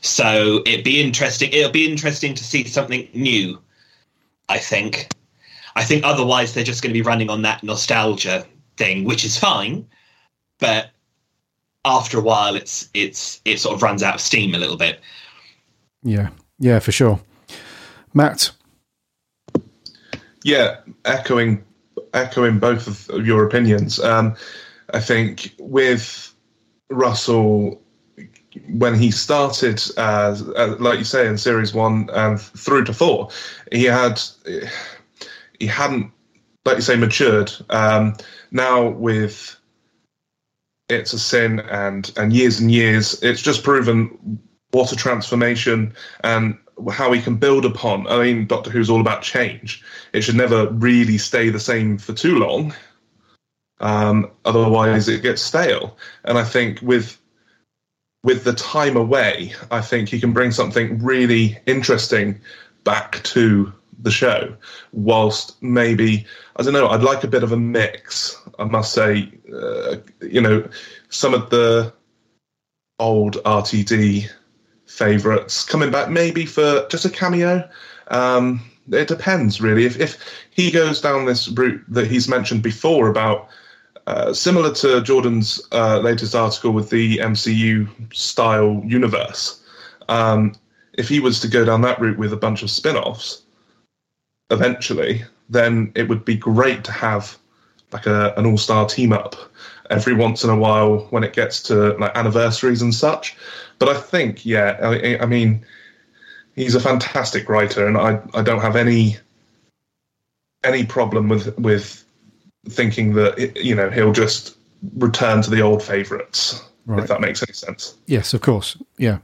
So 0.00 0.62
it'd 0.66 0.84
be 0.84 1.00
interesting. 1.00 1.50
It'll 1.52 1.70
be 1.70 1.90
interesting 1.90 2.34
to 2.34 2.44
see 2.44 2.64
something 2.64 3.08
new. 3.14 3.58
I 4.48 4.58
think. 4.58 5.08
I 5.74 5.84
think 5.84 6.04
otherwise 6.04 6.52
they're 6.52 6.64
just 6.64 6.82
going 6.82 6.90
to 6.90 6.98
be 6.98 7.02
running 7.02 7.30
on 7.30 7.42
that 7.42 7.62
nostalgia 7.62 8.46
thing, 8.76 9.04
which 9.04 9.24
is 9.24 9.38
fine, 9.38 9.86
but 10.58 10.90
after 11.84 12.18
a 12.18 12.22
while, 12.22 12.56
it's 12.56 12.88
it's 12.94 13.40
it 13.44 13.58
sort 13.58 13.74
of 13.74 13.82
runs 13.82 14.02
out 14.02 14.16
of 14.16 14.20
steam 14.20 14.54
a 14.54 14.58
little 14.58 14.76
bit. 14.76 15.00
Yeah, 16.02 16.28
yeah, 16.58 16.78
for 16.78 16.92
sure. 16.92 17.20
Matt. 18.14 18.50
Yeah, 20.44 20.80
echoing 21.04 21.64
echoing 22.14 22.58
both 22.58 23.10
of 23.10 23.26
your 23.26 23.44
opinions. 23.44 24.00
Um, 24.00 24.34
I 24.92 25.00
think 25.00 25.54
with 25.58 26.34
Russell 26.90 27.80
when 28.68 28.94
he 28.94 29.10
started, 29.10 29.82
uh, 29.96 30.36
like 30.78 30.98
you 30.98 31.04
say, 31.04 31.26
in 31.26 31.38
series 31.38 31.72
one 31.72 32.08
and 32.12 32.40
through 32.40 32.84
to 32.84 32.92
four, 32.92 33.30
he 33.70 33.84
had 33.84 34.20
he 35.58 35.66
hadn't, 35.66 36.12
like 36.64 36.76
you 36.76 36.82
say, 36.82 36.96
matured. 36.96 37.52
Um, 37.70 38.14
now 38.50 38.88
with 38.88 39.56
it's 40.88 41.12
a 41.12 41.18
sin 41.18 41.60
and 41.60 42.12
and 42.16 42.32
years 42.32 42.60
and 42.60 42.70
years, 42.70 43.22
it's 43.22 43.42
just 43.42 43.64
proven 43.64 44.38
what 44.72 44.92
a 44.92 44.96
transformation 44.96 45.94
and 46.24 46.58
how 46.90 47.10
we 47.10 47.20
can 47.20 47.36
build 47.36 47.64
upon. 47.64 48.06
I 48.06 48.22
mean, 48.22 48.46
Doctor 48.46 48.70
Who's 48.70 48.90
all 48.90 49.00
about 49.00 49.22
change. 49.22 49.82
It 50.12 50.22
should 50.22 50.36
never 50.36 50.68
really 50.68 51.18
stay 51.18 51.50
the 51.50 51.60
same 51.60 51.98
for 51.98 52.12
too 52.12 52.38
long. 52.38 52.74
Um, 53.80 54.30
otherwise, 54.44 55.08
it 55.08 55.22
gets 55.22 55.42
stale. 55.42 55.98
And 56.24 56.38
I 56.38 56.44
think 56.44 56.80
with 56.82 57.18
with 58.24 58.44
the 58.44 58.52
time 58.52 58.96
away, 58.96 59.54
I 59.70 59.80
think 59.80 60.08
he 60.08 60.20
can 60.20 60.32
bring 60.32 60.52
something 60.52 61.02
really 61.02 61.58
interesting 61.66 62.40
back 62.84 63.22
to 63.24 63.72
the 63.98 64.12
show. 64.12 64.56
Whilst 64.92 65.60
maybe 65.62 66.26
I 66.56 66.62
don't 66.62 66.72
know, 66.72 66.88
I'd 66.88 67.02
like 67.02 67.24
a 67.24 67.28
bit 67.28 67.42
of 67.42 67.52
a 67.52 67.56
mix. 67.56 68.40
I 68.58 68.64
must 68.64 68.92
say, 68.92 69.32
uh, 69.52 69.96
you 70.20 70.40
know, 70.40 70.68
some 71.08 71.34
of 71.34 71.50
the 71.50 71.92
old 72.98 73.34
RTD 73.42 74.30
favourites 74.92 75.64
coming 75.64 75.90
back, 75.90 76.10
maybe 76.10 76.44
for 76.44 76.86
just 76.88 77.04
a 77.04 77.10
cameo. 77.10 77.68
Um, 78.08 78.60
it 78.90 79.08
depends 79.08 79.60
really. 79.60 79.84
If 79.84 79.98
if 79.98 80.18
he 80.50 80.70
goes 80.70 81.00
down 81.00 81.24
this 81.24 81.48
route 81.48 81.82
that 81.88 82.06
he's 82.06 82.28
mentioned 82.28 82.62
before 82.62 83.08
about 83.08 83.48
uh, 84.06 84.32
similar 84.34 84.74
to 84.74 85.00
Jordan's 85.02 85.60
uh, 85.72 85.98
latest 86.00 86.34
article 86.34 86.72
with 86.72 86.90
the 86.90 87.18
MCU 87.18 87.88
style 88.14 88.82
universe, 88.84 89.62
um, 90.08 90.54
if 90.94 91.08
he 91.08 91.20
was 91.20 91.40
to 91.40 91.48
go 91.48 91.64
down 91.64 91.80
that 91.82 92.00
route 92.00 92.18
with 92.18 92.32
a 92.32 92.36
bunch 92.36 92.62
of 92.62 92.70
spin 92.70 92.96
offs 92.96 93.42
eventually, 94.50 95.24
then 95.48 95.92
it 95.94 96.08
would 96.08 96.24
be 96.24 96.36
great 96.36 96.84
to 96.84 96.92
have 96.92 97.38
like 97.92 98.06
a, 98.06 98.34
an 98.36 98.46
all 98.46 98.58
star 98.58 98.86
team 98.86 99.12
up 99.12 99.36
every 99.90 100.14
once 100.14 100.42
in 100.42 100.50
a 100.50 100.56
while 100.56 101.06
when 101.10 101.22
it 101.22 101.32
gets 101.32 101.62
to 101.62 101.94
like 101.98 102.16
anniversaries 102.16 102.82
and 102.82 102.94
such. 102.94 103.36
But 103.82 103.96
I 103.96 104.00
think, 104.00 104.46
yeah, 104.46 104.78
I, 104.80 105.18
I 105.18 105.26
mean, 105.26 105.66
he's 106.54 106.76
a 106.76 106.80
fantastic 106.80 107.48
writer, 107.48 107.84
and 107.84 107.98
I, 107.98 108.20
I 108.32 108.40
don't 108.40 108.60
have 108.60 108.76
any 108.76 109.16
any 110.62 110.86
problem 110.86 111.28
with 111.28 111.58
with 111.58 112.04
thinking 112.68 113.14
that 113.14 113.56
you 113.56 113.74
know 113.74 113.90
he'll 113.90 114.12
just 114.12 114.56
return 114.98 115.42
to 115.42 115.50
the 115.50 115.62
old 115.62 115.82
favourites. 115.82 116.62
Right. 116.86 117.02
If 117.02 117.08
that 117.08 117.20
makes 117.20 117.42
any 117.42 117.54
sense. 117.54 117.96
Yes, 118.06 118.32
of 118.34 118.40
course. 118.40 118.80
Yeah. 118.98 119.18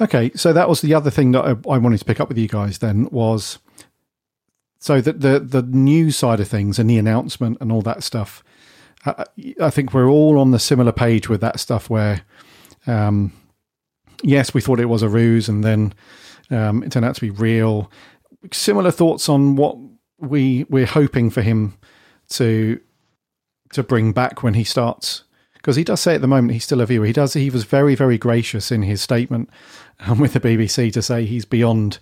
Okay, 0.00 0.30
so 0.36 0.52
that 0.52 0.68
was 0.68 0.80
the 0.80 0.94
other 0.94 1.10
thing 1.10 1.32
that 1.32 1.44
I, 1.44 1.50
I 1.68 1.78
wanted 1.78 1.98
to 1.98 2.04
pick 2.04 2.20
up 2.20 2.28
with 2.28 2.38
you 2.38 2.46
guys. 2.46 2.78
Then 2.78 3.08
was 3.10 3.58
so 4.78 5.00
that 5.00 5.20
the 5.20 5.40
the 5.40 5.62
news 5.62 6.16
side 6.16 6.38
of 6.38 6.46
things 6.46 6.78
and 6.78 6.88
the 6.88 6.98
announcement 6.98 7.58
and 7.60 7.72
all 7.72 7.82
that 7.82 8.04
stuff. 8.04 8.44
I, 9.04 9.24
I 9.60 9.70
think 9.70 9.92
we're 9.92 10.08
all 10.08 10.38
on 10.38 10.52
the 10.52 10.60
similar 10.60 10.92
page 10.92 11.28
with 11.28 11.40
that 11.40 11.58
stuff 11.58 11.90
where, 11.90 12.22
um, 12.86 13.32
yes, 14.22 14.54
we 14.54 14.60
thought 14.60 14.80
it 14.80 14.86
was 14.86 15.02
a 15.02 15.08
ruse 15.08 15.48
and 15.48 15.64
then 15.64 15.94
um, 16.50 16.82
it 16.82 16.92
turned 16.92 17.04
out 17.04 17.14
to 17.16 17.20
be 17.20 17.30
real. 17.30 17.90
Similar 18.52 18.90
thoughts 18.90 19.28
on 19.28 19.56
what 19.56 19.76
we 20.18 20.64
we're 20.68 20.86
hoping 20.86 21.30
for 21.30 21.42
him 21.42 21.74
to 22.30 22.80
to 23.72 23.82
bring 23.82 24.12
back 24.12 24.42
when 24.42 24.54
he 24.54 24.64
starts 24.64 25.24
because 25.54 25.76
he 25.76 25.84
does 25.84 26.00
say 26.00 26.14
at 26.14 26.20
the 26.20 26.26
moment 26.26 26.52
he's 26.52 26.64
still 26.64 26.80
a 26.80 26.86
viewer. 26.86 27.06
He 27.06 27.12
does. 27.12 27.32
He 27.34 27.50
was 27.50 27.64
very 27.64 27.94
very 27.94 28.18
gracious 28.18 28.70
in 28.70 28.82
his 28.82 29.00
statement 29.00 29.48
um, 30.00 30.18
with 30.18 30.34
the 30.34 30.40
BBC 30.40 30.92
to 30.92 31.02
say 31.02 31.24
he's 31.24 31.44
beyond. 31.44 31.98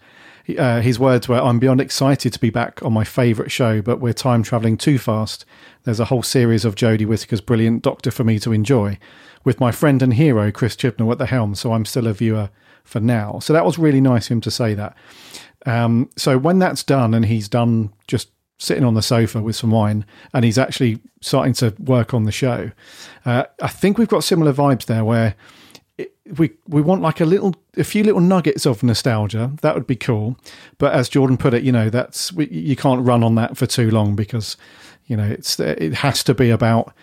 Uh, 0.58 0.80
his 0.80 0.98
words 0.98 1.28
were, 1.28 1.38
"I'm 1.38 1.60
beyond 1.60 1.80
excited 1.80 2.32
to 2.32 2.40
be 2.40 2.50
back 2.50 2.82
on 2.82 2.92
my 2.92 3.04
favourite 3.04 3.52
show, 3.52 3.80
but 3.80 4.00
we're 4.00 4.12
time 4.12 4.42
travelling 4.42 4.76
too 4.76 4.98
fast. 4.98 5.44
There's 5.84 6.00
a 6.00 6.06
whole 6.06 6.24
series 6.24 6.64
of 6.64 6.74
Jodie 6.74 7.06
Whittaker's 7.06 7.40
brilliant 7.40 7.82
Doctor 7.82 8.10
for 8.10 8.24
me 8.24 8.40
to 8.40 8.52
enjoy, 8.52 8.98
with 9.44 9.60
my 9.60 9.72
friend 9.72 10.02
and 10.02 10.14
hero 10.14 10.50
Chris 10.50 10.76
Chibnall 10.76 11.12
at 11.12 11.18
the 11.18 11.26
helm. 11.26 11.54
So 11.54 11.72
I'm 11.72 11.84
still 11.84 12.06
a 12.06 12.12
viewer 12.12 12.50
for 12.84 13.00
now. 13.00 13.38
So 13.38 13.52
that 13.52 13.64
was 13.64 13.78
really 13.78 14.00
nice 14.00 14.26
of 14.26 14.32
him 14.32 14.40
to 14.42 14.50
say 14.50 14.74
that. 14.74 14.96
Um, 15.66 16.10
so 16.16 16.38
when 16.38 16.58
that's 16.58 16.82
done 16.82 17.14
and 17.14 17.24
he's 17.24 17.48
done 17.48 17.92
just 18.06 18.30
sitting 18.58 18.84
on 18.84 18.94
the 18.94 19.02
sofa 19.02 19.40
with 19.40 19.56
some 19.56 19.70
wine 19.70 20.04
and 20.32 20.44
he's 20.44 20.58
actually 20.58 21.00
starting 21.20 21.52
to 21.54 21.74
work 21.78 22.14
on 22.14 22.24
the 22.24 22.32
show, 22.32 22.70
uh, 23.24 23.44
I 23.60 23.68
think 23.68 23.98
we've 23.98 24.08
got 24.08 24.24
similar 24.24 24.52
vibes 24.52 24.86
there 24.86 25.04
where 25.04 25.34
we 26.38 26.50
we 26.68 26.80
want 26.80 27.02
like 27.02 27.20
a 27.20 27.24
little 27.24 27.54
a 27.76 27.84
few 27.84 28.04
little 28.04 28.20
nuggets 28.20 28.64
of 28.64 28.82
nostalgia 28.82 29.52
that 29.62 29.74
would 29.74 29.86
be 29.86 29.96
cool 29.96 30.36
but 30.78 30.92
as 30.92 31.08
jordan 31.08 31.36
put 31.36 31.52
it 31.52 31.62
you 31.62 31.72
know 31.72 31.90
that's 31.90 32.32
we, 32.32 32.48
you 32.48 32.76
can't 32.76 33.04
run 33.04 33.22
on 33.22 33.34
that 33.34 33.56
for 33.56 33.66
too 33.66 33.90
long 33.90 34.14
because 34.14 34.56
you 35.06 35.16
know 35.16 35.24
it's 35.24 35.58
it 35.58 35.94
has 35.94 36.22
to 36.22 36.32
be 36.32 36.50
about 36.50 36.94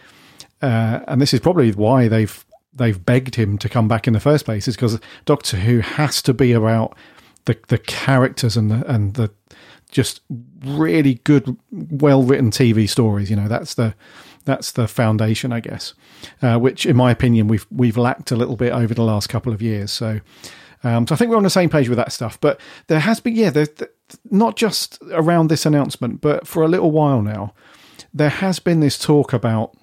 uh, 0.62 1.02
and 1.08 1.22
this 1.22 1.34
is 1.34 1.40
probably 1.40 1.72
why 1.72 2.08
they've 2.08 2.46
they've 2.74 3.04
begged 3.04 3.36
him 3.36 3.58
to 3.58 3.68
come 3.68 3.88
back 3.88 4.08
in 4.08 4.14
the 4.14 4.20
first 4.20 4.46
place 4.46 4.68
is 4.68 4.76
because 4.76 5.00
Doctor 5.26 5.58
Who 5.58 5.80
has 5.80 6.22
to 6.24 6.34
be 6.34 6.52
about 6.54 6.96
the 7.46 7.58
the 7.68 7.78
characters 7.78 8.56
and 8.56 8.72
the 8.72 8.86
and 8.92 9.14
the 9.16 9.32
just 9.92 10.22
really 10.64 11.16
good, 11.16 11.58
well 11.72 12.24
written 12.24 12.52
TV 12.52 12.88
stories. 12.88 13.30
You 13.30 13.36
know, 13.36 13.48
that's 13.48 13.74
the 13.74 13.96
that's 14.46 14.72
the 14.72 14.88
foundation, 14.88 15.52
I 15.52 15.60
guess. 15.60 15.94
Uh, 16.42 16.58
which, 16.58 16.86
in 16.86 16.96
my 16.96 17.12
opinion, 17.12 17.48
we've 17.48 17.66
we've 17.72 17.98
lacked 17.98 18.32
a 18.32 18.36
little 18.36 18.56
bit 18.56 18.72
over 18.72 18.94
the 18.94 19.04
last 19.04 19.28
couple 19.28 19.52
of 19.52 19.62
years. 19.62 19.92
So, 19.92 20.20
um, 20.84 21.08
so 21.08 21.16
I 21.16 21.18
think 21.18 21.32
we're 21.32 21.38
on 21.38 21.44
the 21.44 21.50
same 21.50 21.70
page 21.70 21.90
with 21.90 21.98
that 21.98 22.12
stuff. 22.12 22.40
But 22.40 22.60
there 22.88 23.00
has 23.00 23.20
been, 23.20 23.36
yeah, 23.36 23.50
there's 23.50 23.70
not 24.30 24.56
just 24.56 25.00
around 25.12 25.50
this 25.50 25.66
announcement, 25.66 26.22
but 26.22 26.48
for 26.48 26.64
a 26.64 26.68
little 26.68 26.92
while 26.92 27.22
now, 27.22 27.54
there 28.14 28.30
has 28.30 28.60
been 28.60 28.80
this 28.80 28.98
talk 28.98 29.34
about 29.34 29.76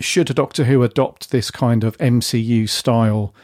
should 0.00 0.26
Doctor 0.34 0.64
Who 0.64 0.82
adopt 0.82 1.30
this 1.30 1.50
kind 1.50 1.84
of 1.84 1.96
MCU 1.98 2.68
style, 2.68 3.34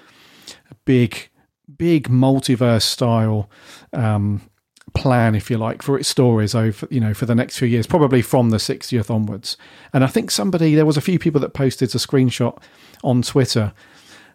big, 0.84 1.28
big 1.76 2.08
multiverse 2.08 2.82
style 2.82 3.50
um, 3.92 4.42
plan, 4.94 5.34
if 5.34 5.50
you 5.50 5.58
like, 5.58 5.82
for 5.82 5.98
its 5.98 6.08
stories 6.08 6.54
over, 6.54 6.88
you 6.90 7.00
know, 7.00 7.14
for 7.14 7.26
the 7.26 7.34
next 7.34 7.58
few 7.58 7.68
years, 7.68 7.86
probably 7.86 8.22
from 8.22 8.50
the 8.50 8.56
60th 8.56 9.10
onwards. 9.10 9.56
And 9.92 10.02
I 10.02 10.06
think 10.06 10.30
somebody, 10.30 10.74
there 10.74 10.86
was 10.86 10.96
a 10.96 11.02
few 11.02 11.18
people 11.18 11.40
that 11.42 11.54
posted 11.54 11.94
a 11.94 11.98
screenshot 11.98 12.60
on 13.04 13.22
Twitter 13.22 13.72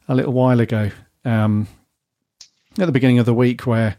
a 0.08 0.16
little 0.16 0.34
while 0.34 0.60
ago, 0.60 0.92
um, 1.26 1.68
at 2.80 2.86
the 2.86 2.92
beginning 2.92 3.20
of 3.20 3.26
the 3.26 3.34
week, 3.34 3.66
where 3.66 3.98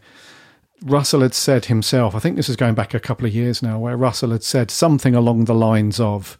Russell 0.83 1.21
had 1.21 1.33
said 1.33 1.65
himself, 1.65 2.15
I 2.15 2.19
think 2.19 2.35
this 2.35 2.49
is 2.49 2.55
going 2.55 2.75
back 2.75 2.93
a 2.93 2.99
couple 2.99 3.25
of 3.25 3.33
years 3.33 3.61
now, 3.61 3.79
where 3.79 3.95
Russell 3.95 4.31
had 4.31 4.43
said 4.43 4.71
something 4.71 5.15
along 5.15 5.45
the 5.45 5.53
lines 5.53 5.99
of, 5.99 6.37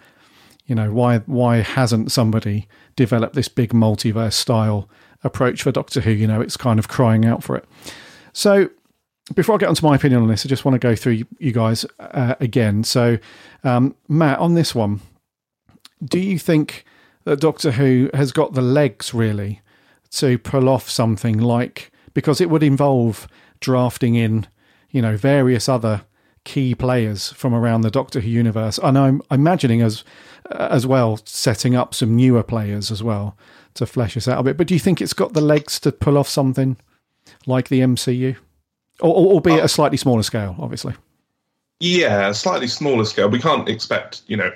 you 0.65 0.75
know, 0.75 0.91
why 0.91 1.19
why 1.19 1.57
hasn't 1.57 2.11
somebody 2.11 2.67
developed 2.95 3.35
this 3.35 3.47
big 3.47 3.71
multiverse 3.73 4.33
style 4.33 4.89
approach 5.23 5.63
for 5.63 5.71
Doctor 5.71 6.01
Who? 6.01 6.11
You 6.11 6.27
know, 6.27 6.41
it's 6.41 6.57
kind 6.57 6.79
of 6.79 6.87
crying 6.87 7.25
out 7.25 7.43
for 7.43 7.55
it. 7.55 7.65
So 8.33 8.69
before 9.35 9.55
I 9.55 9.57
get 9.57 9.69
onto 9.69 9.85
my 9.85 9.95
opinion 9.95 10.21
on 10.21 10.27
this, 10.27 10.45
I 10.45 10.49
just 10.49 10.65
want 10.65 10.73
to 10.75 10.79
go 10.79 10.95
through 10.95 11.23
you 11.39 11.51
guys 11.51 11.85
uh, 11.99 12.35
again. 12.39 12.83
So, 12.83 13.17
um, 13.63 13.95
Matt, 14.09 14.39
on 14.39 14.53
this 14.53 14.75
one, 14.75 15.01
do 16.03 16.19
you 16.19 16.37
think 16.37 16.83
that 17.23 17.39
Doctor 17.39 17.71
Who 17.71 18.09
has 18.13 18.31
got 18.31 18.53
the 18.53 18.61
legs 18.61 19.13
really 19.13 19.61
to 20.11 20.37
pull 20.37 20.67
off 20.67 20.89
something 20.89 21.37
like 21.37 21.91
because 22.13 22.41
it 22.41 22.49
would 22.49 22.63
involve 22.63 23.27
drafting 23.59 24.15
in, 24.15 24.45
you 24.91 25.01
know, 25.01 25.17
various 25.17 25.67
other 25.69 26.03
key 26.43 26.75
players 26.75 27.31
from 27.31 27.53
around 27.53 27.81
the 27.81 27.91
Doctor 27.91 28.19
Who 28.19 28.29
universe, 28.29 28.77
and 28.77 28.97
I'm 28.97 29.21
imagining 29.31 29.81
as 29.81 30.03
as 30.51 30.85
well 30.85 31.19
setting 31.25 31.75
up 31.75 31.93
some 31.93 32.15
newer 32.15 32.43
players 32.43 32.91
as 32.91 33.01
well 33.01 33.37
to 33.75 33.85
flesh 33.85 34.15
this 34.15 34.27
out 34.27 34.39
a 34.39 34.43
bit. 34.43 34.57
But 34.57 34.67
do 34.67 34.73
you 34.73 34.79
think 34.79 35.01
it's 35.01 35.13
got 35.13 35.33
the 35.33 35.41
legs 35.41 35.79
to 35.81 35.91
pull 35.91 36.17
off 36.17 36.27
something 36.27 36.77
like 37.45 37.69
the 37.69 37.79
MCU, 37.79 38.35
or, 38.99 39.13
albeit 39.13 39.61
uh, 39.61 39.65
a 39.65 39.69
slightly 39.69 39.97
smaller 39.97 40.23
scale, 40.23 40.55
obviously? 40.59 40.93
Yeah, 41.79 42.29
a 42.29 42.33
slightly 42.33 42.67
smaller 42.67 43.05
scale. 43.05 43.29
We 43.29 43.39
can't 43.39 43.67
expect 43.67 44.21
you 44.27 44.37
know 44.37 44.51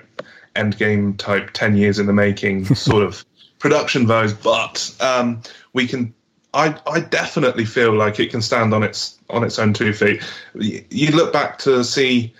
endgame 0.56 1.18
type 1.18 1.52
ten 1.54 1.76
years 1.76 2.00
in 2.00 2.06
the 2.06 2.14
making 2.14 2.66
sort 2.76 3.04
of 3.04 3.26
production 3.60 4.08
values, 4.08 4.34
but 4.34 4.96
um, 5.02 5.42
we 5.74 5.88
can 5.88 6.14
I, 6.54 6.80
I 6.88 7.02
definitely 7.02 7.66
feel 7.66 7.94
like 7.94 8.20
it 8.20 8.32
can 8.32 8.42
stand 8.42 8.74
on 8.74 8.84
its 8.84 9.20
on 9.30 9.44
its 9.44 9.60
own 9.60 9.74
two 9.74 9.94
feet. 9.94 10.24
You 10.56 11.12
look 11.12 11.34
back 11.34 11.60
to 11.60 11.84
see, 11.84 12.34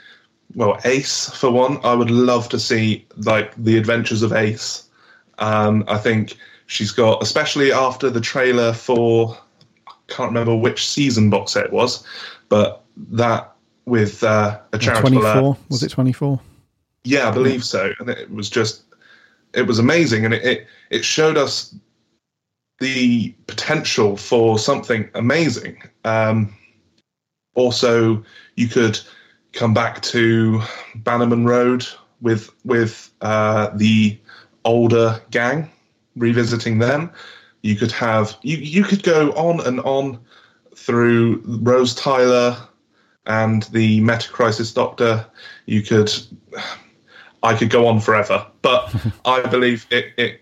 well, 0.58 0.80
Ace 0.86 1.30
for 1.30 1.52
one. 1.52 1.80
I 1.84 1.94
would 1.94 2.10
love 2.10 2.50
to 2.50 2.60
see 2.60 3.06
like 3.18 3.54
the 3.64 3.78
adventures 3.78 4.24
of 4.24 4.34
Ace. 4.34 4.90
Um, 5.38 5.84
I 5.88 6.00
think 6.00 6.36
she's 6.66 6.92
got, 6.92 7.22
especially 7.22 7.72
after 7.72 8.10
the 8.10 8.20
trailer 8.20 8.74
for, 8.74 9.38
I 9.88 9.92
can't 10.08 10.30
remember 10.30 10.56
which 10.56 10.88
season 10.88 11.30
box 11.30 11.52
set 11.52 11.66
it 11.66 11.72
was, 11.72 12.04
but 12.50 12.84
that 13.12 13.54
with 13.86 14.24
uh, 14.24 14.60
a 14.74 14.80
charitable. 14.80 15.22
Twenty 15.22 15.40
four 15.40 15.58
was 15.70 15.84
it 15.84 15.90
twenty 15.90 16.12
four? 16.12 16.42
Yeah, 17.04 17.30
I 17.30 17.32
believe 17.32 17.64
so, 17.64 17.94
and 18.00 18.10
it 18.10 18.32
was 18.32 18.50
just, 18.50 18.82
it 19.54 19.62
was 19.62 19.78
amazing, 19.78 20.26
and 20.26 20.34
it, 20.34 20.44
it, 20.44 20.68
it 20.90 21.06
showed 21.06 21.38
us 21.38 21.76
the 22.80 23.30
potential 23.46 24.18
for 24.18 24.58
something 24.58 25.08
amazing. 25.14 25.84
Um, 26.04 26.56
also, 27.54 28.26
you 28.56 28.68
could 28.68 29.00
come 29.54 29.74
back 29.74 30.02
to 30.02 30.62
Bannerman 30.96 31.46
Road 31.46 31.86
with 32.22 32.50
with 32.66 33.12
uh, 33.22 33.70
the 33.76 34.18
older 34.66 35.22
gang, 35.32 35.70
revisiting 36.16 36.80
them. 36.80 37.12
You 37.62 37.76
could 37.76 37.92
have 37.92 38.38
you 38.42 38.58
you 38.58 38.84
could 38.84 39.04
go 39.04 39.32
on 39.32 39.66
and 39.66 39.80
on 39.82 40.20
through 40.76 41.42
Rose 41.46 41.96
Tyler 41.96 42.58
and 43.26 43.64
the 43.64 44.00
Meta 44.02 44.30
Crisis 44.30 44.72
Doctor. 44.74 45.26
You 45.66 45.82
could 45.82 46.12
I 47.44 47.56
could 47.56 47.70
go 47.70 47.88
on 47.88 48.00
forever, 48.00 48.46
but 48.62 48.94
I 49.26 49.42
believe 49.42 49.86
it, 49.92 50.14
it 50.18 50.42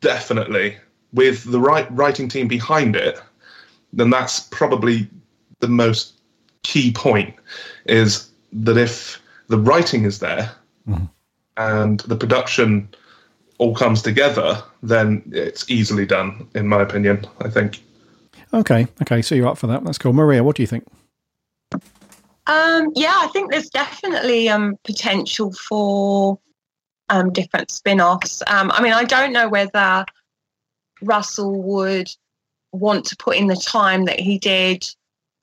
definitely 0.00 0.76
with 1.14 1.50
the 1.50 1.60
right 1.60 1.86
writing 1.92 2.28
team 2.28 2.48
behind 2.48 2.96
it, 2.96 3.20
then 3.92 4.10
that's 4.10 4.40
probably 4.40 5.08
the 5.60 5.68
most 5.68 6.20
key 6.64 6.92
point 6.92 7.34
is 7.86 8.30
that 8.54 8.76
if 8.76 9.20
the 9.48 9.58
writing 9.58 10.04
is 10.04 10.18
there 10.20 10.50
mm-hmm. 10.88 11.04
and 11.56 12.00
the 12.00 12.16
production 12.16 12.88
all 13.58 13.74
comes 13.74 14.02
together, 14.02 14.62
then 14.82 15.22
it's 15.32 15.68
easily 15.70 16.06
done, 16.06 16.48
in 16.54 16.66
my 16.66 16.82
opinion, 16.82 17.26
I 17.40 17.50
think. 17.50 17.82
Okay, 18.52 18.86
okay, 19.02 19.22
so 19.22 19.34
you're 19.34 19.48
up 19.48 19.58
for 19.58 19.66
that. 19.66 19.84
That's 19.84 19.98
cool. 19.98 20.12
Maria, 20.12 20.44
what 20.44 20.56
do 20.56 20.62
you 20.62 20.66
think? 20.66 20.86
Um, 22.46 22.92
yeah, 22.94 23.14
I 23.16 23.28
think 23.32 23.50
there's 23.50 23.70
definitely 23.70 24.48
um, 24.48 24.78
potential 24.84 25.52
for 25.52 26.38
um, 27.08 27.32
different 27.32 27.70
spin 27.70 28.00
offs. 28.00 28.42
Um, 28.46 28.70
I 28.70 28.82
mean, 28.82 28.92
I 28.92 29.04
don't 29.04 29.32
know 29.32 29.48
whether 29.48 30.04
Russell 31.02 31.62
would 31.62 32.10
want 32.72 33.06
to 33.06 33.16
put 33.16 33.36
in 33.36 33.46
the 33.46 33.56
time 33.56 34.04
that 34.04 34.20
he 34.20 34.38
did, 34.38 34.86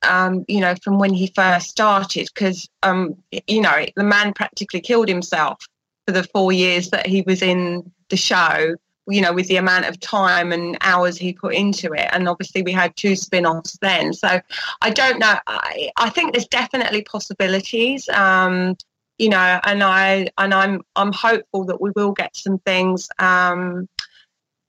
um, 0.04 0.44
you 0.48 0.60
know, 0.60 0.74
from 0.82 0.98
when 0.98 1.12
he 1.12 1.28
first 1.34 1.68
started, 1.68 2.28
because, 2.34 2.68
um, 2.82 3.16
you 3.46 3.60
know, 3.60 3.86
the 3.96 4.04
man 4.04 4.32
practically 4.32 4.80
killed 4.80 5.08
himself 5.08 5.66
for 6.06 6.12
the 6.12 6.24
four 6.24 6.52
years 6.52 6.90
that 6.90 7.06
he 7.06 7.22
was 7.22 7.42
in 7.42 7.90
the 8.08 8.16
show, 8.16 8.74
you 9.08 9.20
know, 9.20 9.32
with 9.32 9.48
the 9.48 9.56
amount 9.56 9.86
of 9.86 9.98
time 10.00 10.52
and 10.52 10.76
hours 10.80 11.16
he 11.16 11.32
put 11.32 11.54
into 11.54 11.92
it. 11.92 12.08
And 12.12 12.28
obviously 12.28 12.62
we 12.62 12.72
had 12.72 12.94
two 12.96 13.16
spin-offs 13.16 13.78
then. 13.80 14.12
So 14.12 14.40
I 14.80 14.90
don't 14.90 15.18
know. 15.18 15.36
I, 15.46 15.90
I 15.96 16.10
think 16.10 16.32
there's 16.32 16.46
definitely 16.48 17.02
possibilities. 17.02 18.08
Um, 18.08 18.76
you 19.18 19.28
know, 19.28 19.60
and 19.64 19.84
I 19.84 20.28
and 20.38 20.52
I'm 20.52 20.80
I'm 20.96 21.12
hopeful 21.12 21.64
that 21.66 21.80
we 21.80 21.90
will 21.94 22.12
get 22.12 22.34
some 22.34 22.58
things 22.58 23.08
um, 23.18 23.88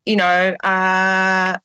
you 0.06 0.16
know, 0.16 0.56
uh, 0.64 1.58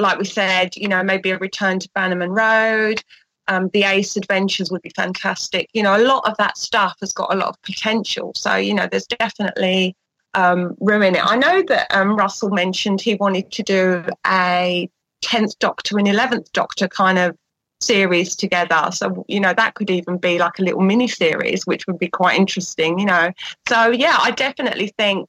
like 0.00 0.18
we 0.18 0.24
said, 0.24 0.76
you 0.76 0.88
know, 0.88 1.02
maybe 1.02 1.30
a 1.30 1.38
return 1.38 1.78
to 1.80 1.88
Bannerman 1.94 2.30
Road. 2.30 3.02
Um, 3.48 3.68
the 3.72 3.82
Ace 3.84 4.16
Adventures 4.16 4.70
would 4.70 4.82
be 4.82 4.92
fantastic. 4.94 5.68
You 5.72 5.82
know, 5.82 5.96
a 5.96 6.02
lot 6.04 6.28
of 6.28 6.36
that 6.38 6.56
stuff 6.56 6.96
has 7.00 7.12
got 7.12 7.32
a 7.32 7.36
lot 7.36 7.48
of 7.48 7.62
potential. 7.62 8.32
So, 8.36 8.54
you 8.56 8.74
know, 8.74 8.86
there's 8.88 9.06
definitely 9.06 9.96
um, 10.34 10.76
in 10.80 11.16
it. 11.16 11.24
I 11.24 11.36
know 11.36 11.62
that 11.68 11.88
um, 11.90 12.16
Russell 12.16 12.50
mentioned 12.50 13.00
he 13.00 13.14
wanted 13.14 13.50
to 13.50 13.62
do 13.62 14.04
a 14.26 14.88
10th 15.24 15.58
Doctor 15.58 15.98
and 15.98 16.06
11th 16.06 16.52
Doctor 16.52 16.88
kind 16.88 17.18
of 17.18 17.36
series 17.80 18.36
together. 18.36 18.90
So, 18.92 19.24
you 19.26 19.40
know, 19.40 19.54
that 19.54 19.74
could 19.74 19.90
even 19.90 20.18
be 20.18 20.38
like 20.38 20.58
a 20.58 20.62
little 20.62 20.82
mini 20.82 21.08
series, 21.08 21.66
which 21.66 21.86
would 21.86 21.98
be 21.98 22.08
quite 22.08 22.38
interesting, 22.38 22.98
you 22.98 23.06
know. 23.06 23.32
So, 23.68 23.90
yeah, 23.90 24.16
I 24.20 24.30
definitely 24.30 24.92
think 24.96 25.28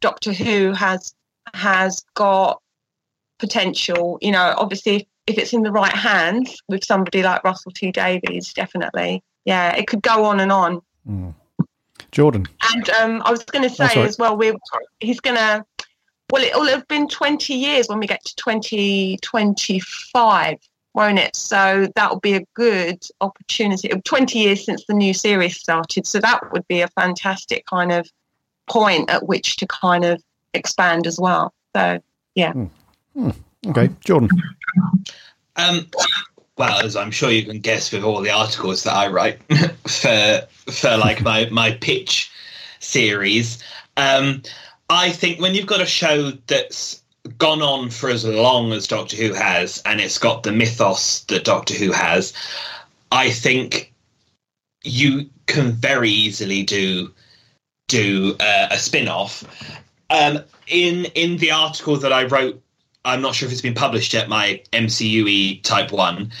Doctor 0.00 0.32
Who 0.32 0.72
has 0.72 1.14
has 1.54 2.04
got 2.14 2.60
potential, 3.38 4.18
you 4.20 4.32
know, 4.32 4.54
obviously 4.56 5.06
if 5.28 5.38
it's 5.38 5.52
in 5.52 5.62
the 5.62 5.70
right 5.70 5.94
hands 5.94 6.60
with 6.68 6.84
somebody 6.84 7.22
like 7.22 7.44
Russell 7.44 7.70
T 7.72 7.92
Davies, 7.92 8.52
definitely. 8.54 9.22
Yeah, 9.44 9.76
it 9.76 9.86
could 9.86 10.02
go 10.02 10.24
on 10.24 10.40
and 10.40 10.50
on. 10.50 10.80
Mm. 11.08 11.34
Jordan. 12.10 12.46
And 12.74 12.90
um, 12.90 13.22
I 13.24 13.30
was 13.30 13.44
going 13.44 13.62
to 13.68 13.74
say 13.74 14.02
as 14.02 14.18
well, 14.18 14.36
we 14.36 14.52
he's 15.00 15.20
going 15.20 15.36
to. 15.36 15.64
Well, 16.30 16.42
it 16.42 16.54
will 16.54 16.66
have 16.66 16.86
been 16.88 17.08
20 17.08 17.54
years 17.54 17.88
when 17.88 18.00
we 18.00 18.06
get 18.06 18.22
to 18.24 18.36
2025, 18.36 20.58
won't 20.92 21.18
it? 21.18 21.34
So 21.34 21.88
that 21.94 22.10
will 22.10 22.20
be 22.20 22.34
a 22.34 22.44
good 22.52 23.02
opportunity. 23.22 23.88
20 23.88 24.38
years 24.38 24.66
since 24.66 24.84
the 24.84 24.92
new 24.92 25.14
series 25.14 25.58
started. 25.58 26.06
So 26.06 26.20
that 26.20 26.52
would 26.52 26.68
be 26.68 26.82
a 26.82 26.88
fantastic 26.88 27.64
kind 27.64 27.92
of 27.92 28.10
point 28.68 29.08
at 29.08 29.26
which 29.26 29.56
to 29.56 29.66
kind 29.66 30.04
of 30.04 30.22
expand 30.52 31.06
as 31.06 31.18
well. 31.18 31.54
So, 31.74 31.98
yeah. 32.34 32.52
Hmm. 32.52 32.66
Hmm. 33.14 33.30
Okay, 33.66 33.90
Jordan. 34.04 34.30
Um, 35.56 35.86
well, 36.56 36.84
as 36.84 36.96
I'm 36.96 37.10
sure 37.10 37.30
you 37.30 37.44
can 37.44 37.60
guess 37.60 37.92
with 37.92 38.04
all 38.04 38.20
the 38.20 38.30
articles 38.30 38.84
that 38.84 38.94
I 38.94 39.08
write 39.08 39.40
for 39.86 40.46
for 40.70 40.96
like 40.96 41.22
my 41.22 41.48
my 41.50 41.72
pitch 41.72 42.30
series, 42.80 43.62
um, 43.96 44.42
I 44.90 45.10
think 45.10 45.40
when 45.40 45.54
you've 45.54 45.66
got 45.66 45.80
a 45.80 45.86
show 45.86 46.32
that's 46.46 47.02
gone 47.36 47.62
on 47.62 47.90
for 47.90 48.08
as 48.08 48.24
long 48.24 48.72
as 48.72 48.86
Doctor 48.86 49.16
Who 49.16 49.32
has, 49.34 49.82
and 49.84 50.00
it's 50.00 50.18
got 50.18 50.42
the 50.42 50.52
mythos 50.52 51.24
that 51.24 51.44
Doctor 51.44 51.74
Who 51.74 51.92
has, 51.92 52.32
I 53.12 53.30
think 53.30 53.92
you 54.82 55.28
can 55.46 55.72
very 55.72 56.10
easily 56.10 56.62
do 56.62 57.12
do 57.88 58.36
uh, 58.40 58.68
a 58.70 58.78
spin 58.78 59.08
off. 59.08 59.44
Um, 60.10 60.40
in 60.66 61.06
in 61.14 61.36
the 61.38 61.50
article 61.50 61.96
that 61.98 62.12
I 62.12 62.24
wrote 62.24 62.62
I'm 63.04 63.22
not 63.22 63.34
sure 63.34 63.46
if 63.46 63.52
it's 63.52 63.62
been 63.62 63.74
published 63.74 64.12
yet, 64.12 64.28
my 64.28 64.62
MCUE 64.72 65.62
type 65.62 65.92
one. 65.92 66.32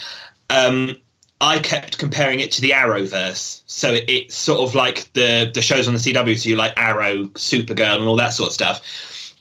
Um, 0.50 0.96
I 1.40 1.60
kept 1.60 1.98
comparing 1.98 2.40
it 2.40 2.50
to 2.52 2.60
the 2.60 2.70
Arrowverse. 2.70 3.62
So 3.66 3.92
it, 3.94 4.04
it's 4.08 4.34
sort 4.34 4.60
of 4.60 4.74
like 4.74 5.12
the 5.12 5.50
the 5.52 5.62
shows 5.62 5.86
on 5.86 5.94
the 5.94 6.00
CW, 6.00 6.38
so 6.38 6.48
you 6.48 6.56
like 6.56 6.74
Arrow, 6.76 7.24
Supergirl, 7.34 7.96
and 7.96 8.04
all 8.04 8.16
that 8.16 8.32
sort 8.32 8.48
of 8.48 8.54
stuff. 8.54 9.34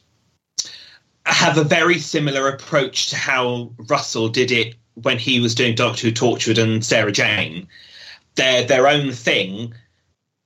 Have 1.26 1.57
a 1.57 1.63
very 1.63 1.99
similar 1.99 2.47
approach 2.47 3.07
to 3.07 3.15
how 3.15 3.72
Russell 3.89 4.30
did 4.30 4.51
it 4.51 4.76
when 4.93 5.18
he 5.18 5.39
was 5.39 5.55
doing 5.55 5.76
Doctor 5.76 6.07
Who 6.07 6.13
Torchwood 6.13 6.61
and 6.61 6.86
Sarah 6.86 7.11
Jane. 7.11 7.68
They're 8.36 8.63
their 8.63 8.88
own 8.88 9.11
thing, 9.11 9.74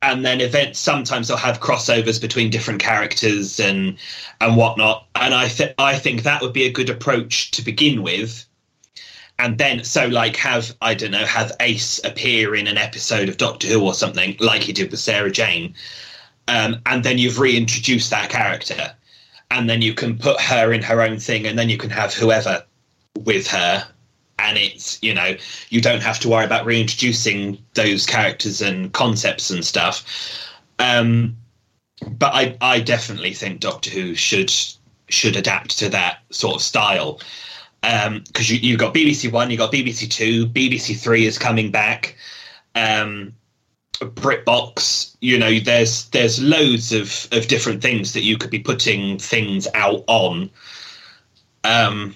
and 0.02 0.26
then 0.26 0.42
events 0.42 0.80
sometimes 0.80 1.28
they'll 1.28 1.38
have 1.38 1.60
crossovers 1.60 2.20
between 2.20 2.50
different 2.50 2.82
characters 2.82 3.60
and 3.60 3.98
and 4.40 4.58
whatnot. 4.58 5.08
And 5.16 5.34
i 5.34 5.50
i 5.78 5.98
think 5.98 6.24
that 6.24 6.42
would 6.42 6.54
be 6.54 6.66
a 6.66 6.72
good 6.72 6.90
approach 6.90 7.52
to 7.52 7.62
begin 7.62 8.02
with. 8.02 8.46
And 9.40 9.58
then 9.58 9.84
so 9.84 10.08
like 10.08 10.36
have 10.38 10.76
i 10.82 10.94
don't 10.94 11.12
know 11.12 11.26
have 11.26 11.52
ace 11.60 12.00
appear 12.04 12.56
in 12.56 12.68
an 12.68 12.78
episode 12.78 13.30
of 13.30 13.38
doctor 13.38 13.68
who 13.68 13.82
or 13.82 13.94
something 13.94 14.36
like 14.40 14.64
he 14.64 14.74
did 14.74 14.92
with 14.92 15.00
sarah 15.00 15.32
jane. 15.32 15.76
Um, 16.48 16.82
and 16.86 17.04
then 17.04 17.18
you've 17.18 17.40
reintroduced 17.40 18.10
that 18.10 18.30
character. 18.30 18.96
And 19.52 19.70
then 19.70 19.82
you 19.82 19.94
can 19.94 20.18
put 20.18 20.40
her 20.42 20.74
in 20.74 20.82
her 20.82 21.02
own 21.02 21.20
thing 21.20 21.46
and 21.46 21.60
then 21.60 21.70
you 21.70 21.78
can 21.78 21.90
have 21.90 22.14
whoever 22.14 22.64
with 23.16 23.48
her 23.48 23.86
and 24.42 24.58
it's 24.58 25.02
you 25.02 25.14
know 25.14 25.36
you 25.70 25.82
don't 25.82 26.02
have 26.02 26.20
to 26.20 26.30
worry 26.30 26.46
about 26.46 26.66
reintroducing 26.66 27.58
those 27.74 28.06
characters 28.06 28.62
and 28.62 28.94
concepts 28.94 29.50
and 29.50 29.64
stuff. 29.64 30.06
Um, 30.80 31.38
but 32.18 32.34
i 32.34 32.58
i 32.62 32.80
definitely 32.80 33.34
think 33.34 33.60
doctor 33.60 33.92
who 33.92 34.16
should 34.16 34.52
should 35.10 35.36
adapt 35.36 35.78
to 35.78 35.90
that 35.90 36.20
sort 36.32 36.56
of 36.56 36.62
style. 36.62 37.20
Because 37.82 38.08
um, 38.08 38.56
you, 38.56 38.58
you've 38.58 38.80
got 38.80 38.94
bbc 38.94 39.32
one 39.32 39.50
you've 39.50 39.60
got 39.60 39.72
bbc 39.72 40.10
two 40.10 40.48
bbc 40.48 41.00
three 41.00 41.26
is 41.26 41.38
coming 41.38 41.72
back. 41.72 42.16
Um, 42.76 43.34
BritBox, 44.02 45.16
you 45.22 45.38
know, 45.38 45.60
there's 45.60 46.10
there's 46.10 46.42
loads 46.42 46.92
of, 46.92 47.28
of 47.32 47.48
different 47.48 47.82
things 47.82 48.14
that 48.14 48.22
you 48.22 48.38
could 48.38 48.50
be 48.50 48.60
putting 48.60 49.20
things 49.20 49.68
out 49.76 50.04
on. 50.08 50.50
Um, 51.64 52.16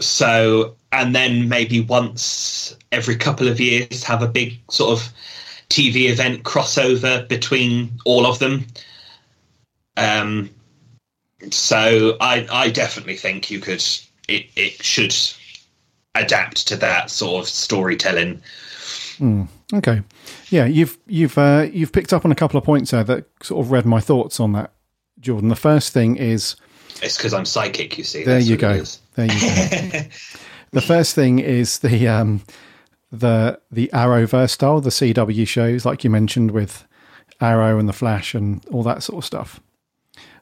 so 0.00 0.76
and 0.92 1.14
then 1.14 1.48
maybe 1.48 1.80
once 1.80 2.76
every 2.92 3.16
couple 3.16 3.48
of 3.48 3.60
years 3.60 4.02
have 4.02 4.22
a 4.22 4.28
big 4.28 4.58
sort 4.70 4.98
of 4.98 5.12
TV 5.68 6.10
event 6.10 6.44
crossover 6.44 7.28
between 7.28 7.90
all 8.04 8.26
of 8.26 8.38
them. 8.38 8.66
Um, 9.96 10.50
so 11.50 12.16
I 12.20 12.46
I 12.50 12.70
definitely 12.70 13.16
think 13.16 13.50
you 13.50 13.60
could 13.60 13.84
it 14.28 14.46
it 14.56 14.82
should 14.82 15.14
adapt 16.14 16.66
to 16.68 16.76
that 16.76 17.10
sort 17.10 17.42
of 17.44 17.48
storytelling. 17.48 18.42
Mm, 19.18 19.48
okay, 19.74 20.02
yeah, 20.50 20.66
you've 20.66 20.98
you've 21.06 21.36
uh, 21.36 21.66
you've 21.72 21.92
picked 21.92 22.12
up 22.12 22.24
on 22.24 22.32
a 22.32 22.36
couple 22.36 22.58
of 22.58 22.64
points 22.64 22.92
there 22.92 23.04
that 23.04 23.26
sort 23.42 23.64
of 23.64 23.70
read 23.70 23.84
my 23.84 24.00
thoughts 24.00 24.40
on 24.40 24.52
that, 24.52 24.72
Jordan. 25.20 25.48
The 25.48 25.56
first 25.56 25.92
thing 25.92 26.16
is 26.16 26.56
it's 27.02 27.16
because 27.16 27.34
I'm 27.34 27.44
psychic, 27.44 27.98
you 27.98 28.04
see. 28.04 28.24
There 28.24 28.40
you 28.40 28.56
go. 28.56 28.82
There 29.14 29.26
you 29.26 29.90
go. 29.90 30.00
the 30.70 30.80
first 30.80 31.14
thing 31.14 31.38
is 31.38 31.80
the 31.80 32.08
um, 32.08 32.42
the 33.10 33.60
the 33.70 33.90
Arrowverse 33.92 34.50
style, 34.50 34.80
the 34.80 34.90
CW 34.90 35.46
shows, 35.46 35.84
like 35.84 36.04
you 36.04 36.10
mentioned, 36.10 36.50
with 36.50 36.86
Arrow 37.40 37.78
and 37.78 37.88
the 37.88 37.92
Flash 37.92 38.34
and 38.34 38.64
all 38.66 38.82
that 38.82 39.02
sort 39.02 39.18
of 39.18 39.24
stuff. 39.24 39.60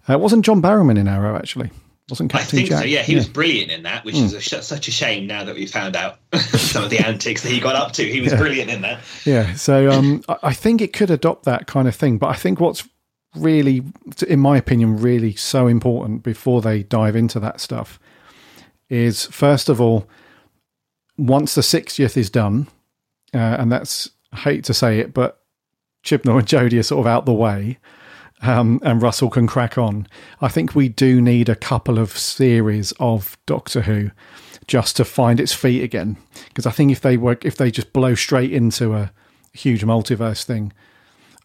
Uh, 0.09 0.18
wasn't 0.18 0.45
John 0.45 0.62
Barrowman 0.62 0.99
in 0.99 1.09
Arrow 1.09 1.37
actually? 1.37 1.70
Wasn't 2.09 2.31
Captain 2.31 2.47
I 2.47 2.51
think 2.51 2.68
Jack? 2.68 2.79
so. 2.81 2.85
Yeah, 2.85 3.03
he 3.03 3.12
yeah. 3.12 3.18
was 3.18 3.29
brilliant 3.29 3.72
in 3.72 3.83
that, 3.83 4.05
which 4.05 4.14
mm. 4.14 4.22
is 4.22 4.33
a, 4.33 4.62
such 4.62 4.87
a 4.87 4.93
shame 4.93 5.27
now 5.27 5.43
that 5.43 5.57
we 5.57 5.66
found 5.66 5.97
out 5.97 6.18
some 6.37 6.85
of 6.85 6.91
the 6.91 7.01
antics 7.01 7.43
that 7.43 7.51
he 7.51 7.59
got 7.59 7.74
up 7.74 7.93
to. 7.93 8.05
He 8.05 8.20
was 8.20 8.33
yeah. 8.33 8.39
brilliant 8.39 8.70
in 8.70 8.83
that. 8.83 9.01
Yeah, 9.24 9.55
so 9.55 9.91
um, 9.91 10.22
I 10.29 10.55
think 10.55 10.81
it 10.81 10.93
could 10.93 11.11
adopt 11.11 11.45
that 11.47 11.66
kind 11.66 11.89
of 11.89 11.97
thing, 11.97 12.18
but 12.18 12.29
I 12.29 12.35
think 12.35 12.61
what's 12.61 12.89
really, 13.35 13.83
in 14.29 14.39
my 14.39 14.57
opinion, 14.57 14.99
really 14.99 15.35
so 15.35 15.66
important 15.66 16.22
before 16.22 16.62
they 16.62 16.85
dive 16.85 17.16
into 17.16 17.41
that 17.41 17.61
stuff 17.61 17.99
is 18.89 19.26
first 19.26 19.68
of 19.68 19.80
all, 19.80 20.09
once 21.16 21.55
the 21.55 21.62
60th 21.62 22.16
is 22.16 22.30
done, 22.30 22.68
uh, 23.34 23.57
and 23.59 23.72
that's, 23.72 24.11
I 24.32 24.37
hate 24.37 24.64
to 24.64 24.74
say 24.74 24.99
it, 24.99 25.14
but 25.14 25.41
Chibnall 26.05 26.39
and 26.39 26.47
Jodie 26.47 26.78
are 26.78 26.84
sort 26.84 27.01
of 27.01 27.07
out 27.07 27.26
the 27.26 27.32
way. 27.32 27.78
Um, 28.43 28.80
and 28.82 29.01
Russell 29.01 29.30
can 29.30 29.47
crack 29.47 29.78
on. 29.78 30.07
I 30.43 30.49
think 30.49 30.74
we 30.74 30.91
do 30.91 31.22
need 31.22 31.49
a 31.49 31.57
couple 31.57 31.99
of 31.99 32.16
series 32.16 32.93
of 33.01 33.39
Doctor 33.47 33.82
Who 33.82 34.11
just 34.66 34.97
to 34.97 35.05
find 35.07 35.41
its 35.41 35.55
feet 35.55 35.82
again. 35.82 36.18
Because 36.49 36.66
I 36.66 36.70
think 36.70 36.93
if 36.93 37.01
they 37.01 37.16
work, 37.16 37.47
if 37.47 37.57
they 37.57 37.70
just 37.70 37.95
blow 37.95 38.14
straight 38.14 38.53
into 38.53 38.95
a 38.95 39.11
huge 39.53 39.84
multiverse 39.84 40.45
thing, 40.45 40.72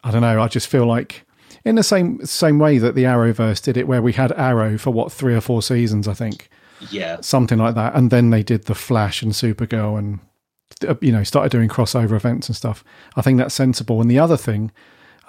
I 0.04 0.12
don't 0.12 0.22
know. 0.22 0.42
I 0.42 0.50
just 0.50 0.68
feel 0.68 0.86
like 0.86 1.26
in 1.64 1.76
the 1.76 1.84
same 1.84 2.26
same 2.26 2.60
way 2.60 2.78
that 2.78 2.96
the 2.96 3.04
Arrowverse 3.04 3.62
did 3.62 3.78
it, 3.78 3.88
where 3.88 4.02
we 4.02 4.14
had 4.14 4.32
Arrow 4.34 4.78
for 4.78 4.92
what 4.92 5.12
three 5.12 5.36
or 5.36 5.42
four 5.42 5.62
seasons, 5.62 6.08
I 6.08 6.14
think. 6.14 6.50
Yeah, 6.90 7.22
something 7.22 7.60
like 7.60 7.76
that, 7.76 7.96
and 7.96 8.10
then 8.10 8.30
they 8.30 8.44
did 8.44 8.66
the 8.66 8.76
Flash 8.76 9.22
and 9.22 9.34
Supergirl, 9.34 9.98
and 9.98 10.20
uh, 10.88 10.96
you 11.02 11.12
know 11.12 11.24
started 11.24 11.52
doing 11.52 11.70
crossover 11.70 12.14
events 12.14 12.48
and 12.48 12.56
stuff. 12.56 12.84
I 13.16 13.22
think 13.22 13.38
that's 13.38 13.54
sensible. 13.54 14.02
And 14.02 14.10
the 14.10 14.20
other 14.20 14.38
thing, 14.38 14.72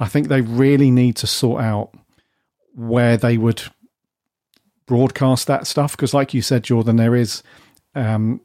I 0.01 0.07
think 0.07 0.29
they 0.29 0.41
really 0.41 0.91
need 0.91 1.17
to 1.17 1.27
sort 1.27 1.63
out 1.63 1.91
where 2.75 3.17
they 3.17 3.37
would 3.37 3.63
broadcast 4.87 5.47
that 5.47 5.67
stuff 5.67 5.97
because, 5.97 6.15
like 6.15 6.35
you 6.35 6.43
said, 6.43 6.65
Jordan, 6.65 6.97
there 6.97 7.15
is 7.15 7.43
um, 7.95 8.41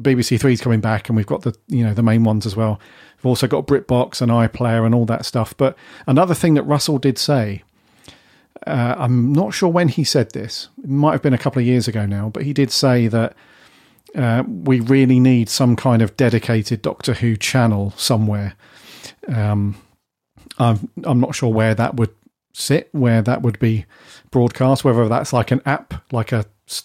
BBC 0.00 0.40
Three 0.40 0.52
is 0.52 0.60
coming 0.60 0.80
back, 0.80 1.08
and 1.08 1.16
we've 1.16 1.26
got 1.26 1.42
the 1.42 1.54
you 1.68 1.84
know 1.84 1.94
the 1.94 2.02
main 2.02 2.24
ones 2.24 2.46
as 2.46 2.56
well. 2.56 2.80
We've 3.18 3.26
also 3.26 3.46
got 3.46 3.66
BritBox 3.66 4.20
and 4.22 4.30
iPlayer 4.30 4.86
and 4.86 4.94
all 4.94 5.06
that 5.06 5.24
stuff. 5.24 5.56
But 5.56 5.76
another 6.06 6.34
thing 6.34 6.54
that 6.54 6.62
Russell 6.62 6.98
did 6.98 7.18
say, 7.18 7.62
uh, 8.68 8.94
I'm 8.98 9.32
not 9.32 9.54
sure 9.54 9.68
when 9.68 9.88
he 9.88 10.04
said 10.04 10.32
this. 10.32 10.68
It 10.82 10.90
might 10.90 11.12
have 11.12 11.22
been 11.22 11.34
a 11.34 11.38
couple 11.38 11.60
of 11.60 11.66
years 11.66 11.88
ago 11.88 12.06
now, 12.06 12.28
but 12.28 12.44
he 12.44 12.52
did 12.52 12.70
say 12.70 13.08
that 13.08 13.34
uh, 14.14 14.42
we 14.46 14.80
really 14.80 15.20
need 15.20 15.48
some 15.48 15.76
kind 15.76 16.02
of 16.02 16.16
dedicated 16.16 16.82
Doctor 16.82 17.14
Who 17.14 17.36
channel 17.36 17.92
somewhere. 17.96 18.54
Um, 19.26 19.76
I'm 20.58 20.88
I'm 21.04 21.20
not 21.20 21.34
sure 21.34 21.52
where 21.52 21.74
that 21.74 21.96
would 21.96 22.14
sit, 22.52 22.88
where 22.92 23.22
that 23.22 23.42
would 23.42 23.58
be 23.58 23.84
broadcast. 24.30 24.84
Whether 24.84 25.08
that's 25.08 25.32
like 25.32 25.50
an 25.50 25.62
app, 25.66 26.12
like 26.12 26.32
a 26.32 26.44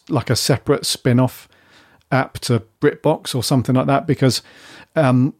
like 0.09 0.29
a 0.29 0.35
separate 0.35 0.85
spin-off 0.85 1.47
app 2.11 2.39
to 2.39 2.63
BritBox 2.79 3.35
or 3.35 3.43
something 3.43 3.75
like 3.75 3.87
that, 3.87 4.07
because 4.07 4.41
um, 4.95 5.33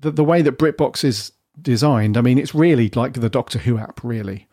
the, 0.00 0.10
the 0.10 0.24
way 0.24 0.42
that 0.42 0.58
BritBox 0.58 1.04
is 1.04 1.32
designed. 1.60 2.16
I 2.16 2.20
mean, 2.20 2.38
it's 2.38 2.54
really 2.54 2.90
like 2.94 3.14
the 3.14 3.30
Doctor 3.30 3.60
Who 3.60 3.78
app, 3.78 4.02
really. 4.02 4.48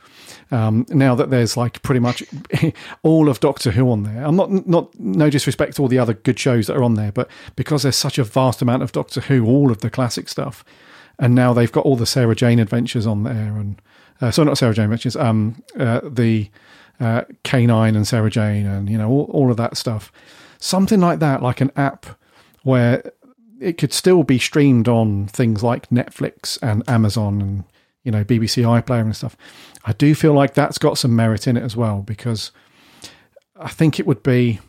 Um, 0.52 0.86
now 0.90 1.16
that 1.16 1.30
there's 1.30 1.56
like 1.56 1.82
pretty 1.82 2.00
much 2.00 2.24
all 3.04 3.30
of 3.30 3.40
Doctor 3.40 3.72
Who 3.72 3.90
on 3.90 4.04
there, 4.04 4.26
I'm 4.26 4.36
not 4.36 4.68
not 4.68 4.98
no 5.00 5.30
disrespect 5.30 5.78
to 5.78 5.82
all 5.82 5.88
the 5.88 6.00
other 6.00 6.14
good 6.14 6.38
shows 6.38 6.68
that 6.68 6.76
are 6.76 6.84
on 6.84 6.96
there, 6.96 7.12
but 7.12 7.30
because 7.56 7.84
there's 7.84 7.96
such 7.96 8.18
a 8.18 8.24
vast 8.24 8.62
amount 8.62 8.84
of 8.84 8.92
Doctor 8.92 9.22
Who, 9.22 9.46
all 9.46 9.72
of 9.72 9.80
the 9.80 9.90
classic 9.90 10.28
stuff, 10.28 10.66
and 11.18 11.34
now 11.34 11.54
they've 11.54 11.72
got 11.72 11.86
all 11.86 11.96
the 11.96 12.06
Sarah 12.06 12.36
Jane 12.36 12.60
adventures 12.60 13.08
on 13.08 13.24
there, 13.24 13.34
and 13.34 13.82
uh, 14.20 14.32
so 14.32 14.44
not 14.44 14.58
Sarah 14.58 14.74
Jane 14.74 14.86
adventures, 14.86 15.16
um, 15.16 15.64
uh, 15.80 16.02
the 16.04 16.50
uh, 17.00 17.24
K9 17.44 17.96
and 17.96 18.06
Sarah 18.06 18.30
Jane, 18.30 18.66
and 18.66 18.90
you 18.90 18.98
know 18.98 19.10
all, 19.10 19.30
all 19.32 19.52
of 19.52 19.58
that 19.58 19.78
stuff. 19.78 20.12
Something 20.60 21.00
like 21.00 21.20
that, 21.20 21.42
like 21.42 21.62
an 21.62 21.72
app 21.76 22.06
where 22.64 23.12
it 23.62 23.78
could 23.78 23.94
still 23.94 24.24
be 24.24 24.40
streamed 24.40 24.88
on 24.88 25.28
things 25.28 25.64
like 25.64 25.90
Netflix 25.90 26.58
and 26.62 26.88
Amazon 26.90 27.42
and 27.42 27.64
you 28.04 28.12
know 28.12 28.24
BBC 28.24 28.64
iPlayer 28.64 29.02
and 29.02 29.16
stuff. 29.16 29.38
I 29.86 29.94
do 29.94 30.16
feel 30.16 30.34
like 30.34 30.54
that's 30.54 30.78
got 30.78 30.98
some 30.98 31.16
merit 31.16 31.48
in 31.48 31.58
it 31.58 31.64
as 31.64 31.76
well 31.76 32.02
because 32.02 32.52
I 33.56 33.70
think 33.70 34.00
it 34.00 34.08
would 34.08 34.24
be 34.24 34.60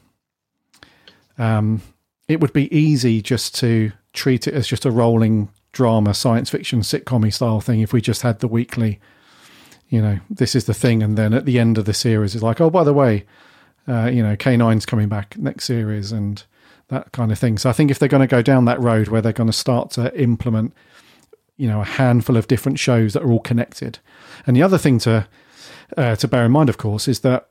um, 1.39 1.83
it 2.29 2.41
would 2.41 2.53
be 2.53 2.75
easy 2.77 3.23
just 3.23 3.55
to 3.57 3.93
treat 4.13 4.47
it 4.47 4.55
as 4.55 4.67
just 4.67 4.85
a 4.85 4.91
rolling 4.91 5.49
drama, 5.73 6.15
science 6.15 6.51
fiction, 6.51 6.81
sitcom 6.81 7.33
style 7.33 7.61
thing 7.61 7.81
if 7.81 7.93
we 7.93 8.01
just 8.01 8.23
had 8.23 8.41
the 8.41 8.49
weekly. 8.49 9.01
You 9.89 10.01
know, 10.01 10.21
this 10.31 10.55
is 10.55 10.65
the 10.65 10.75
thing, 10.75 11.03
and 11.03 11.19
then 11.19 11.35
at 11.35 11.45
the 11.45 11.59
end 11.59 11.77
of 11.77 11.85
the 11.85 11.93
series, 11.93 12.35
it's 12.35 12.43
like, 12.43 12.63
oh, 12.63 12.71
by 12.71 12.83
the 12.83 12.95
way, 12.95 13.27
uh, 13.87 14.11
you 14.13 14.23
know, 14.23 14.37
K9's 14.37 14.87
coming 14.87 15.09
back 15.09 15.37
next 15.37 15.65
series, 15.65 16.13
and 16.13 16.43
that 16.89 17.13
kind 17.13 17.31
of 17.31 17.39
thing. 17.39 17.59
So 17.59 17.69
I 17.69 17.73
think 17.73 17.91
if 17.91 17.99
they're 17.99 18.09
going 18.09 18.23
to 18.23 18.27
go 18.27 18.43
down 18.43 18.65
that 18.67 18.81
road 18.81 19.09
where 19.09 19.21
they're 19.21 19.33
going 19.33 19.51
to 19.51 19.53
start 19.53 19.91
to 19.93 20.19
implement 20.19 20.73
you 21.63 21.69
know 21.69 21.81
a 21.81 21.85
handful 21.85 22.37
of 22.37 22.49
different 22.49 22.81
shows 22.81 23.13
that 23.13 23.23
are 23.23 23.31
all 23.31 23.39
connected. 23.39 24.01
And 24.49 24.57
the 24.57 24.65
other 24.65 24.79
thing 24.79 24.99
to 25.01 25.29
uh, 25.97 26.17
to 26.17 26.27
bear 26.27 26.45
in 26.45 26.51
mind, 26.51 26.69
of 26.69 26.77
course, 26.77 27.07
is 27.07 27.21
that 27.21 27.51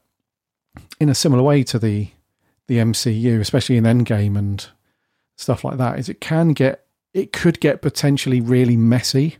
in 1.00 1.08
a 1.08 1.16
similar 1.16 1.42
way 1.42 1.64
to 1.64 1.80
the 1.80 2.10
the 2.68 2.78
MCU, 2.78 3.40
especially 3.40 3.78
in 3.78 3.86
Endgame 3.86 4.38
and 4.38 4.68
stuff 5.38 5.64
like 5.64 5.78
that, 5.78 5.98
is 5.98 6.10
it 6.10 6.20
can 6.20 6.50
get 6.50 6.86
it 7.14 7.32
could 7.32 7.62
get 7.62 7.82
potentially 7.82 8.42
really 8.42 8.76
messy 8.76 9.38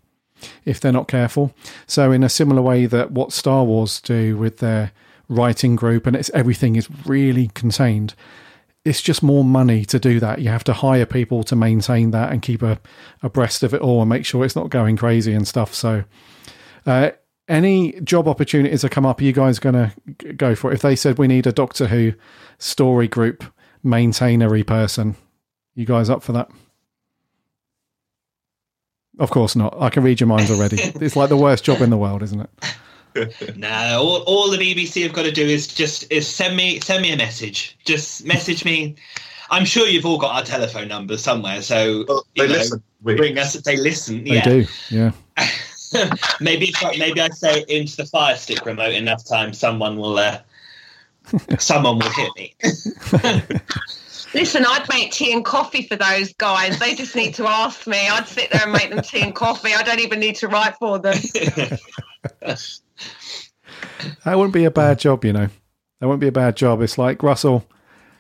if 0.64 0.80
they're 0.80 0.94
not 0.94 1.10
careful. 1.10 1.54
So 1.86 2.14
in 2.14 2.24
a 2.24 2.30
similar 2.30 2.62
way 2.62 2.86
that 2.86 3.12
what 3.12 3.34
Star 3.34 3.66
Wars 3.66 4.00
do 4.00 4.38
with 4.38 4.60
their 4.60 4.94
writing 5.28 5.76
group 5.76 6.08
and 6.08 6.16
it's 6.16 6.30
everything 6.30 6.78
is 6.78 6.88
really 7.06 7.48
contained 7.54 8.16
it's 8.84 9.02
just 9.02 9.22
more 9.22 9.44
money 9.44 9.86
to 9.86 10.00
do 10.00 10.20
that. 10.20 10.40
You 10.40 10.50
have 10.50 10.64
to 10.66 10.74
hire 10.74 11.06
people 11.06 11.44
to 11.44 11.56
maintain 11.56 12.12
that 12.12 12.32
and 12.32 12.42
keep 12.42 12.62
a, 12.62 12.80
abreast 13.22 13.64
of 13.64 13.74
it 13.74 13.82
all 13.82 14.02
and 14.02 14.10
make 14.10 14.26
sure 14.26 14.44
it's 14.44 14.56
not 14.56 14.70
going 14.70 14.98
crazy 14.98 15.34
and 15.34 15.48
stuff. 15.48 15.74
So, 15.74 16.04
uh, 16.86 17.12
any 17.48 18.00
job 18.02 18.28
opportunities 18.28 18.82
that 18.82 18.92
come 18.92 19.06
up, 19.06 19.20
are 19.20 19.24
you 19.24 19.34
guys 19.34 19.60
going 19.60 19.76
to 19.76 20.34
go 20.34 20.56
for 20.56 20.72
it? 20.72 20.76
If 20.76 20.82
they 20.82 20.96
said 20.96 21.18
we 21.18 21.28
need 21.28 21.46
a 21.46 21.52
Doctor 21.52 21.88
Who 21.88 22.14
story 22.58 23.08
group 23.08 23.44
maintainery 23.84 24.64
person, 24.64 25.16
you 25.76 25.86
guys 25.86 26.10
up 26.10 26.24
for 26.24 26.32
that? 26.32 26.50
Of 29.20 29.30
course 29.30 29.56
not. 29.56 29.76
I 29.80 29.90
can 29.90 30.04
read 30.04 30.20
your 30.20 30.28
minds 30.28 30.50
already. 30.50 30.78
it's 30.82 31.16
like 31.16 31.30
the 31.30 31.38
worst 31.38 31.64
job 31.64 31.82
in 31.82 31.90
the 31.90 31.98
world, 31.98 32.24
isn't 32.24 32.42
it? 32.42 32.50
No, 33.56 34.00
all, 34.02 34.22
all 34.24 34.50
the 34.50 34.58
BBC 34.58 35.04
have 35.04 35.14
got 35.14 35.24
to 35.24 35.32
do 35.32 35.46
is 35.46 35.68
just 35.68 36.12
is 36.12 36.28
send 36.28 36.56
me 36.56 36.80
send 36.80 37.02
me 37.02 37.12
a 37.12 37.18
message. 37.18 37.78
Just 37.86 38.26
message 38.26 38.66
me. 38.66 38.96
I'm 39.50 39.66
sure 39.66 39.88
you've 39.88 40.06
all 40.06 40.18
got 40.18 40.34
our 40.36 40.44
telephone 40.44 40.88
numbers 40.88 41.22
somewhere, 41.22 41.62
so 41.62 42.06
well, 42.08 42.26
they 42.38 42.48
know, 42.48 42.54
listen. 42.54 42.84
Bring 43.02 43.38
us. 43.38 43.54
They 43.54 43.76
listen. 43.76 44.24
They 44.24 44.36
yeah. 44.36 44.44
do. 44.44 44.66
Yeah. 44.90 45.12
maybe 46.40 46.74
maybe 46.98 47.20
I 47.20 47.30
say 47.30 47.66
into 47.68 47.98
the 47.98 48.06
Fire 48.06 48.38
Stick 48.38 48.66
remote 48.66 48.94
enough 48.94 49.26
time, 49.26 49.54
someone 49.54 49.98
will 49.98 50.18
uh, 50.18 50.40
someone 51.60 52.00
will 52.00 52.10
hit 52.10 52.32
me. 52.36 52.56
Listen, 54.34 54.66
I'd 54.66 54.86
make 54.90 55.12
tea 55.12 55.34
and 55.34 55.44
coffee 55.44 55.82
for 55.88 55.98
those 55.98 56.32
guys. 56.34 56.80
They 56.80 56.96
just 56.96 57.16
need 57.18 57.34
to 57.36 57.48
ask 57.48 57.86
me. 57.86 58.08
I'd 58.08 58.28
sit 58.28 58.50
there 58.50 58.62
and 58.64 58.72
make 58.72 58.90
them 58.90 59.02
tea 59.02 59.22
and 59.22 59.36
coffee. 59.36 59.74
I 59.74 59.84
don't 59.84 60.00
even 60.00 60.22
need 60.22 60.36
to 60.38 60.48
write 60.48 60.78
for 60.78 61.00
them. 61.00 61.18
That 64.26 64.38
wouldn't 64.38 64.54
be 64.54 64.66
a 64.66 64.72
bad 64.72 65.00
job, 65.00 65.26
you 65.26 65.34
know. 65.34 65.48
That 66.00 66.08
wouldn't 66.08 66.22
be 66.22 66.28
a 66.28 66.32
bad 66.32 66.56
job. 66.56 66.82
It's 66.82 66.98
like 66.98 67.24
Russell, 67.24 67.66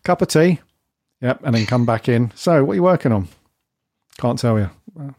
cup 0.03 0.21
of 0.21 0.27
tea, 0.27 0.59
yep, 1.19 1.41
and 1.43 1.55
then 1.55 1.65
come 1.65 1.85
back 1.85 2.07
in. 2.07 2.31
So, 2.35 2.63
what 2.63 2.73
are 2.73 2.75
you 2.75 2.83
working 2.83 3.11
on? 3.11 3.27
Can't 4.17 4.37
tell 4.37 4.59
you. 4.59 4.69
Well, 4.93 5.15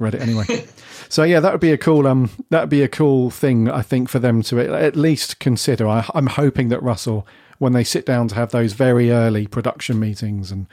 read 0.00 0.14
it 0.14 0.22
anyway. 0.22 0.44
so 1.08 1.22
yeah, 1.22 1.40
that 1.40 1.52
would 1.52 1.60
be 1.60 1.72
a 1.72 1.78
cool 1.78 2.06
um 2.06 2.30
that 2.48 2.62
would 2.62 2.70
be 2.70 2.82
a 2.82 2.88
cool 2.88 3.30
thing 3.30 3.70
I 3.70 3.82
think 3.82 4.08
for 4.08 4.18
them 4.18 4.42
to 4.44 4.60
at 4.60 4.96
least 4.96 5.38
consider. 5.38 5.86
I, 5.86 6.08
I'm 6.14 6.26
hoping 6.26 6.70
that 6.70 6.82
Russell, 6.82 7.26
when 7.58 7.74
they 7.74 7.84
sit 7.84 8.06
down 8.06 8.28
to 8.28 8.34
have 8.34 8.50
those 8.50 8.72
very 8.72 9.10
early 9.10 9.46
production 9.46 10.00
meetings 10.00 10.50
and 10.50 10.66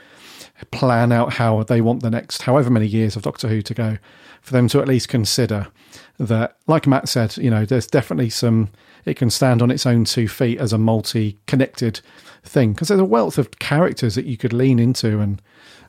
plan 0.72 1.12
out 1.12 1.34
how 1.34 1.62
they 1.62 1.80
want 1.80 2.02
the 2.02 2.10
next 2.10 2.42
however 2.42 2.70
many 2.70 2.86
years 2.86 3.14
of 3.14 3.22
Doctor 3.22 3.48
Who 3.48 3.62
to 3.62 3.74
go, 3.74 3.98
for 4.42 4.52
them 4.52 4.68
to 4.68 4.80
at 4.80 4.88
least 4.88 5.08
consider 5.08 5.68
that, 6.18 6.56
like 6.66 6.86
Matt 6.86 7.08
said, 7.08 7.36
you 7.36 7.50
know, 7.50 7.64
there's 7.64 7.86
definitely 7.86 8.30
some, 8.30 8.70
it 9.04 9.16
can 9.16 9.30
stand 9.30 9.62
on 9.62 9.70
its 9.70 9.86
own 9.86 10.04
two 10.04 10.28
feet 10.28 10.58
as 10.58 10.72
a 10.72 10.78
multi 10.78 11.38
connected 11.46 12.00
thing 12.42 12.72
because 12.72 12.88
there's 12.88 13.00
a 13.00 13.04
wealth 13.04 13.38
of 13.38 13.58
characters 13.58 14.14
that 14.14 14.26
you 14.26 14.36
could 14.36 14.52
lean 14.52 14.78
into. 14.78 15.20
And 15.20 15.40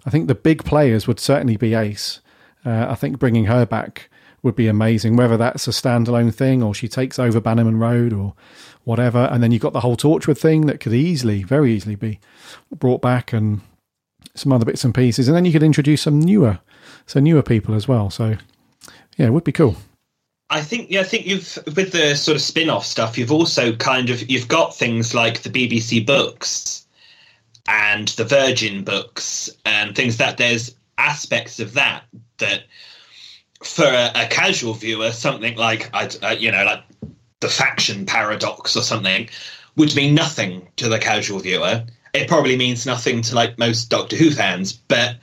I 0.05 0.09
think 0.09 0.27
the 0.27 0.35
big 0.35 0.63
players 0.63 1.07
would 1.07 1.19
certainly 1.19 1.57
be 1.57 1.73
Ace. 1.73 2.21
Uh, 2.65 2.87
I 2.89 2.95
think 2.95 3.19
bringing 3.19 3.45
her 3.45 3.65
back 3.65 4.09
would 4.41 4.55
be 4.55 4.67
amazing, 4.67 5.15
whether 5.15 5.37
that's 5.37 5.67
a 5.67 5.71
standalone 5.71 6.33
thing 6.33 6.63
or 6.63 6.73
she 6.73 6.87
takes 6.87 7.19
over 7.19 7.41
Bannerman 7.41 7.77
Road 7.77 8.13
or 8.13 8.33
whatever. 8.83 9.27
And 9.31 9.43
then 9.43 9.51
you've 9.51 9.61
got 9.61 9.73
the 9.73 9.81
whole 9.81 9.97
Torchwood 9.97 10.37
thing 10.37 10.65
that 10.67 10.79
could 10.79 10.93
easily, 10.93 11.43
very 11.43 11.73
easily 11.73 11.95
be 11.95 12.19
brought 12.71 13.01
back 13.01 13.33
and 13.33 13.61
some 14.35 14.51
other 14.51 14.65
bits 14.65 14.83
and 14.83 14.93
pieces. 14.93 15.27
And 15.27 15.35
then 15.35 15.45
you 15.45 15.51
could 15.51 15.63
introduce 15.63 16.01
some 16.01 16.19
newer, 16.19 16.59
so 17.05 17.19
newer 17.19 17.43
people 17.43 17.75
as 17.75 17.87
well. 17.87 18.09
So 18.09 18.37
yeah, 19.17 19.27
it 19.27 19.33
would 19.33 19.43
be 19.43 19.51
cool. 19.51 19.75
I 20.49 20.61
think 20.61 20.89
yeah, 20.89 21.01
I 21.01 21.03
think 21.03 21.27
you've 21.27 21.59
with 21.75 21.91
the 21.91 22.15
sort 22.15 22.35
of 22.35 22.41
spin-off 22.41 22.85
stuff, 22.85 23.17
you've 23.17 23.31
also 23.31 23.75
kind 23.75 24.09
of 24.09 24.29
you've 24.29 24.47
got 24.47 24.75
things 24.75 25.13
like 25.13 25.43
the 25.43 25.49
BBC 25.49 26.05
books 26.05 26.87
and 27.67 28.07
the 28.09 28.23
Virgin 28.23 28.83
books 28.83 29.49
and 29.65 29.95
things 29.95 30.17
that 30.17 30.37
there's 30.37 30.75
aspects 30.97 31.59
of 31.59 31.73
that 31.73 32.03
that 32.39 32.63
for 33.63 33.85
a, 33.85 34.11
a 34.15 34.27
casual 34.27 34.73
viewer, 34.73 35.11
something 35.11 35.55
like 35.55 35.89
I 35.93 36.09
uh, 36.23 36.35
you 36.37 36.51
know 36.51 36.63
like 36.63 36.83
the 37.41 37.49
faction 37.49 38.05
paradox 38.05 38.75
or 38.75 38.81
something 38.81 39.29
would 39.75 39.95
mean 39.95 40.15
nothing 40.15 40.67
to 40.77 40.89
the 40.89 40.99
casual 40.99 41.39
viewer. 41.39 41.83
It 42.13 42.27
probably 42.27 42.57
means 42.57 42.85
nothing 42.85 43.21
to 43.23 43.35
like 43.35 43.57
most 43.57 43.89
Doctor 43.89 44.15
Who 44.15 44.31
fans, 44.31 44.73
but 44.73 45.17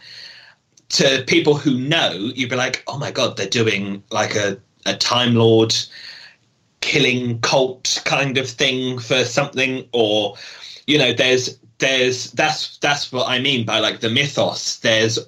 to 0.91 1.24
people 1.26 1.57
who 1.57 1.76
know, 1.76 2.12
you'd 2.12 2.51
be 2.51 2.57
like, 2.57 2.82
oh 2.87 2.99
my 2.99 3.11
god, 3.11 3.37
they're 3.37 3.47
doing 3.49 4.03
like 4.11 4.34
a 4.34 4.59
a 4.84 4.97
Time 4.97 5.34
Lord 5.34 5.74
killing 6.80 7.41
cult 7.41 8.01
kind 8.05 8.39
of 8.39 8.49
thing 8.49 8.99
for 8.99 9.24
something, 9.24 9.89
or 9.93 10.37
you 10.87 10.99
know, 10.99 11.12
there's 11.12 11.59
there's 11.78 12.30
that's 12.32 12.78
that's 12.78 13.12
what 13.12 13.28
I 13.28 13.41
mean 13.41 13.66
by 13.66 13.80
like 13.80 14.01
the 14.01 14.11
mythos. 14.11 14.78
There's 14.78 15.18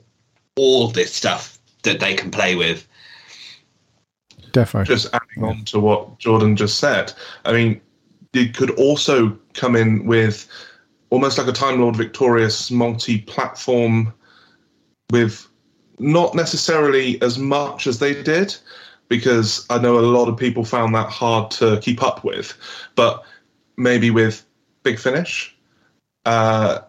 all 0.57 0.89
this 0.89 1.13
stuff 1.13 1.59
that 1.83 2.01
they 2.01 2.15
can 2.15 2.31
play 2.31 2.55
with. 2.55 2.87
Definitely. 4.53 4.95
Just 4.95 5.13
adding 5.13 5.45
on 5.45 5.65
to 5.67 5.81
what 5.81 6.19
Jordan 6.19 6.57
just 6.57 6.79
said, 6.79 7.13
I 7.45 7.53
mean, 7.53 7.81
it 8.33 8.57
could 8.57 8.71
also 8.73 9.37
come 9.55 9.77
in 9.77 10.07
with 10.07 10.49
almost 11.11 11.39
like 11.39 11.47
a 11.47 11.53
Time 11.53 11.81
Lord 11.81 11.97
Victorious 11.97 12.71
multi-platform 12.71 14.13
with 15.11 15.49
not 15.99 16.35
necessarily 16.35 17.21
as 17.23 17.39
much 17.39 17.87
as 17.87 17.99
they 17.99 18.23
did, 18.23 18.57
because 19.09 19.67
I 19.71 19.79
know 19.79 19.99
a 19.99 20.01
lot 20.01 20.29
of 20.29 20.37
people 20.37 20.65
found 20.65 20.95
that 20.95 21.09
hard 21.09 21.51
to 21.53 21.81
keep 21.81 22.03
up 22.03 22.25
with. 22.25 22.55
But 22.95 23.25
maybe 23.77 24.11
with 24.11 24.45
Big 24.83 24.99
Finish, 24.99 25.57
uh, 26.25 26.81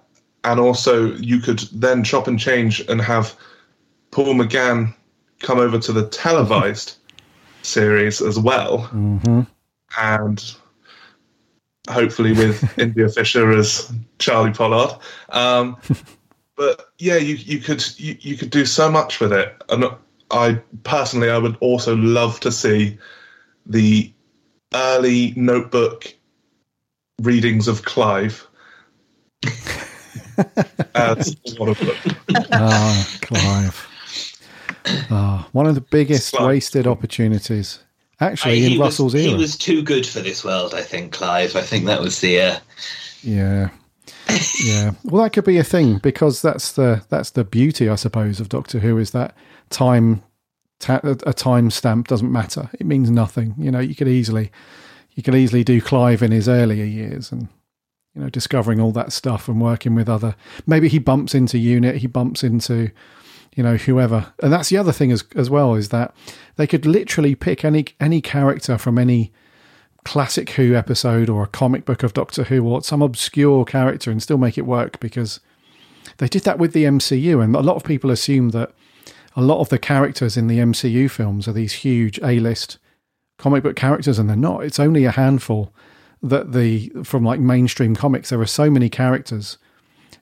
and 0.43 0.59
also 0.59 1.13
you 1.15 1.39
could 1.39 1.59
then 1.73 2.03
chop 2.03 2.27
and 2.27 2.39
change 2.39 2.81
and 2.81 3.01
have 3.01 3.35
Paul 4.11 4.35
McGann 4.35 4.93
come 5.39 5.59
over 5.59 5.79
to 5.79 5.93
the 5.93 6.07
televised 6.07 6.97
series 7.61 8.21
as 8.21 8.39
well, 8.39 8.89
mm-hmm. 8.93 9.41
and 9.97 10.55
hopefully 11.89 12.33
with 12.33 12.77
India 12.79 13.09
Fisher 13.09 13.51
as 13.51 13.91
Charley 14.19 14.51
Pollard. 14.51 14.97
Um, 15.29 15.77
but 16.55 16.89
yeah, 16.97 17.17
you 17.17 17.35
you 17.35 17.59
could 17.59 17.83
you, 17.99 18.17
you 18.19 18.37
could 18.37 18.49
do 18.49 18.65
so 18.65 18.91
much 18.91 19.19
with 19.19 19.33
it, 19.33 19.61
and 19.69 19.85
I 20.31 20.61
personally, 20.83 21.29
I 21.29 21.37
would 21.37 21.57
also 21.59 21.95
love 21.95 22.39
to 22.41 22.51
see 22.51 22.97
the 23.65 24.11
early 24.73 25.33
notebook 25.35 26.13
readings 27.21 27.67
of 27.67 27.83
Clive 27.83 28.47
as 30.95 31.35
one 31.57 31.69
of 31.69 31.79
them. 31.79 32.15
Ah, 32.51 33.17
Clive. 33.21 33.87
Ah, 35.09 35.47
one 35.51 35.65
of 35.65 35.75
the 35.75 35.81
biggest 35.81 36.39
wasted 36.39 36.87
opportunities, 36.87 37.79
actually, 38.19 38.59
he 38.59 38.73
in 38.73 38.79
was, 38.79 38.87
Russell's 38.87 39.13
He 39.13 39.33
was 39.33 39.57
too 39.57 39.81
good 39.81 40.05
for 40.05 40.19
this 40.19 40.43
world, 40.43 40.73
I 40.73 40.81
think, 40.81 41.13
Clive. 41.13 41.55
I 41.55 41.61
think 41.61 41.85
that 41.85 42.01
was 42.01 42.19
the. 42.19 42.41
Uh, 42.41 42.59
Yeah, 43.23 43.69
yeah. 44.63 44.91
Well, 45.03 45.23
that 45.23 45.33
could 45.33 45.45
be 45.45 45.57
a 45.57 45.63
thing 45.63 45.97
because 45.97 46.41
that's 46.41 46.71
the 46.73 47.03
that's 47.09 47.31
the 47.31 47.43
beauty, 47.43 47.89
I 47.89 47.95
suppose, 47.95 48.39
of 48.39 48.49
Doctor 48.49 48.79
Who 48.79 48.97
is 48.97 49.11
that 49.11 49.35
time 49.69 50.23
ta- 50.79 51.01
a 51.03 51.33
time 51.33 51.69
stamp 51.69 52.07
doesn't 52.07 52.31
matter. 52.31 52.69
It 52.79 52.85
means 52.85 53.09
nothing. 53.11 53.55
You 53.57 53.71
know, 53.71 53.79
you 53.79 53.95
could 53.95 54.07
easily 54.07 54.51
you 55.15 55.23
could 55.23 55.35
easily 55.35 55.63
do 55.63 55.81
Clive 55.81 56.23
in 56.23 56.31
his 56.31 56.47
earlier 56.47 56.85
years 56.85 57.31
and 57.31 57.47
you 58.15 58.21
know 58.21 58.29
discovering 58.29 58.79
all 58.79 58.91
that 58.93 59.11
stuff 59.11 59.47
and 59.47 59.61
working 59.61 59.95
with 59.95 60.09
other. 60.09 60.35
Maybe 60.65 60.87
he 60.87 60.99
bumps 60.99 61.35
into 61.35 61.57
Unit. 61.57 61.97
He 61.97 62.07
bumps 62.07 62.43
into 62.43 62.91
you 63.59 63.63
know 63.63 63.75
whoever. 63.75 64.31
And 64.41 64.53
that's 64.53 64.69
the 64.69 64.77
other 64.77 64.93
thing 64.93 65.11
as 65.11 65.25
as 65.35 65.49
well 65.49 65.75
is 65.75 65.89
that 65.89 66.15
they 66.55 66.65
could 66.65 66.85
literally 66.85 67.35
pick 67.35 67.65
any 67.65 67.87
any 67.99 68.21
character 68.21 68.77
from 68.77 68.97
any 68.97 69.33
classic 70.05 70.51
Who 70.51 70.75
episode 70.75 71.29
or 71.29 71.43
a 71.43 71.47
comic 71.47 71.83
book 71.83 72.01
of 72.01 72.13
Doctor 72.13 72.45
Who 72.45 72.65
or 72.65 72.81
some 72.81 73.01
obscure 73.01 73.65
character 73.65 74.11
and 74.11 74.23
still 74.23 74.37
make 74.37 74.57
it 74.57 74.65
work 74.65 74.97
because 75.01 75.41
they 76.19 76.29
did 76.29 76.43
that 76.43 76.57
with 76.57 76.71
the 76.71 76.85
MCU 76.85 77.43
and 77.43 77.53
a 77.53 77.59
lot 77.59 77.75
of 77.75 77.83
people 77.83 78.11
assume 78.11 78.51
that 78.51 78.71
a 79.35 79.41
lot 79.41 79.59
of 79.59 79.67
the 79.67 79.77
characters 79.77 80.37
in 80.37 80.47
the 80.47 80.59
MCU 80.59 81.11
films 81.11 81.45
are 81.45 81.53
these 81.53 81.73
huge 81.73 82.17
A-list 82.23 82.77
comic 83.37 83.61
book 83.61 83.75
characters 83.75 84.17
and 84.17 84.29
they're 84.29 84.37
not. 84.37 84.63
It's 84.63 84.79
only 84.79 85.03
a 85.03 85.11
handful 85.11 85.73
that 86.23 86.53
the 86.53 86.93
from 87.03 87.25
like 87.25 87.41
mainstream 87.41 87.93
comics. 87.93 88.29
There 88.29 88.39
are 88.39 88.45
so 88.45 88.69
many 88.69 88.87
characters 88.87 89.57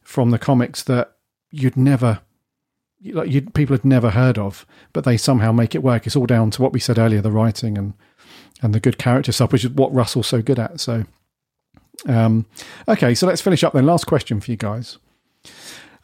from 0.02 0.32
the 0.32 0.40
comics 0.40 0.82
that 0.82 1.18
you'd 1.52 1.78
never 1.78 2.22
like 3.04 3.30
you 3.30 3.42
people 3.42 3.76
had 3.76 3.86
never 3.86 4.10
heard 4.12 4.38
of, 4.38 4.66
but 4.94 5.04
they 5.04 5.18
somehow 5.18 5.52
make 5.52 5.76
it 5.76 5.84
work. 5.84 6.06
It's 6.06 6.16
all 6.16 6.26
down 6.26 6.52
to 6.52 6.62
what 6.62 6.74
we 6.74 6.80
said 6.80 6.98
earlier, 6.98 7.22
the 7.22 7.32
writing 7.32 7.78
and 7.78 7.94
and 8.62 8.74
the 8.74 8.80
good 8.80 8.98
character 8.98 9.32
stuff, 9.32 9.52
which 9.52 9.64
is 9.64 9.72
what 9.72 9.94
Russell's 9.94 10.28
so 10.28 10.42
good 10.42 10.60
at. 10.60 10.80
So, 10.80 11.06
um, 12.08 12.46
okay, 12.88 13.14
so 13.14 13.28
let's 13.28 13.42
finish 13.42 13.64
up 13.64 13.74
then. 13.74 13.86
Last 13.86 14.06
question 14.06 14.40
for 14.40 14.50
you 14.50 14.58
guys. 14.58 14.98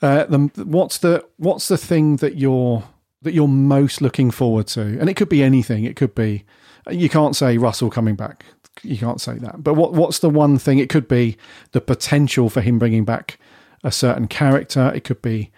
Uh, 0.02 0.26
the, 0.26 0.38
what's 0.64 0.98
the 1.00 1.26
what's 1.38 1.68
the 1.68 1.78
thing 1.78 2.18
that 2.18 2.38
you're 2.38 2.84
that 3.22 3.34
you're 3.34 3.48
most 3.48 4.02
looking 4.02 4.32
forward 4.32 4.68
to? 4.68 5.00
And 5.00 5.10
it 5.10 5.16
could 5.16 5.30
be 5.30 5.42
anything. 5.42 5.86
It 5.86 5.96
could 5.96 6.14
be 6.14 6.46
you 6.90 7.10
can't 7.10 7.36
say 7.36 7.58
Russell 7.58 7.90
coming 7.90 8.16
back. 8.16 8.46
You 8.82 8.98
can't 8.98 9.22
say 9.22 9.38
that. 9.40 9.64
But 9.64 9.76
what 9.76 9.94
what's 9.94 10.20
the 10.20 10.30
one 10.30 10.58
thing? 10.58 10.80
It 10.80 10.90
could 10.90 11.08
be 11.08 11.38
the 11.72 11.82
potential 11.82 12.50
for 12.50 12.62
him 12.62 12.80
bringing 12.80 13.06
back 13.06 13.40
a 13.84 13.92
certain 13.92 14.28
character. 14.28 14.92
It 14.94 15.04
could 15.04 15.22
be 15.22 15.52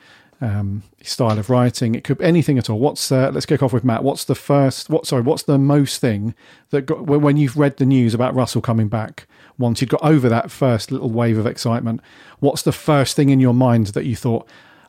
um, 0.45 0.83
style 1.01 1.39
of 1.39 1.49
writing. 1.49 1.95
It 1.95 2.03
could 2.03 2.19
be 2.19 2.25
anything 2.25 2.57
at 2.57 2.69
all. 2.69 2.79
What's 2.79 3.11
uh, 3.11 3.31
let's 3.33 3.45
kick 3.45 3.63
off 3.63 3.73
with 3.73 3.83
Matt. 3.83 4.03
What's 4.03 4.25
the 4.25 4.35
first? 4.35 4.89
What 4.89 5.07
sorry? 5.07 5.23
What's 5.23 5.43
the 5.43 5.57
most 5.57 5.99
thing 5.99 6.35
that 6.69 6.83
got 6.83 7.05
when 7.05 7.37
you've 7.37 7.57
read 7.57 7.77
the 7.77 7.85
news 7.85 8.13
about 8.13 8.35
Russell 8.35 8.61
coming 8.61 8.87
back? 8.87 9.27
Once 9.57 9.81
you'd 9.81 9.89
got 9.89 10.03
over 10.03 10.29
that 10.29 10.51
first 10.51 10.91
little 10.91 11.09
wave 11.09 11.37
of 11.37 11.47
excitement, 11.47 12.01
what's 12.39 12.61
the 12.61 12.71
first 12.71 13.15
thing 13.15 13.29
in 13.29 13.39
your 13.39 13.53
mind 13.53 13.87
that 13.87 14.05
you 14.05 14.15
thought, 14.15 14.47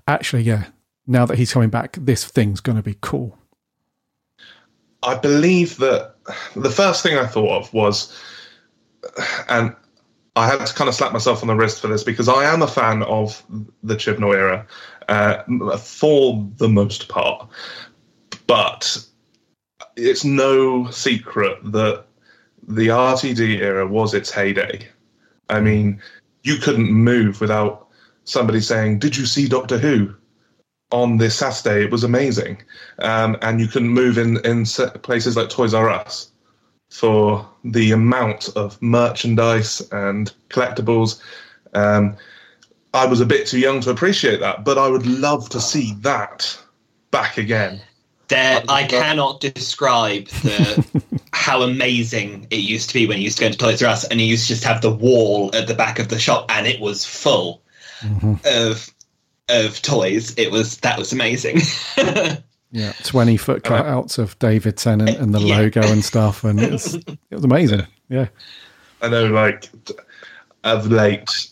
actually, 0.09 0.43
yeah, 0.43 0.65
now 1.07 1.25
that 1.25 1.39
he's 1.39 1.53
coming 1.53 1.71
back, 1.71 1.97
this 2.01 2.25
thing's 2.25 2.61
going 2.61 2.77
to 2.77 2.83
be 2.83 2.97
cool. 3.01 3.39
I 5.05 5.15
believe 5.15 5.77
that 5.77 6.17
the 6.57 6.71
first 6.71 7.03
thing 7.03 7.17
I 7.17 7.27
thought 7.27 7.63
of 7.63 7.73
was, 7.73 8.13
and 9.49 9.75
I 10.35 10.47
had 10.49 10.67
to 10.67 10.75
kind 10.75 10.89
of 10.89 10.95
slap 10.95 11.13
myself 11.13 11.43
on 11.43 11.49
the 11.49 11.55
wrist 11.55 11.81
for 11.81 11.87
this 11.87 12.03
because 12.03 12.29
I 12.29 12.45
am 12.45 12.61
a 12.61 12.69
fan 12.69 13.03
of 13.05 13.43
the 13.83 13.95
Chibnall 13.95 14.35
era 14.35 14.67
uh, 15.09 15.43
for 15.79 16.47
the 16.57 16.69
most 16.69 17.09
part, 17.09 17.49
but 18.47 19.05
it's 19.97 20.25
no 20.25 20.91
secret 20.91 21.59
that 21.73 22.05
the 22.69 22.89
RTD 22.89 23.61
era 23.61 23.87
was 23.87 24.15
its 24.15 24.31
heyday. 24.31 24.89
I 25.49 25.61
mean, 25.61 26.01
you 26.43 26.57
couldn't 26.57 26.91
move 26.91 27.41
without 27.41 27.89
somebody 28.25 28.61
saying, 28.61 28.99
"Did 28.99 29.17
you 29.17 29.27
see 29.27 29.49
Doctor 29.49 29.79
Who?" 29.79 30.15
on 30.93 31.17
this 31.17 31.37
Saturday. 31.37 31.85
It 31.85 31.91
was 31.91 32.05
amazing, 32.05 32.63
um, 33.01 33.37
and 33.43 33.61
you 33.61 33.67
couldn't 33.67 33.89
move 33.89 34.19
in 34.19 34.39
in 34.45 34.65
places 35.03 35.37
like 35.37 35.51
Toys 35.51 35.75
R 35.75 35.89
Us 35.91 36.33
for 36.91 37.47
the 37.65 37.91
amount 37.93 38.49
of 38.57 38.81
merchandise 38.81 39.81
and 39.93 40.33
collectibles. 40.49 41.21
Um, 41.75 42.17
I 42.97 43.07
was 43.07 43.21
a 43.21 43.27
bit 43.27 43.47
too 43.47 43.59
young 43.59 43.81
to 43.83 43.91
appreciate 43.91 44.41
that, 44.41 44.65
but 44.65 44.79
I 44.79 44.89
would 44.89 45.07
love 45.07 45.49
to 45.51 45.61
see 45.61 45.93
that 46.01 46.59
back 47.11 47.39
again. 47.39 47.81
There, 48.29 48.63
I 48.69 48.85
cannot 48.85 49.41
describe 49.41 50.27
the 50.29 51.21
how 51.33 51.63
amazing 51.63 52.49
it 52.51 52.57
used 52.57 52.89
to 52.89 52.95
be 52.95 53.07
when 53.07 53.19
you 53.19 53.25
used 53.25 53.39
to 53.39 53.43
go 53.43 53.47
into 53.47 53.59
Toys 53.59 53.83
R 53.83 53.91
Us 53.91 54.05
and 54.05 54.21
you 54.21 54.27
used 54.27 54.49
to 54.49 54.49
just 54.49 54.65
have 54.65 54.83
the 54.83 54.91
wall 54.91 55.55
at 55.55 55.69
the 55.69 55.75
back 55.75 56.01
of 56.01 56.09
the 56.09 56.19
shop 56.19 56.47
and 56.49 56.67
it 56.67 56.81
was 56.81 57.05
full 57.05 57.63
mm-hmm. 58.01 58.35
of 58.45 58.91
of 59.49 59.81
toys. 59.83 60.35
It 60.37 60.51
was 60.51 60.79
that 60.79 60.99
was 60.99 61.13
amazing. 61.13 61.61
Yeah, 62.73 62.93
twenty 63.05 63.37
foot 63.37 63.63
cutouts 63.63 64.19
of 64.19 64.39
David 64.39 64.77
Tennant 64.77 65.17
and 65.19 65.33
the 65.33 65.39
Yeah. 65.39 65.59
logo 65.59 65.83
and 65.83 66.05
stuff, 66.05 66.43
and 66.45 66.61
it 66.61 66.73
was 66.73 66.95
it 66.97 67.19
was 67.31 67.45
amazing. 67.45 67.87
Yeah, 68.09 68.29
I 69.03 69.09
know, 69.09 69.27
like, 69.27 69.69
of 70.63 70.87
late, 70.93 71.49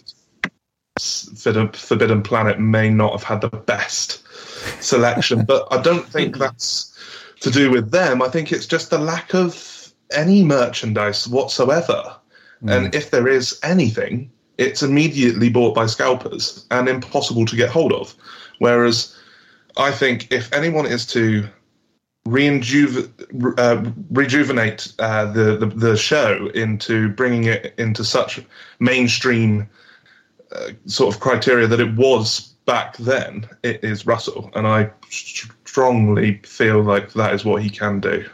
Forbidden, 1.00 1.72
Forbidden 1.72 2.22
Planet 2.22 2.60
may 2.60 2.88
not 2.88 3.12
have 3.12 3.24
had 3.24 3.40
the 3.40 3.48
best 3.48 4.22
selection, 4.80 5.44
but 5.44 5.66
I 5.70 5.82
don't 5.82 6.06
think 6.06 6.36
that's 6.38 6.96
to 7.40 7.50
do 7.50 7.70
with 7.70 7.90
them. 7.90 8.22
I 8.22 8.28
think 8.28 8.52
it's 8.52 8.66
just 8.66 8.90
the 8.90 8.98
lack 8.98 9.34
of 9.34 9.92
any 10.12 10.44
merchandise 10.44 11.26
whatsoever. 11.26 12.16
And 12.66 12.94
if 12.94 13.10
there 13.10 13.28
is 13.28 13.58
anything, 13.62 14.30
it's 14.56 14.82
immediately 14.82 15.50
bought 15.50 15.74
by 15.74 15.84
scalpers 15.84 16.64
and 16.70 16.88
impossible 16.88 17.44
to 17.44 17.56
get 17.56 17.68
hold 17.68 17.92
of. 17.92 18.14
Whereas 18.58 19.14
I 19.76 19.90
think 19.90 20.32
if 20.32 20.50
anyone 20.52 20.86
is 20.86 21.04
to 21.08 21.46
reinjuve, 22.26 23.10
uh, 23.58 23.90
rejuvenate 24.10 24.92
uh, 24.98 25.26
the, 25.26 25.58
the 25.58 25.66
the 25.66 25.96
show 25.96 26.46
into 26.54 27.10
bringing 27.10 27.44
it 27.44 27.74
into 27.76 28.02
such 28.02 28.40
mainstream 28.78 29.68
sort 30.86 31.14
of 31.14 31.20
criteria 31.20 31.66
that 31.66 31.80
it 31.80 31.94
was 31.96 32.54
back 32.66 32.96
then, 32.96 33.46
it 33.62 33.82
is 33.84 34.06
Russell, 34.06 34.50
and 34.54 34.66
I 34.66 34.90
strongly 35.10 36.38
feel 36.44 36.82
like 36.82 37.12
that 37.12 37.34
is 37.34 37.44
what 37.44 37.62
he 37.62 37.70
can 37.70 38.00
do. 38.00 38.28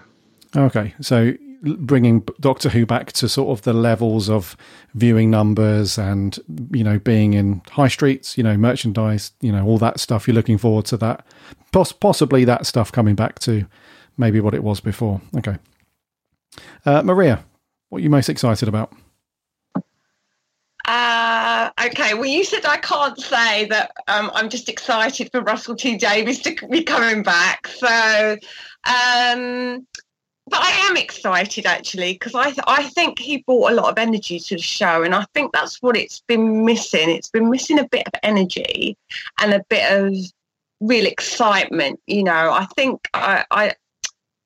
Okay, 0.57 0.95
so 1.01 1.35
bringing 1.63 2.27
Doctor 2.41 2.71
Who 2.71 2.87
back 2.87 3.13
to 3.13 3.29
sort 3.29 3.57
of 3.57 3.63
the 3.63 3.73
levels 3.73 4.31
of 4.31 4.57
viewing 4.95 5.31
numbers 5.31 5.99
and 5.99 6.39
you 6.73 6.83
know 6.83 6.99
being 6.99 7.35
in 7.35 7.63
high 7.71 7.89
streets, 7.89 8.37
you 8.37 8.45
know 8.45 8.57
merchandise, 8.57 9.33
you 9.41 9.53
know 9.53 9.65
all 9.67 9.79
that 9.79 10.01
stuff. 10.01 10.27
You're 10.27 10.35
looking 10.35 10.59
forward 10.59 10.87
to 10.87 10.97
that, 10.99 11.25
Poss- 11.73 11.93
possibly 11.93 12.45
that 12.45 12.67
stuff 12.67 12.91
coming 12.93 13.15
back 13.15 13.39
to 13.41 13.67
maybe 14.17 14.41
what 14.41 14.55
it 14.55 14.63
was 14.63 14.81
before. 14.81 15.21
Okay, 15.37 15.59
uh, 16.85 17.03
Maria, 17.03 17.45
what 17.89 17.99
are 17.99 18.03
you 18.03 18.11
most 18.11 18.29
excited 18.29 18.69
about? 18.69 18.93
Okay, 21.83 22.13
well, 22.13 22.27
you 22.27 22.45
said 22.45 22.67
I 22.67 22.77
can't 22.77 23.19
say 23.19 23.65
that 23.67 23.93
um, 24.07 24.31
I'm 24.35 24.51
just 24.51 24.69
excited 24.69 25.31
for 25.33 25.41
Russell 25.41 25.77
T 25.77 25.97
Davies 25.97 26.41
to 26.41 26.55
be 26.69 26.83
coming 26.83 27.23
back. 27.23 27.69
So, 27.69 28.37
um, 28.85 29.87
but 30.47 30.61
I 30.61 30.89
am 30.91 30.97
excited 30.99 31.65
actually 31.65 32.13
because 32.15 32.35
I 32.35 32.51
th- 32.51 32.65
I 32.67 32.83
think 32.91 33.19
he 33.19 33.39
brought 33.47 33.73
a 33.73 33.75
lot 33.75 33.89
of 33.91 33.99
energy 33.99 34.39
to 34.41 34.57
the 34.57 34.63
show, 34.63 35.03
and 35.03 35.15
I 35.15 35.25
think 35.33 35.53
that's 35.53 35.81
what 35.81 35.97
it's 35.97 36.21
been 36.21 36.67
missing. 36.67 37.09
It's 37.09 37.31
been 37.31 37.49
missing 37.49 37.79
a 37.79 37.89
bit 37.89 38.07
of 38.07 38.13
energy 38.23 38.99
and 39.41 39.55
a 39.55 39.65
bit 39.71 39.91
of 39.91 40.15
real 40.81 41.07
excitement. 41.07 41.99
You 42.07 42.25
know, 42.25 42.53
I 42.53 42.67
think 42.77 43.09
I. 43.15 43.45
I 43.51 43.75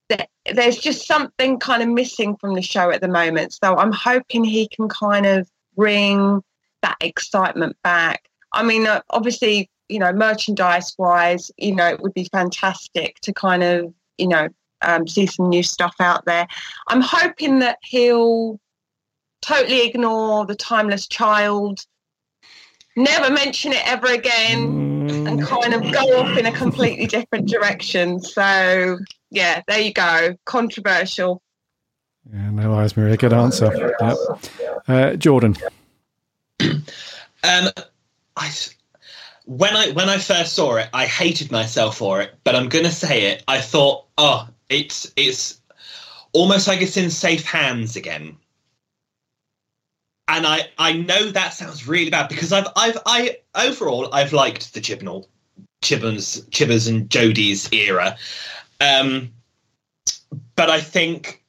there- 0.09 0.27
there's 0.53 0.77
just 0.77 1.07
something 1.07 1.59
kind 1.59 1.83
of 1.83 1.89
missing 1.89 2.37
from 2.37 2.55
the 2.55 2.61
show 2.61 2.91
at 2.91 3.01
the 3.01 3.09
moment. 3.09 3.55
So 3.55 3.75
I'm 3.77 3.93
hoping 3.93 4.45
he 4.45 4.69
can 4.69 4.89
kind 4.89 5.25
of 5.25 5.49
bring 5.75 6.43
that 6.85 6.97
excitement 7.01 7.77
back. 7.83 8.29
I 8.53 8.63
mean, 8.63 8.87
uh, 8.87 9.01
obviously, 9.11 9.71
you 9.89 9.99
know, 9.99 10.13
merchandise 10.13 10.95
wise, 10.99 11.51
you 11.57 11.75
know, 11.75 11.89
it 11.89 12.01
would 12.01 12.15
be 12.15 12.29
fantastic 12.33 13.19
to 13.23 13.33
kind 13.33 13.63
of, 13.63 13.93
you 14.19 14.29
know, 14.29 14.49
um, 14.83 15.09
see 15.09 15.27
some 15.27 15.49
new 15.49 15.63
stuff 15.63 15.95
out 15.99 16.25
there. 16.27 16.47
I'm 16.89 17.01
hoping 17.01 17.61
that 17.61 17.79
he'll 17.83 18.61
totally 19.41 19.87
ignore 19.87 20.47
the 20.47 20.55
timeless 20.55 21.07
child, 21.07 21.81
never 22.97 23.33
mention 23.33 23.73
it 23.73 23.83
ever 23.87 24.07
again, 24.07 25.09
and 25.27 25.43
kind 25.43 25.75
of 25.75 25.83
go 25.93 26.21
off 26.21 26.37
in 26.39 26.47
a 26.47 26.53
completely 26.53 27.07
different 27.07 27.49
direction. 27.49 28.21
So, 28.21 28.99
yeah, 29.31 29.63
there 29.67 29.81
you 29.81 29.93
go. 29.93 30.37
Controversial. 30.45 31.43
Yeah, 32.33 32.51
no 32.51 32.73
lies, 32.73 32.97
Maria. 32.97 33.17
Good 33.17 33.33
answer. 33.33 33.95
Yep. 34.01 34.17
Uh, 34.89 35.17
Jordan. 35.17 35.57
Um, 37.45 37.69
I, 38.39 38.51
when 39.45 39.77
I 39.77 39.91
when 39.91 40.09
I 40.09 40.17
first 40.17 40.55
saw 40.55 40.77
it, 40.77 40.89
I 40.95 41.05
hated 41.05 41.53
myself 41.53 41.99
for 41.99 42.23
it. 42.23 42.35
But 42.43 42.57
I'm 42.57 42.71
gonna 42.71 42.91
say 42.91 43.33
it. 43.33 43.45
I 43.47 43.61
thought, 43.61 44.07
oh, 44.17 44.49
it's 44.71 45.13
it's 45.17 45.61
almost 46.33 46.67
like 46.67 46.81
it's 46.81 46.97
in 46.97 47.11
safe 47.11 47.45
hands 47.45 47.97
again. 47.97 48.37
And 50.27 50.47
I 50.47 50.69
I 50.79 50.95
know 50.95 51.31
that 51.31 51.53
sounds 51.53 51.87
really 51.87 52.11
bad 52.11 52.29
because 52.29 52.53
I've 52.53 52.69
I've 52.77 52.99
I 53.05 53.37
overall 53.55 54.13
I've 54.15 54.33
liked 54.33 54.73
the 54.73 54.81
Chibnall, 54.81 55.27
Chibbons, 55.83 56.41
Chibbers 56.51 56.89
and 56.89 57.11
Jodie's 57.11 57.71
era. 57.73 58.17
Um, 58.81 59.33
but 60.57 60.71
I 60.71 60.81
think 60.81 61.45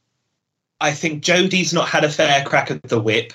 I 0.82 0.92
think 0.92 1.24
Jodie's 1.24 1.74
not 1.74 1.88
had 1.88 2.04
a 2.04 2.10
fair 2.10 2.44
crack 2.44 2.70
at 2.70 2.84
the 2.84 3.00
whip. 3.00 3.34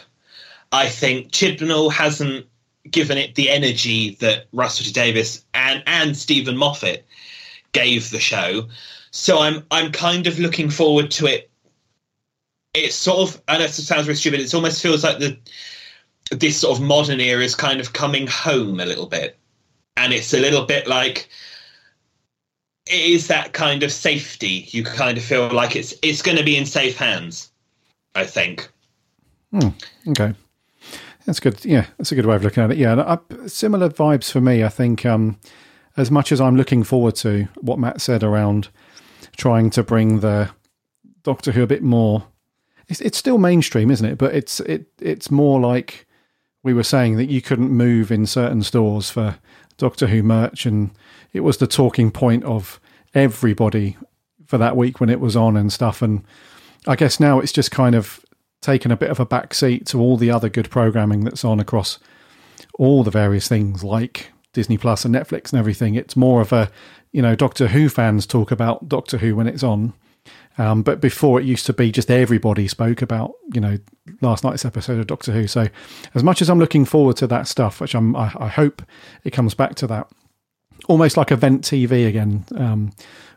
I 0.72 0.88
think 0.88 1.32
Chibnall 1.32 1.92
hasn't 1.92 2.46
given 2.90 3.18
it 3.18 3.34
the 3.34 3.50
energy 3.50 4.16
that 4.16 4.46
Russell 4.52 4.86
T 4.86 4.92
Davies 4.92 5.44
and 5.54 5.82
and 5.86 6.16
Steven 6.16 6.56
Moffat 6.56 7.06
gave 7.72 8.10
the 8.10 8.20
show. 8.20 8.68
So 9.10 9.40
I'm 9.40 9.64
I'm 9.70 9.92
kind 9.92 10.26
of 10.26 10.38
looking 10.38 10.70
forward 10.70 11.10
to 11.12 11.26
it. 11.26 11.50
It's 12.74 12.94
sort 12.94 13.28
of 13.28 13.42
I 13.48 13.58
know 13.58 13.64
it 13.64 13.70
sounds 13.70 14.06
really 14.06 14.16
stupid. 14.16 14.40
It 14.40 14.54
almost 14.54 14.82
feels 14.82 15.04
like 15.04 15.18
the 15.18 15.36
this 16.30 16.60
sort 16.60 16.78
of 16.78 16.84
modern 16.84 17.20
era 17.20 17.42
is 17.42 17.54
kind 17.54 17.80
of 17.80 17.92
coming 17.92 18.26
home 18.28 18.78
a 18.78 18.86
little 18.86 19.06
bit, 19.06 19.36
and 19.96 20.12
it's 20.12 20.32
a 20.32 20.40
little 20.40 20.64
bit 20.64 20.86
like 20.86 21.28
it 22.86 23.00
is 23.00 23.26
that 23.26 23.52
kind 23.52 23.82
of 23.82 23.92
safety. 23.92 24.68
You 24.70 24.84
kind 24.84 25.18
of 25.18 25.24
feel 25.24 25.48
like 25.48 25.74
it's 25.74 25.94
it's 26.02 26.22
going 26.22 26.38
to 26.38 26.44
be 26.44 26.56
in 26.56 26.66
safe 26.66 26.96
hands. 26.96 27.50
I 28.14 28.24
think. 28.24 28.68
Hmm, 29.52 29.68
okay. 30.08 30.34
That's 31.30 31.38
good. 31.38 31.64
Yeah, 31.64 31.86
that's 31.96 32.10
a 32.10 32.16
good 32.16 32.26
way 32.26 32.34
of 32.34 32.42
looking 32.42 32.64
at 32.64 32.72
it. 32.72 32.76
Yeah, 32.76 33.00
I, 33.00 33.46
similar 33.46 33.88
vibes 33.88 34.32
for 34.32 34.40
me. 34.40 34.64
I 34.64 34.68
think 34.68 35.06
um, 35.06 35.38
as 35.96 36.10
much 36.10 36.32
as 36.32 36.40
I'm 36.40 36.56
looking 36.56 36.82
forward 36.82 37.14
to 37.16 37.46
what 37.60 37.78
Matt 37.78 38.00
said 38.00 38.24
around 38.24 38.68
trying 39.36 39.70
to 39.70 39.84
bring 39.84 40.18
the 40.20 40.50
Doctor 41.22 41.52
Who 41.52 41.62
a 41.62 41.68
bit 41.68 41.84
more, 41.84 42.24
it's, 42.88 43.00
it's 43.00 43.16
still 43.16 43.38
mainstream, 43.38 43.92
isn't 43.92 44.04
it? 44.04 44.18
But 44.18 44.34
it's 44.34 44.58
it 44.58 44.86
it's 45.00 45.30
more 45.30 45.60
like 45.60 46.08
we 46.64 46.74
were 46.74 46.82
saying 46.82 47.16
that 47.18 47.30
you 47.30 47.40
couldn't 47.40 47.70
move 47.70 48.10
in 48.10 48.26
certain 48.26 48.64
stores 48.64 49.08
for 49.08 49.36
Doctor 49.76 50.08
Who 50.08 50.24
merch, 50.24 50.66
and 50.66 50.90
it 51.32 51.40
was 51.40 51.58
the 51.58 51.68
talking 51.68 52.10
point 52.10 52.42
of 52.42 52.80
everybody 53.14 53.96
for 54.46 54.58
that 54.58 54.76
week 54.76 54.98
when 54.98 55.08
it 55.08 55.20
was 55.20 55.36
on 55.36 55.56
and 55.56 55.72
stuff. 55.72 56.02
And 56.02 56.24
I 56.88 56.96
guess 56.96 57.20
now 57.20 57.38
it's 57.38 57.52
just 57.52 57.70
kind 57.70 57.94
of 57.94 58.26
taken 58.60 58.90
a 58.90 58.96
bit 58.96 59.10
of 59.10 59.20
a 59.20 59.26
back 59.26 59.54
seat 59.54 59.86
to 59.86 60.00
all 60.00 60.16
the 60.16 60.30
other 60.30 60.48
good 60.48 60.70
programming 60.70 61.24
that's 61.24 61.44
on 61.44 61.60
across 61.60 61.98
all 62.78 63.02
the 63.02 63.10
various 63.10 63.48
things 63.48 63.82
like 63.82 64.30
Disney 64.52 64.78
Plus 64.78 65.04
and 65.04 65.14
Netflix 65.14 65.52
and 65.52 65.58
everything. 65.58 65.94
It's 65.94 66.16
more 66.16 66.40
of 66.40 66.52
a, 66.52 66.70
you 67.12 67.22
know, 67.22 67.34
Doctor 67.34 67.68
Who 67.68 67.88
fans 67.88 68.26
talk 68.26 68.50
about 68.50 68.88
Doctor 68.88 69.18
Who 69.18 69.36
when 69.36 69.46
it's 69.46 69.62
on. 69.62 69.92
Um, 70.58 70.82
but 70.82 71.00
before 71.00 71.40
it 71.40 71.46
used 71.46 71.64
to 71.66 71.72
be 71.72 71.90
just 71.90 72.10
everybody 72.10 72.68
spoke 72.68 73.00
about, 73.00 73.32
you 73.54 73.60
know, 73.60 73.78
last 74.20 74.44
night's 74.44 74.64
episode 74.64 74.98
of 74.98 75.06
Doctor 75.06 75.32
Who. 75.32 75.46
So 75.46 75.68
as 76.14 76.22
much 76.22 76.42
as 76.42 76.50
I'm 76.50 76.58
looking 76.58 76.84
forward 76.84 77.16
to 77.18 77.26
that 77.28 77.48
stuff, 77.48 77.80
which 77.80 77.94
I'm, 77.94 78.14
I, 78.16 78.32
I 78.38 78.48
hope 78.48 78.82
it 79.24 79.30
comes 79.30 79.54
back 79.54 79.74
to 79.76 79.86
that, 79.86 80.08
almost 80.88 81.16
like 81.16 81.30
event 81.30 81.62
TV 81.62 82.06
again. 82.06 82.44
Um, 82.56 82.92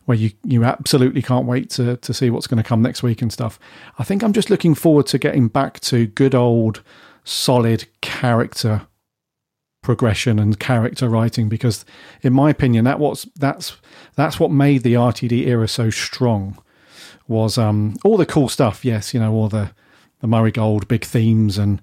where 0.06 0.18
you, 0.18 0.32
you 0.44 0.64
absolutely 0.64 1.22
can't 1.22 1.46
wait 1.46 1.70
to, 1.72 1.98
to 1.98 2.14
see 2.14 2.30
what's 2.30 2.48
going 2.48 2.62
to 2.62 2.68
come 2.68 2.82
next 2.82 3.04
week 3.04 3.22
and 3.22 3.32
stuff. 3.32 3.60
I 3.98 4.04
think 4.04 4.24
I'm 4.24 4.34
just 4.34 4.50
looking 4.50 4.76
forward 4.76 5.08
to 5.08 5.18
getting 5.18 5.48
back 5.48 5.80
to 5.82 6.08
good 6.08 6.36
old 6.36 6.82
solid 7.24 7.86
character 8.02 8.88
progression 9.82 10.40
and 10.40 10.60
character 10.60 11.10
writing 11.10 11.50
because 11.50 11.84
in 12.22 12.32
my 12.32 12.50
opinion 12.50 12.86
that 12.86 13.00
what's 13.00 13.26
that's 13.36 13.76
that's 14.16 14.40
what 14.40 14.50
made 14.50 14.82
the 14.82 14.94
RTD 14.94 15.46
era 15.46 15.68
so 15.68 15.90
strong 15.90 16.58
was 17.28 17.58
um 17.58 17.96
all 18.04 18.16
the 18.16 18.26
cool 18.26 18.48
stuff 18.48 18.86
yes 18.86 19.14
you 19.14 19.20
know 19.20 19.34
all 19.34 19.50
the 19.50 19.72
the 20.22 20.28
Murray 20.28 20.52
Gold 20.52 20.88
big 20.88 21.04
themes 21.04 21.58
and 21.58 21.82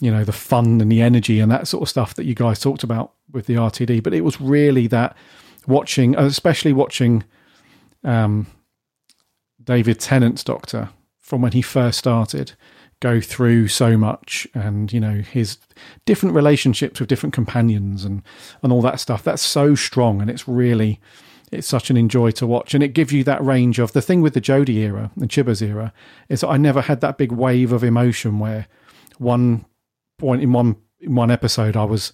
you 0.00 0.10
know 0.10 0.24
the 0.24 0.32
fun 0.32 0.80
and 0.80 0.90
the 0.90 1.00
energy 1.00 1.38
and 1.38 1.50
that 1.52 1.68
sort 1.68 1.82
of 1.82 1.88
stuff 1.88 2.14
that 2.14 2.24
you 2.24 2.34
guys 2.34 2.58
talked 2.58 2.82
about 2.82 3.12
with 3.30 3.46
the 3.46 3.54
RTD 3.54 4.02
but 4.02 4.12
it 4.12 4.22
was 4.22 4.40
really 4.40 4.88
that 4.88 5.16
watching 5.68 6.16
especially 6.16 6.72
watching 6.72 7.22
um, 8.06 8.46
David 9.62 10.00
Tennant's 10.00 10.44
Doctor 10.44 10.90
from 11.18 11.42
when 11.42 11.52
he 11.52 11.60
first 11.60 11.98
started 11.98 12.52
go 13.00 13.20
through 13.20 13.68
so 13.68 13.96
much 13.96 14.46
and 14.54 14.90
you 14.90 14.98
know 14.98 15.16
his 15.16 15.58
different 16.06 16.34
relationships 16.34 16.98
with 16.98 17.08
different 17.08 17.34
companions 17.34 18.04
and 18.04 18.22
and 18.62 18.72
all 18.72 18.80
that 18.82 19.00
stuff. 19.00 19.22
That's 19.22 19.42
so 19.42 19.74
strong 19.74 20.20
and 20.20 20.30
it's 20.30 20.48
really 20.48 21.00
it's 21.52 21.66
such 21.66 21.90
an 21.90 21.96
enjoy 21.96 22.32
to 22.32 22.46
watch. 22.46 22.74
And 22.74 22.82
it 22.82 22.88
gives 22.88 23.12
you 23.12 23.22
that 23.24 23.44
range 23.44 23.78
of 23.78 23.92
the 23.92 24.02
thing 24.02 24.20
with 24.20 24.34
the 24.34 24.40
Jodie 24.40 24.76
era 24.76 25.10
and 25.16 25.28
Chibbers 25.28 25.62
era 25.62 25.92
is 26.28 26.42
I 26.42 26.56
never 26.56 26.80
had 26.80 27.00
that 27.02 27.18
big 27.18 27.32
wave 27.32 27.72
of 27.72 27.84
emotion 27.84 28.38
where 28.38 28.66
one 29.18 29.64
point 30.18 30.42
in 30.42 30.52
one 30.52 30.76
in 31.00 31.14
one 31.14 31.30
episode 31.30 31.76
I 31.76 31.84
was 31.84 32.12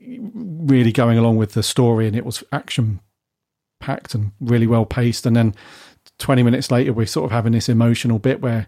really 0.00 0.92
going 0.92 1.18
along 1.18 1.36
with 1.36 1.52
the 1.52 1.62
story 1.62 2.06
and 2.06 2.16
it 2.16 2.24
was 2.24 2.42
action 2.52 3.00
packed 3.82 4.14
and 4.14 4.32
really 4.40 4.66
well 4.66 4.86
paced. 4.86 5.26
And 5.26 5.36
then 5.36 5.54
20 6.18 6.42
minutes 6.42 6.70
later, 6.70 6.92
we're 6.92 7.06
sort 7.06 7.26
of 7.26 7.32
having 7.32 7.52
this 7.52 7.68
emotional 7.68 8.18
bit 8.18 8.40
where 8.40 8.66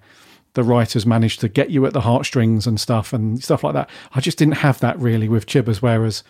the 0.55 0.63
writers 0.63 1.07
managed 1.07 1.41
to 1.41 1.49
get 1.49 1.71
you 1.71 1.85
at 1.87 1.93
the 1.93 2.03
heartstrings 2.03 2.67
and 2.67 2.81
stuff 2.81 3.13
and 3.13 3.43
stuff 3.43 3.65
like 3.65 3.75
that. 3.75 3.91
I 4.13 4.21
just 4.21 4.39
didn't 4.39 4.59
have 4.59 4.81
that 4.81 4.99
really 4.99 5.29
with 5.29 5.47
Chibbers, 5.47 5.79
whereas 5.79 6.23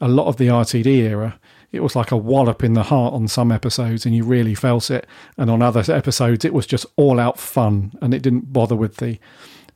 a 0.00 0.08
lot 0.08 0.26
of 0.26 0.36
the 0.36 0.48
RTD 0.48 0.86
era, 0.86 1.38
it 1.70 1.82
was 1.82 1.96
like 1.96 2.10
a 2.10 2.16
wallop 2.16 2.62
in 2.62 2.74
the 2.74 2.82
heart 2.82 3.14
on 3.14 3.28
some 3.28 3.50
episodes 3.50 4.04
and 4.04 4.14
you 4.14 4.24
really 4.24 4.54
felt 4.54 4.90
it. 4.90 5.06
And 5.38 5.50
on 5.50 5.62
other 5.62 5.84
episodes, 5.90 6.44
it 6.44 6.52
was 6.52 6.66
just 6.66 6.84
all 6.96 7.18
out 7.18 7.38
fun 7.38 7.92
and 8.02 8.12
it 8.12 8.20
didn't 8.20 8.52
bother 8.52 8.76
with 8.76 8.96
the, 8.96 9.18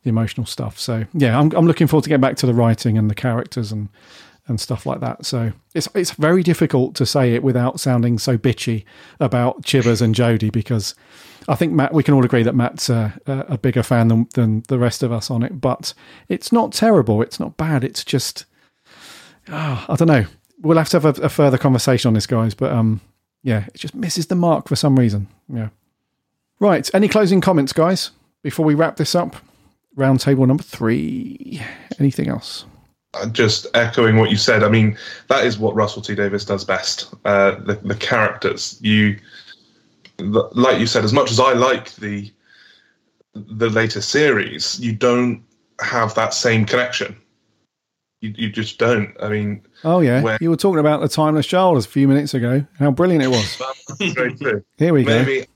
the 0.03 0.11
emotional 0.11 0.47
stuff. 0.47 0.79
So, 0.79 1.07
yeah, 1.15 1.39
I'm, 1.39 1.51
I'm 1.53 1.67
looking 1.67 1.87
forward 1.87 2.05
to 2.05 2.11
getting 2.11 2.21
back 2.21 2.37
to 2.37 2.47
the 2.47 2.55
writing 2.55 2.99
and 2.99 3.11
the 3.11 3.15
characters 3.15 3.73
and 3.73 3.89
and 4.49 4.61
stuff 4.61 4.87
like 4.87 5.01
that. 5.01 5.27
So 5.27 5.53
it's 5.75 5.89
it's 5.95 6.13
very 6.13 6.43
difficult 6.43 6.95
to 6.97 7.07
say 7.07 7.35
it 7.35 7.43
without 7.43 7.81
sounding 7.81 8.19
so 8.19 8.39
bitchy 8.39 8.85
about 9.21 9.63
Chibbers 9.63 10.01
and 10.01 10.15
Jodie 10.15 10.53
because 10.53 10.95
I 11.49 11.55
think 11.55 11.73
Matt 11.73 11.93
we 11.93 12.03
can 12.03 12.15
all 12.15 12.25
agree 12.25 12.43
that 12.43 12.55
Matt's 12.55 12.89
a, 12.89 13.21
a 13.27 13.59
bigger 13.59 13.83
fan 13.83 14.09
than, 14.09 14.29
than 14.35 14.63
the 14.69 14.79
rest 14.79 15.03
of 15.03 15.13
us 15.13 15.31
on 15.31 15.43
it. 15.43 15.61
But 15.61 15.95
it's 16.29 16.53
not 16.53 16.73
terrible. 16.73 17.23
It's 17.23 17.41
not 17.41 17.57
bad. 17.57 17.85
It's 17.85 18.05
just 18.05 18.45
oh, 19.49 19.85
I 19.89 19.97
don't 19.97 20.09
know. 20.09 20.27
We'll 20.61 20.79
have 20.79 20.89
to 20.91 21.01
have 21.01 21.19
a, 21.19 21.23
a 21.23 21.29
further 21.29 21.59
conversation 21.59 22.09
on 22.09 22.15
this, 22.15 22.27
guys. 22.27 22.55
But 22.55 22.73
um, 22.73 23.01
yeah, 23.43 23.67
it 23.67 23.75
just 23.75 23.95
misses 23.95 24.27
the 24.27 24.35
mark 24.35 24.69
for 24.69 24.77
some 24.77 24.99
reason. 24.99 25.29
Yeah. 25.49 25.69
Right. 26.59 26.89
Any 26.95 27.09
closing 27.09 27.41
comments, 27.41 27.73
guys, 27.73 28.11
before 28.43 28.65
we 28.65 28.75
wrap 28.75 28.97
this 28.97 29.15
up? 29.15 29.37
Roundtable 29.97 30.47
number 30.47 30.63
three. 30.63 31.63
Anything 31.99 32.29
else? 32.29 32.65
Just 33.33 33.67
echoing 33.75 34.17
what 34.17 34.31
you 34.31 34.37
said, 34.37 34.63
I 34.63 34.69
mean, 34.69 34.97
that 35.29 35.45
is 35.45 35.59
what 35.59 35.75
Russell 35.75 36.03
T 36.03 36.15
Davies 36.15 36.45
does 36.45 36.65
best. 36.65 37.15
Uh, 37.25 37.57
the, 37.57 37.75
the 37.75 37.95
characters, 37.95 38.79
you, 38.83 39.19
like 40.19 40.79
you 40.79 40.87
said, 40.87 41.05
as 41.05 41.13
much 41.13 41.31
as 41.31 41.41
I 41.41 41.53
like 41.53 41.95
the 41.97 42.33
the 43.35 43.69
later 43.69 44.01
series, 44.01 44.81
you 44.81 44.93
don't 44.93 45.43
have 45.81 46.15
that 46.15 46.33
same 46.33 46.65
connection. 46.65 47.17
You, 48.23 48.33
you 48.37 48.51
just 48.51 48.79
don't. 48.79 49.15
I 49.21 49.29
mean, 49.29 49.63
oh 49.85 50.01
yeah, 50.01 50.23
where, 50.23 50.39
you 50.41 50.49
were 50.49 50.57
talking 50.57 50.81
about 50.81 51.01
the 51.01 51.09
Timeless 51.09 51.47
Child 51.47 51.77
a 51.79 51.83
few 51.83 52.09
minutes 52.09 52.33
ago. 52.33 52.67
How 52.79 52.91
brilliant 52.91 53.25
it 53.25 53.29
was! 53.29 53.63
Here 54.79 54.95
we 54.95 55.05
go. 55.05 55.19
Maybe 55.19 55.47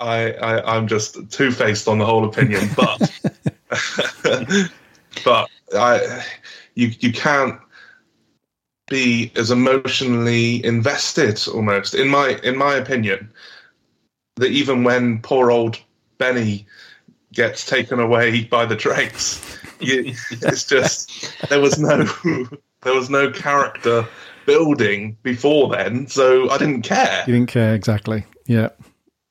I, 0.00 0.32
I 0.32 0.76
I'm 0.76 0.88
just 0.88 1.30
two 1.30 1.52
faced 1.52 1.86
on 1.86 1.98
the 1.98 2.04
whole 2.04 2.24
opinion, 2.24 2.68
but 2.76 3.10
but 5.24 5.48
I 5.76 6.24
you 6.74 6.92
you 7.00 7.12
can't 7.12 7.58
be 8.88 9.32
as 9.36 9.50
emotionally 9.50 10.64
invested 10.64 11.40
almost 11.48 11.94
in 11.94 12.08
my 12.08 12.38
in 12.42 12.56
my 12.56 12.74
opinion 12.74 13.30
that 14.36 14.50
even 14.50 14.84
when 14.84 15.20
poor 15.20 15.50
old 15.50 15.78
Benni 16.18 16.66
gets 17.32 17.64
taken 17.64 17.98
away 17.98 18.44
by 18.44 18.66
the 18.66 18.76
Dregs, 18.76 19.40
you, 19.80 20.14
it's 20.30 20.66
just 20.66 21.34
there 21.48 21.60
was 21.60 21.78
no 21.78 22.04
there 22.82 22.94
was 22.94 23.08
no 23.08 23.30
character 23.30 24.06
building 24.46 25.16
before 25.22 25.70
then 25.70 26.06
so 26.06 26.50
I 26.50 26.58
didn't 26.58 26.82
care. 26.82 27.24
You 27.26 27.34
didn't 27.34 27.50
care 27.50 27.74
exactly. 27.74 28.24
Yeah. 28.46 28.70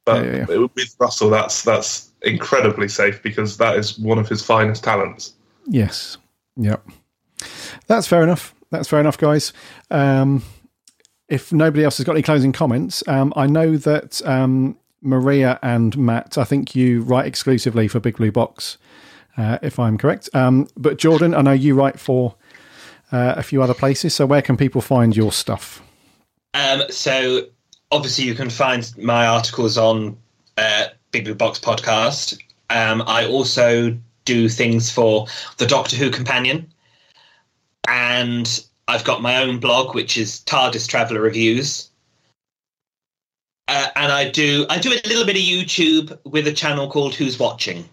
But 0.06 0.26
yeah, 0.26 0.46
yeah. 0.50 0.68
with 0.76 0.96
Russell 1.00 1.30
that's 1.30 1.64
that's 1.64 2.12
incredibly 2.24 2.88
safe 2.88 3.22
because 3.22 3.58
that 3.58 3.76
is 3.76 4.00
one 4.00 4.18
of 4.18 4.28
his 4.28 4.44
finest 4.44 4.84
talents. 4.84 5.34
Yes. 5.68 6.18
Yep 6.58 6.84
that's 7.88 8.08
fair 8.08 8.24
enough. 8.24 8.54
That's 8.70 8.88
fair 8.88 9.00
enough, 9.00 9.18
guys. 9.18 9.54
Um, 9.90 10.44
if 11.28 11.52
nobody 11.54 11.84
else 11.84 11.98
has 11.98 12.06
got 12.06 12.14
any 12.14 12.22
closing 12.22 12.52
comments, 12.52 13.04
um, 13.08 13.34
I 13.36 13.48
know 13.48 13.78
that 13.78 14.22
um, 14.26 14.78
Maria 15.02 15.60
and 15.62 15.98
Matt, 15.98 16.38
I 16.38 16.44
think 16.44 16.76
you 16.76 17.02
write 17.02 17.26
exclusively 17.26 17.88
for 17.88 18.00
Big 18.00 18.18
Blue 18.18 18.32
Box, 18.32 18.78
uh, 19.38 19.58
if 19.62 19.80
I'm 19.80 19.98
correct. 19.98 20.30
Um, 20.34 20.68
but 20.78 20.98
Jordan, 20.98 21.34
I 21.34 21.42
know 21.42 21.52
you 21.52 21.76
write 21.76 22.00
for 22.00 22.36
uh, 23.12 23.36
a 23.38 23.44
few 23.44 23.62
other 23.62 23.74
places. 23.74 24.14
So 24.14 24.26
where 24.26 24.42
can 24.42 24.58
people 24.58 24.82
find 24.82 25.16
your 25.16 25.32
stuff? 25.32 25.82
Um, 26.54 26.84
so 26.90 27.48
obviously 27.92 28.26
you 28.26 28.36
can 28.36 28.50
find 28.50 28.92
my 28.98 29.28
articles 29.28 29.78
on 29.78 30.18
uh, 30.58 30.88
Big 31.12 31.26
Blue 31.26 31.36
Box 31.36 31.60
podcast. 31.60 32.40
Um, 32.70 33.04
I 33.06 33.26
also 33.26 33.98
do 34.26 34.48
things 34.48 34.92
for 34.92 35.28
the 35.58 35.66
Doctor 35.66 35.96
Who 35.98 36.10
Companion, 36.10 36.71
and 37.88 38.64
I've 38.88 39.04
got 39.04 39.22
my 39.22 39.42
own 39.42 39.60
blog, 39.60 39.96
which 39.96 40.18
is 40.18 40.42
TARDIS 40.42 40.88
Traveller 40.88 41.22
Reviews. 41.22 41.90
Uh, 43.68 43.88
and 43.96 44.12
I 44.12 44.30
do 44.30 44.66
I 44.70 44.80
do 44.80 44.90
a 44.92 45.00
little 45.08 45.26
bit 45.26 45.36
of 45.38 45.42
YouTube 45.42 46.18
with 46.26 46.46
a 46.48 46.52
channel 46.52 46.90
called 46.90 47.16
Who's 47.16 47.40
Watching. 47.40 47.88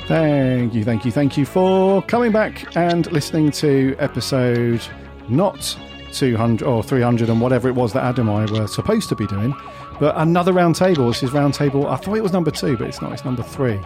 Thank 0.07 0.75
you, 0.75 0.85
thank 0.85 1.05
you, 1.07 1.11
thank 1.11 1.37
you 1.39 1.47
for 1.47 2.03
coming 2.03 2.33
back 2.33 2.77
and 2.77 3.11
listening 3.13 3.51
to 3.53 3.97
episode 3.99 4.83
not 5.31 5.79
200 6.13 6.67
or 6.67 6.83
300 6.83 7.31
and 7.31 7.41
whatever 7.41 7.69
it 7.69 7.75
was 7.75 7.95
that 7.95 8.05
Adam 8.05 8.29
and 8.29 8.51
I 8.51 8.53
were 8.53 8.67
supposed 8.67 9.09
to 9.09 9.17
be 9.17 9.27
doing, 9.27 9.55
but 10.03 10.17
another 10.17 10.53
round 10.53 10.75
table. 10.75 11.07
This 11.07 11.23
is 11.23 11.31
round 11.31 11.55
table. 11.55 11.87
I 11.87 11.95
thought 11.95 12.17
it 12.17 12.25
was 12.25 12.33
number 12.33 12.51
two, 12.51 12.77
but 12.77 12.89
it's 12.89 13.01
not. 13.01 13.13
It's 13.13 13.25
number 13.25 13.45
three. 13.45 13.79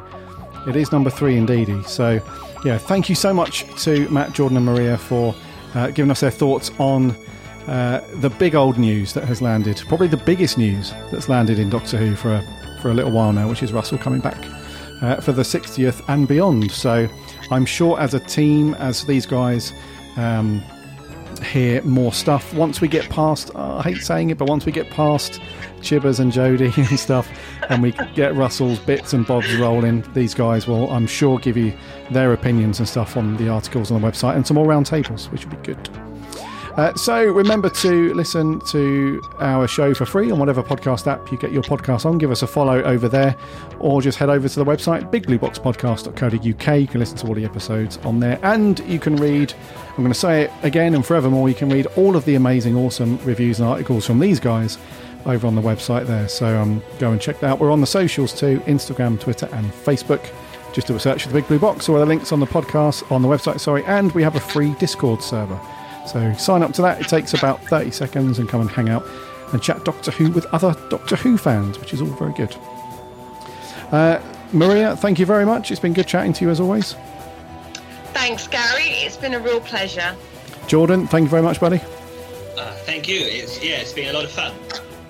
It 0.66 0.74
is 0.74 0.90
number 0.90 1.10
three 1.10 1.36
indeedy. 1.36 1.82
So, 1.82 2.22
yeah, 2.64 2.78
thank 2.78 3.10
you 3.10 3.14
so 3.14 3.34
much 3.34 3.66
to 3.84 4.08
Matt, 4.08 4.32
Jordan, 4.32 4.56
and 4.56 4.64
Maria 4.64 4.96
for 4.96 5.34
uh, 5.74 5.88
giving 5.88 6.10
us 6.10 6.20
their 6.20 6.30
thoughts 6.30 6.70
on 6.78 7.10
uh, 7.66 8.02
the 8.14 8.30
big 8.30 8.54
old 8.54 8.78
news 8.78 9.12
that 9.12 9.24
has 9.24 9.42
landed. 9.42 9.82
Probably 9.88 10.08
the 10.08 10.16
biggest 10.16 10.56
news 10.56 10.90
that's 11.12 11.28
landed 11.28 11.58
in 11.58 11.68
Doctor 11.68 11.98
Who 11.98 12.16
for 12.16 12.32
a, 12.32 12.78
for 12.80 12.88
a 12.88 12.94
little 12.94 13.12
while 13.12 13.34
now, 13.34 13.46
which 13.46 13.62
is 13.62 13.74
Russell 13.74 13.98
coming 13.98 14.20
back 14.20 14.42
uh, 15.02 15.20
for 15.20 15.32
the 15.32 15.42
60th 15.42 16.02
and 16.08 16.26
beyond. 16.26 16.72
So, 16.72 17.06
I'm 17.50 17.66
sure 17.66 18.00
as 18.00 18.14
a 18.14 18.20
team, 18.20 18.72
as 18.76 19.04
these 19.04 19.26
guys. 19.26 19.74
Um, 20.16 20.62
hear 21.42 21.82
more 21.82 22.12
stuff 22.12 22.52
once 22.54 22.80
we 22.80 22.88
get 22.88 23.08
past. 23.08 23.54
Uh, 23.54 23.76
I 23.76 23.82
hate 23.82 23.98
saying 23.98 24.30
it, 24.30 24.38
but 24.38 24.48
once 24.48 24.66
we 24.66 24.72
get 24.72 24.90
past 24.90 25.40
Chibbers 25.80 26.20
and 26.20 26.32
Jodie 26.32 26.76
and 26.90 26.98
stuff, 26.98 27.28
and 27.68 27.82
we 27.82 27.92
get 28.14 28.34
Russell's 28.34 28.78
bits 28.78 29.12
and 29.12 29.26
bobs 29.26 29.54
rolling, 29.56 30.04
these 30.14 30.34
guys 30.34 30.66
will, 30.66 30.90
I'm 30.90 31.06
sure, 31.06 31.38
give 31.38 31.56
you 31.56 31.72
their 32.10 32.32
opinions 32.32 32.78
and 32.78 32.88
stuff 32.88 33.16
on 33.16 33.36
the 33.36 33.48
articles 33.48 33.90
on 33.90 34.00
the 34.00 34.06
website 34.06 34.36
and 34.36 34.46
some 34.46 34.54
more 34.56 34.66
round 34.66 34.86
tables, 34.86 35.30
which 35.30 35.46
would 35.46 35.62
be 35.62 35.74
good. 35.74 35.88
Uh, 36.76 36.94
so 36.94 37.24
remember 37.24 37.70
to 37.70 38.12
listen 38.12 38.60
to 38.60 39.22
our 39.40 39.66
show 39.66 39.94
for 39.94 40.04
free 40.04 40.30
on 40.30 40.38
whatever 40.38 40.62
podcast 40.62 41.06
app 41.06 41.32
you 41.32 41.38
get 41.38 41.50
your 41.50 41.62
podcast 41.62 42.04
on. 42.04 42.18
Give 42.18 42.30
us 42.30 42.42
a 42.42 42.46
follow 42.46 42.82
over 42.82 43.08
there, 43.08 43.34
or 43.78 44.02
just 44.02 44.18
head 44.18 44.28
over 44.28 44.46
to 44.46 44.58
the 44.58 44.64
website 44.64 45.10
bigblueboxpodcast.co.uk. 45.10 46.80
You 46.80 46.86
can 46.86 47.00
listen 47.00 47.16
to 47.18 47.28
all 47.28 47.34
the 47.34 47.46
episodes 47.46 47.96
on 47.98 48.20
there, 48.20 48.38
and 48.42 48.78
you 48.80 48.98
can 48.98 49.16
read. 49.16 49.54
I'm 49.88 50.02
going 50.02 50.12
to 50.12 50.18
say 50.18 50.42
it 50.42 50.50
again 50.62 50.94
and 50.94 51.04
forevermore. 51.04 51.48
You 51.48 51.54
can 51.54 51.70
read 51.70 51.86
all 51.96 52.14
of 52.14 52.26
the 52.26 52.34
amazing, 52.34 52.76
awesome 52.76 53.16
reviews 53.24 53.58
and 53.58 53.66
articles 53.66 54.04
from 54.04 54.18
these 54.18 54.38
guys 54.38 54.76
over 55.24 55.46
on 55.46 55.54
the 55.54 55.62
website 55.62 56.06
there. 56.06 56.28
So 56.28 56.60
um, 56.60 56.82
go 56.98 57.10
and 57.10 57.18
check 57.18 57.40
that 57.40 57.52
out. 57.52 57.58
We're 57.58 57.72
on 57.72 57.80
the 57.80 57.86
socials 57.86 58.38
too: 58.38 58.60
Instagram, 58.66 59.18
Twitter, 59.18 59.48
and 59.52 59.72
Facebook. 59.72 60.30
Just 60.74 60.88
do 60.88 60.94
a 60.94 61.00
search 61.00 61.22
for 61.22 61.28
the 61.28 61.34
Big 61.34 61.48
Blue 61.48 61.58
Box 61.58 61.88
or 61.88 61.98
the 61.98 62.04
links 62.04 62.32
on 62.32 62.40
the 62.40 62.46
podcast 62.46 63.10
on 63.10 63.22
the 63.22 63.28
website. 63.28 63.60
Sorry, 63.60 63.82
and 63.84 64.12
we 64.12 64.22
have 64.22 64.36
a 64.36 64.40
free 64.40 64.74
Discord 64.74 65.22
server. 65.22 65.58
So 66.06 66.32
sign 66.34 66.62
up 66.62 66.72
to 66.74 66.82
that. 66.82 67.00
It 67.00 67.08
takes 67.08 67.34
about 67.34 67.62
30 67.64 67.90
seconds 67.90 68.38
and 68.38 68.48
come 68.48 68.60
and 68.60 68.70
hang 68.70 68.88
out 68.88 69.06
and 69.52 69.62
chat 69.62 69.84
Doctor 69.84 70.10
Who 70.12 70.30
with 70.30 70.46
other 70.46 70.74
Doctor 70.88 71.16
Who 71.16 71.38
fans, 71.38 71.78
which 71.78 71.92
is 71.92 72.00
all 72.00 72.08
very 72.08 72.32
good. 72.32 72.54
Uh, 73.92 74.20
Maria, 74.52 74.96
thank 74.96 75.18
you 75.18 75.26
very 75.26 75.44
much. 75.44 75.70
It's 75.70 75.80
been 75.80 75.92
good 75.92 76.06
chatting 76.06 76.32
to 76.34 76.44
you 76.44 76.50
as 76.50 76.60
always. 76.60 76.94
Thanks, 78.12 78.48
Garry. 78.48 78.84
It's 78.84 79.16
been 79.16 79.34
a 79.34 79.40
real 79.40 79.60
pleasure. 79.60 80.16
Jordan, 80.66 81.06
thank 81.06 81.24
you 81.24 81.30
very 81.30 81.42
much, 81.42 81.60
buddy. 81.60 81.80
Uh, 82.56 82.72
thank 82.84 83.08
you. 83.08 83.20
It's 83.20 83.62
yeah, 83.62 83.76
it's 83.76 83.92
been 83.92 84.08
a 84.08 84.12
lot 84.12 84.24
of 84.24 84.30
fun. 84.30 84.54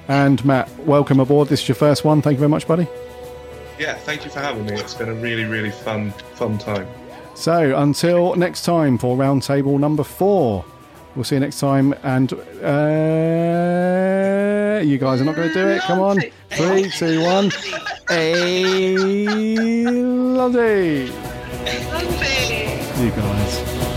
And 0.09 0.44
Matt, 0.44 0.68
welcome 0.80 1.20
aboard. 1.20 1.49
This 1.49 1.62
is 1.62 1.68
your 1.68 1.76
first 1.76 2.05
one. 2.05 2.22
Thank 2.22 2.34
you 2.34 2.40
very 2.40 2.51
much, 2.51 2.66
buddy. 2.66 2.86
Yeah, 3.78 3.94
thank 3.94 4.24
you 4.24 4.30
for 4.30 4.40
having 4.40 4.66
me. 4.66 4.74
It's 4.74 4.94
been 4.94 5.09
a 5.09 5.14
really, 5.14 5.44
really 5.44 5.70
fun, 5.70 6.11
fun 6.34 6.59
time. 6.59 6.86
So 7.34 7.76
until 7.76 8.34
next 8.34 8.64
time 8.64 8.99
for 8.99 9.16
roundtable 9.16 9.78
number 9.78 10.03
four. 10.03 10.64
We'll 11.17 11.25
see 11.25 11.35
you 11.37 11.41
next 11.41 11.59
time. 11.59 11.95
And 12.03 12.33
uh, 12.33 12.37
you 14.85 14.99
guys 14.99 15.21
are 15.21 15.25
not 15.25 15.35
going 15.35 15.49
to 15.49 15.55
do 15.55 15.67
it. 15.67 15.81
Come 15.83 16.01
on. 16.01 16.21
Three, 16.51 16.91
two, 16.91 17.23
one. 17.23 17.51
Hey, 18.09 18.97
lovely. 19.89 21.09
Lovely. 21.91 23.05
You 23.05 23.11
guys. 23.11 23.95